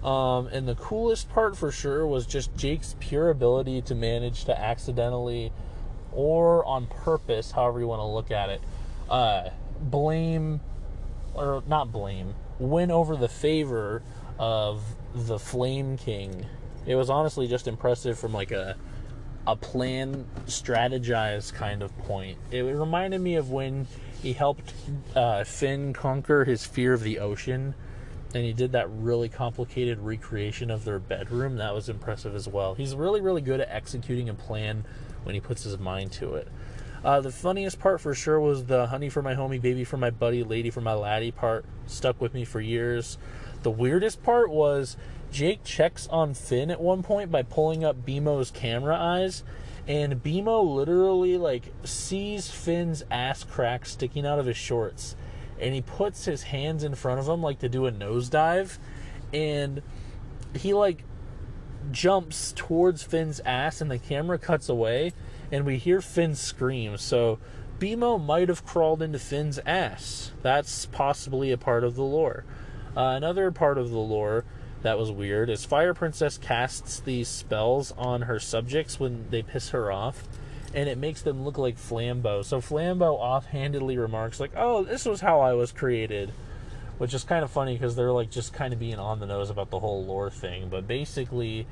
Um, 0.04 0.45
and 0.48 0.68
the 0.68 0.76
coolest 0.76 1.30
part 1.30 1.58
for 1.58 1.72
sure 1.72 2.06
was 2.06 2.28
just 2.28 2.56
Jake's 2.56 2.95
pure 3.00 3.32
ability 3.32 3.82
to 3.82 3.95
manage 3.95 4.45
to 4.45 4.58
accidentally 4.58 5.52
or 6.12 6.64
on 6.64 6.86
purpose, 6.86 7.52
however 7.52 7.80
you 7.80 7.88
want 7.88 8.02
to 8.02 8.06
look 8.06 8.30
at 8.30 8.50
it, 8.50 8.62
uh, 9.10 9.50
blame 9.82 10.62
or 11.34 11.64
not 11.66 11.91
blame, 11.91 12.36
win 12.60 12.91
over 12.91 13.16
the 13.16 13.28
favor 13.28 14.04
of 14.38 14.84
the 15.16 15.39
Flame 15.39 15.98
King. 15.98 16.45
It 16.86 16.93
was 16.93 17.10
honestly 17.10 17.48
just 17.48 17.68
impressive 17.68 18.20
from 18.20 18.32
like 18.32 18.52
a 18.52 18.78
a 19.48 19.56
plan 19.56 20.26
strategized 20.45 21.54
kind 21.54 21.82
of 21.82 21.98
point. 22.00 22.38
It 22.52 22.62
reminded 22.64 23.22
me 23.22 23.36
of 23.36 23.50
when 23.50 23.88
he 24.22 24.34
helped 24.34 24.74
uh, 25.16 25.45
Finn 25.45 25.93
conquer 25.93 26.43
his 26.43 26.66
fear 26.66 26.93
of 26.93 27.02
the 27.02 27.20
ocean, 27.20 27.74
and 28.36 28.43
he 28.43 28.52
did 28.52 28.74
that 28.74 28.89
really 28.91 29.30
complicated 29.30 30.00
recreation 30.00 30.70
of 30.70 30.84
their 30.84 31.00
bedroom. 31.00 31.56
That 31.56 31.74
was 31.74 31.88
impressive 31.88 32.36
as 32.36 32.45
well. 32.45 32.76
He's 32.76 32.93
really, 32.93 33.22
really 33.22 33.41
good 33.41 33.62
at 33.62 33.70
executing 33.70 34.28
a 34.28 34.34
plan 34.34 34.84
when 35.24 35.34
he 35.34 35.39
puts 35.39 35.64
his 35.64 35.80
mind 35.80 36.12
to 36.14 36.36
it. 36.36 36.50
Uh, 37.06 37.22
the 37.22 37.32
funniest 37.32 37.80
part 37.80 38.02
for 38.02 38.14
sure 38.14 38.41
was 38.41 38.66
the 38.66 38.88
honey 38.88 39.07
for 39.07 39.22
my 39.22 39.34
homie, 39.34 39.61
baby 39.61 39.86
for 39.86 39.95
my 39.95 40.10
buddy, 40.10 40.44
lady 40.44 40.69
for 40.69 40.82
my 40.82 40.94
laddie 40.94 41.32
part. 41.32 41.64
Stuck 41.86 42.19
with 42.19 42.34
me 42.34 42.44
for 42.44 42.60
years. 42.60 43.18
The 43.64 43.72
weirdest 43.72 44.24
part 44.24 44.49
was 44.49 44.98
Jake 45.32 45.64
checks 45.64 46.08
on 46.08 46.34
Finn 46.34 46.72
at 46.72 46.80
one 46.80 47.04
point 47.04 47.32
by 47.32 47.44
pulling 47.44 47.84
up 47.84 48.06
BMO's 48.06 48.52
camera 48.52 48.98
eyes, 48.98 49.44
and 49.88 50.24
BMO 50.24 50.76
literally 50.76 51.38
like 51.38 51.74
sees 51.84 52.49
Finn's 52.49 53.04
ass 53.12 53.44
crack 53.44 53.86
sticking 53.86 54.26
out 54.26 54.40
of 54.40 54.45
his 54.45 54.58
shorts, 54.58 55.16
and 55.60 55.74
he 55.74 55.82
puts 55.82 56.26
his 56.26 56.44
hands 56.44 56.84
in 56.84 56.95
front 56.95 57.20
of 57.20 57.28
him 57.28 57.41
like 57.41 57.60
to 57.60 57.70
do 57.70 57.86
a 57.86 57.91
nosedive, 57.91 58.78
and 59.34 59.82
he 60.56 60.74
like 60.74 61.04
jumps 61.91 62.54
towards 62.56 63.04
Finn's 63.04 63.40
ass, 63.41 63.82
and 63.82 63.91
the 63.91 63.99
camera 63.99 64.38
cuts 64.38 64.70
away, 64.70 65.14
and 65.52 65.66
we 65.66 65.78
hear 65.78 66.02
Finn 66.02 66.36
scream. 66.36 66.98
So 66.98 67.40
BMO 67.80 68.24
might 68.24 68.49
have 68.49 68.66
crawled 68.66 69.02
into 69.02 69.20
Finn's 69.20 69.60
ass. 69.66 70.32
That's 70.41 70.86
possibly 70.88 71.52
a 71.52 71.58
part 71.58 71.84
of 71.84 71.95
the 71.95 72.04
lore. 72.04 72.44
Uh, 72.95 73.14
another 73.16 73.52
part 73.52 73.78
of 73.78 73.91
the 73.91 73.99
lore 73.99 74.44
that 74.84 74.98
was 74.98 75.12
weird 75.12 75.49
is 75.49 75.66
Fire 75.66 75.94
Princess 75.94 76.38
casts 76.38 76.99
these 76.99 77.28
spells 77.28 77.94
on 77.98 78.24
her 78.24 78.40
subjects 78.40 78.99
when 78.99 79.30
they 79.30 79.41
piss 79.41 79.70
her 79.70 79.91
off, 79.91 80.28
and 80.74 80.88
it 80.88 80.98
makes 80.98 81.22
them 81.22 81.44
look 81.44 81.58
like 81.58 81.78
Flambo. 81.78 82.44
So 82.44 82.62
Flambo 82.62 83.14
offhandedly 83.14 83.98
remarks 83.98 84.40
like, 84.40 84.52
"Oh, 84.56 84.84
this 84.84 85.06
was 85.06 85.22
how 85.22 85.40
I 85.40 85.54
was 85.54 85.72
created," 85.72 86.32
which 86.98 87.14
is 87.14 87.24
kind 87.24 87.44
of 87.44 87.52
funny 87.52 87.74
because 87.74 87.95
they're 87.95 88.12
like 88.12 88.30
just 88.30 88.54
kind 88.54 88.74
of 88.74 88.80
being 88.80 88.99
on 88.99 89.20
the 89.20 89.26
nose 89.26 89.49
about 89.49 89.72
the 89.72 89.80
whole 89.80 90.06
lore 90.06 90.30
thing. 90.30 90.70
But 90.70 90.88
basically, 90.88 91.66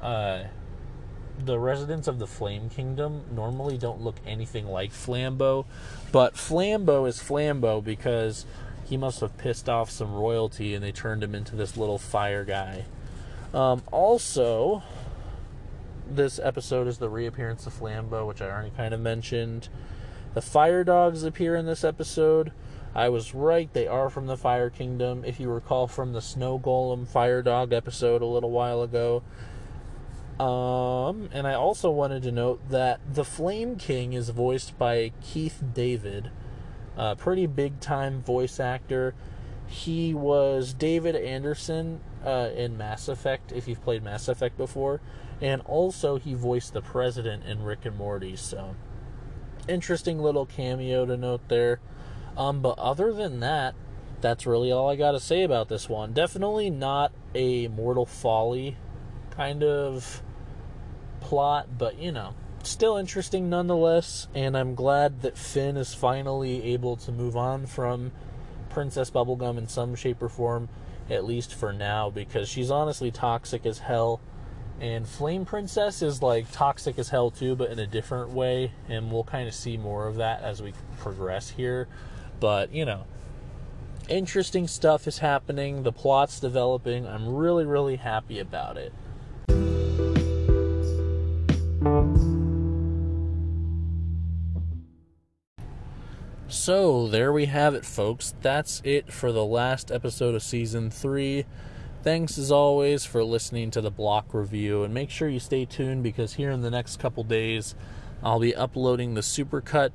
uh, 0.00 0.44
the 1.38 1.58
residents 1.58 2.08
of 2.08 2.18
the 2.18 2.26
Flame 2.26 2.68
Kingdom 2.68 3.22
normally 3.30 3.78
don't 3.78 4.00
look 4.00 4.16
anything 4.26 4.66
like 4.66 4.90
Flambo, 4.90 5.66
but 6.12 6.34
Flambo 6.34 7.06
is 7.06 7.18
Flambo 7.18 7.82
because 7.82 8.44
he 8.88 8.96
must 8.96 9.20
have 9.20 9.36
pissed 9.36 9.68
off 9.68 9.90
some 9.90 10.14
royalty 10.14 10.74
and 10.74 10.82
they 10.82 10.92
turned 10.92 11.22
him 11.22 11.34
into 11.34 11.54
this 11.54 11.76
little 11.76 11.98
fire 11.98 12.44
guy. 12.44 12.84
Um, 13.52 13.82
also, 13.92 14.82
this 16.08 16.38
episode 16.42 16.86
is 16.86 16.98
the 16.98 17.08
reappearance 17.08 17.66
of 17.66 17.78
Flambo, 17.78 18.26
which 18.26 18.40
I 18.40 18.46
already 18.46 18.72
kind 18.76 18.94
of 18.94 19.00
mentioned. 19.00 19.68
The 20.34 20.42
fire 20.42 20.84
dogs 20.84 21.22
appear 21.22 21.54
in 21.54 21.66
this 21.66 21.84
episode. 21.84 22.52
I 22.94 23.10
was 23.10 23.34
right, 23.34 23.72
they 23.72 23.86
are 23.86 24.08
from 24.08 24.26
the 24.26 24.36
Fire 24.36 24.70
Kingdom. 24.70 25.22
If 25.24 25.38
you 25.38 25.50
recall 25.50 25.86
from 25.86 26.12
the 26.12 26.22
Snow 26.22 26.58
Golem 26.58 27.06
Fire 27.06 27.42
Dog 27.42 27.72
episode 27.72 28.22
a 28.22 28.26
little 28.26 28.50
while 28.50 28.82
ago. 28.82 29.22
Um, 30.40 31.28
and 31.32 31.46
I 31.46 31.54
also 31.54 31.90
wanted 31.90 32.22
to 32.22 32.32
note 32.32 32.70
that 32.70 33.00
the 33.12 33.24
Flame 33.24 33.76
King 33.76 34.12
is 34.14 34.30
voiced 34.30 34.78
by 34.78 35.12
Keith 35.20 35.62
David, 35.74 36.30
a 36.98 37.16
pretty 37.16 37.46
big 37.46 37.80
time 37.80 38.20
voice 38.20 38.60
actor. 38.60 39.14
He 39.66 40.12
was 40.12 40.74
David 40.74 41.14
Anderson 41.14 42.00
uh, 42.24 42.50
in 42.54 42.76
Mass 42.76 43.08
Effect, 43.08 43.52
if 43.52 43.68
you've 43.68 43.82
played 43.82 44.02
Mass 44.02 44.28
Effect 44.28 44.58
before, 44.58 45.00
and 45.40 45.62
also 45.62 46.18
he 46.18 46.34
voiced 46.34 46.72
the 46.72 46.82
President 46.82 47.44
in 47.44 47.62
Rick 47.62 47.86
and 47.86 47.96
Morty. 47.96 48.34
So, 48.34 48.74
interesting 49.68 50.18
little 50.18 50.46
cameo 50.46 51.06
to 51.06 51.16
note 51.16 51.48
there. 51.48 51.80
Um, 52.36 52.60
but 52.60 52.78
other 52.78 53.12
than 53.12 53.40
that, 53.40 53.74
that's 54.20 54.46
really 54.46 54.72
all 54.72 54.88
I 54.88 54.96
got 54.96 55.12
to 55.12 55.20
say 55.20 55.42
about 55.42 55.68
this 55.68 55.88
one. 55.88 56.12
Definitely 56.12 56.70
not 56.70 57.12
a 57.34 57.68
Mortal 57.68 58.06
Folly 58.06 58.76
kind 59.30 59.62
of 59.62 60.22
plot, 61.20 61.78
but 61.78 61.98
you 61.98 62.10
know, 62.10 62.34
still 62.68 62.96
interesting 62.96 63.48
nonetheless. 63.48 64.28
And 64.34 64.56
I'm 64.56 64.74
glad 64.74 65.22
that 65.22 65.36
Finn 65.36 65.76
is 65.76 65.94
finally 65.94 66.62
able 66.72 66.96
to 66.96 67.12
move 67.12 67.36
on 67.36 67.66
from 67.66 68.12
Princess 68.70 69.10
Bubblegum 69.10 69.58
in 69.58 69.68
some 69.68 69.94
shape 69.94 70.22
or 70.22 70.28
form, 70.28 70.68
at 71.10 71.24
least 71.24 71.54
for 71.54 71.72
now, 71.72 72.10
because 72.10 72.48
she's 72.48 72.70
honestly 72.70 73.10
toxic 73.10 73.66
as 73.66 73.78
hell. 73.80 74.20
And 74.80 75.08
Flame 75.08 75.44
Princess 75.44 76.02
is 76.02 76.22
like 76.22 76.52
toxic 76.52 76.98
as 76.98 77.08
hell 77.08 77.30
too, 77.30 77.56
but 77.56 77.70
in 77.70 77.78
a 77.78 77.86
different 77.86 78.30
way. 78.30 78.72
And 78.88 79.10
we'll 79.10 79.24
kind 79.24 79.48
of 79.48 79.54
see 79.54 79.76
more 79.76 80.06
of 80.06 80.16
that 80.16 80.42
as 80.42 80.62
we 80.62 80.72
progress 80.98 81.50
here. 81.50 81.88
But, 82.38 82.72
you 82.72 82.84
know, 82.84 83.04
interesting 84.08 84.68
stuff 84.68 85.08
is 85.08 85.18
happening. 85.18 85.82
The 85.82 85.92
plot's 85.92 86.38
developing. 86.38 87.06
I'm 87.06 87.34
really, 87.34 87.64
really 87.64 87.96
happy 87.96 88.38
about 88.38 88.76
it. 88.76 88.92
So, 96.50 97.08
there 97.08 97.30
we 97.30 97.44
have 97.44 97.74
it, 97.74 97.84
folks. 97.84 98.34
That's 98.40 98.80
it 98.82 99.12
for 99.12 99.32
the 99.32 99.44
last 99.44 99.92
episode 99.92 100.34
of 100.34 100.42
season 100.42 100.90
three. 100.90 101.44
Thanks 102.02 102.38
as 102.38 102.50
always 102.50 103.04
for 103.04 103.22
listening 103.22 103.70
to 103.72 103.82
the 103.82 103.90
block 103.90 104.32
review, 104.32 104.82
and 104.82 104.94
make 104.94 105.10
sure 105.10 105.28
you 105.28 105.40
stay 105.40 105.66
tuned 105.66 106.02
because 106.02 106.34
here 106.34 106.50
in 106.50 106.62
the 106.62 106.70
next 106.70 106.98
couple 106.98 107.22
days, 107.22 107.74
I'll 108.22 108.40
be 108.40 108.56
uploading 108.56 109.12
the 109.12 109.20
supercut 109.20 109.90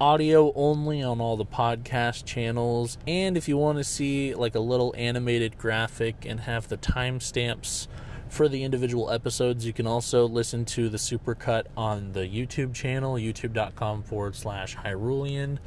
audio 0.00 0.52
only 0.54 1.00
on 1.00 1.20
all 1.20 1.36
the 1.36 1.46
podcast 1.46 2.24
channels. 2.24 2.98
And 3.06 3.36
if 3.36 3.46
you 3.46 3.56
want 3.56 3.78
to 3.78 3.84
see 3.84 4.34
like 4.34 4.56
a 4.56 4.60
little 4.60 4.92
animated 4.98 5.58
graphic 5.58 6.26
and 6.26 6.40
have 6.40 6.66
the 6.66 6.76
timestamps 6.76 7.86
for 8.28 8.48
the 8.48 8.62
individual 8.62 9.10
episodes, 9.10 9.64
you 9.64 9.72
can 9.72 9.86
also 9.86 10.26
listen 10.26 10.64
to 10.66 10.88
the 10.88 10.98
supercut 10.98 11.64
on 11.76 12.12
the 12.12 12.20
YouTube 12.20 12.74
channel, 12.74 13.14
youtube.com 13.14 14.02
forward 14.02 14.36
slash 14.36 14.76
Hyrulean. 14.76 15.58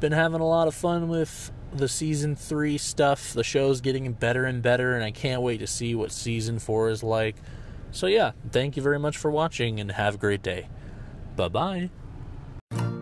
Been 0.00 0.12
having 0.12 0.40
a 0.40 0.46
lot 0.46 0.68
of 0.68 0.74
fun 0.74 1.08
with 1.08 1.52
the 1.72 1.88
season 1.88 2.34
three 2.36 2.76
stuff. 2.76 3.32
The 3.32 3.44
show's 3.44 3.80
getting 3.80 4.12
better 4.12 4.44
and 4.44 4.62
better, 4.62 4.94
and 4.94 5.04
I 5.04 5.10
can't 5.10 5.42
wait 5.42 5.58
to 5.58 5.66
see 5.66 5.94
what 5.94 6.12
season 6.12 6.58
four 6.58 6.88
is 6.90 7.02
like. 7.02 7.36
So, 7.92 8.06
yeah, 8.06 8.32
thank 8.50 8.76
you 8.76 8.82
very 8.82 8.98
much 8.98 9.16
for 9.16 9.30
watching 9.30 9.78
and 9.78 9.92
have 9.92 10.16
a 10.16 10.18
great 10.18 10.42
day. 10.42 10.68
Bye 11.36 11.48
bye. 11.48 13.01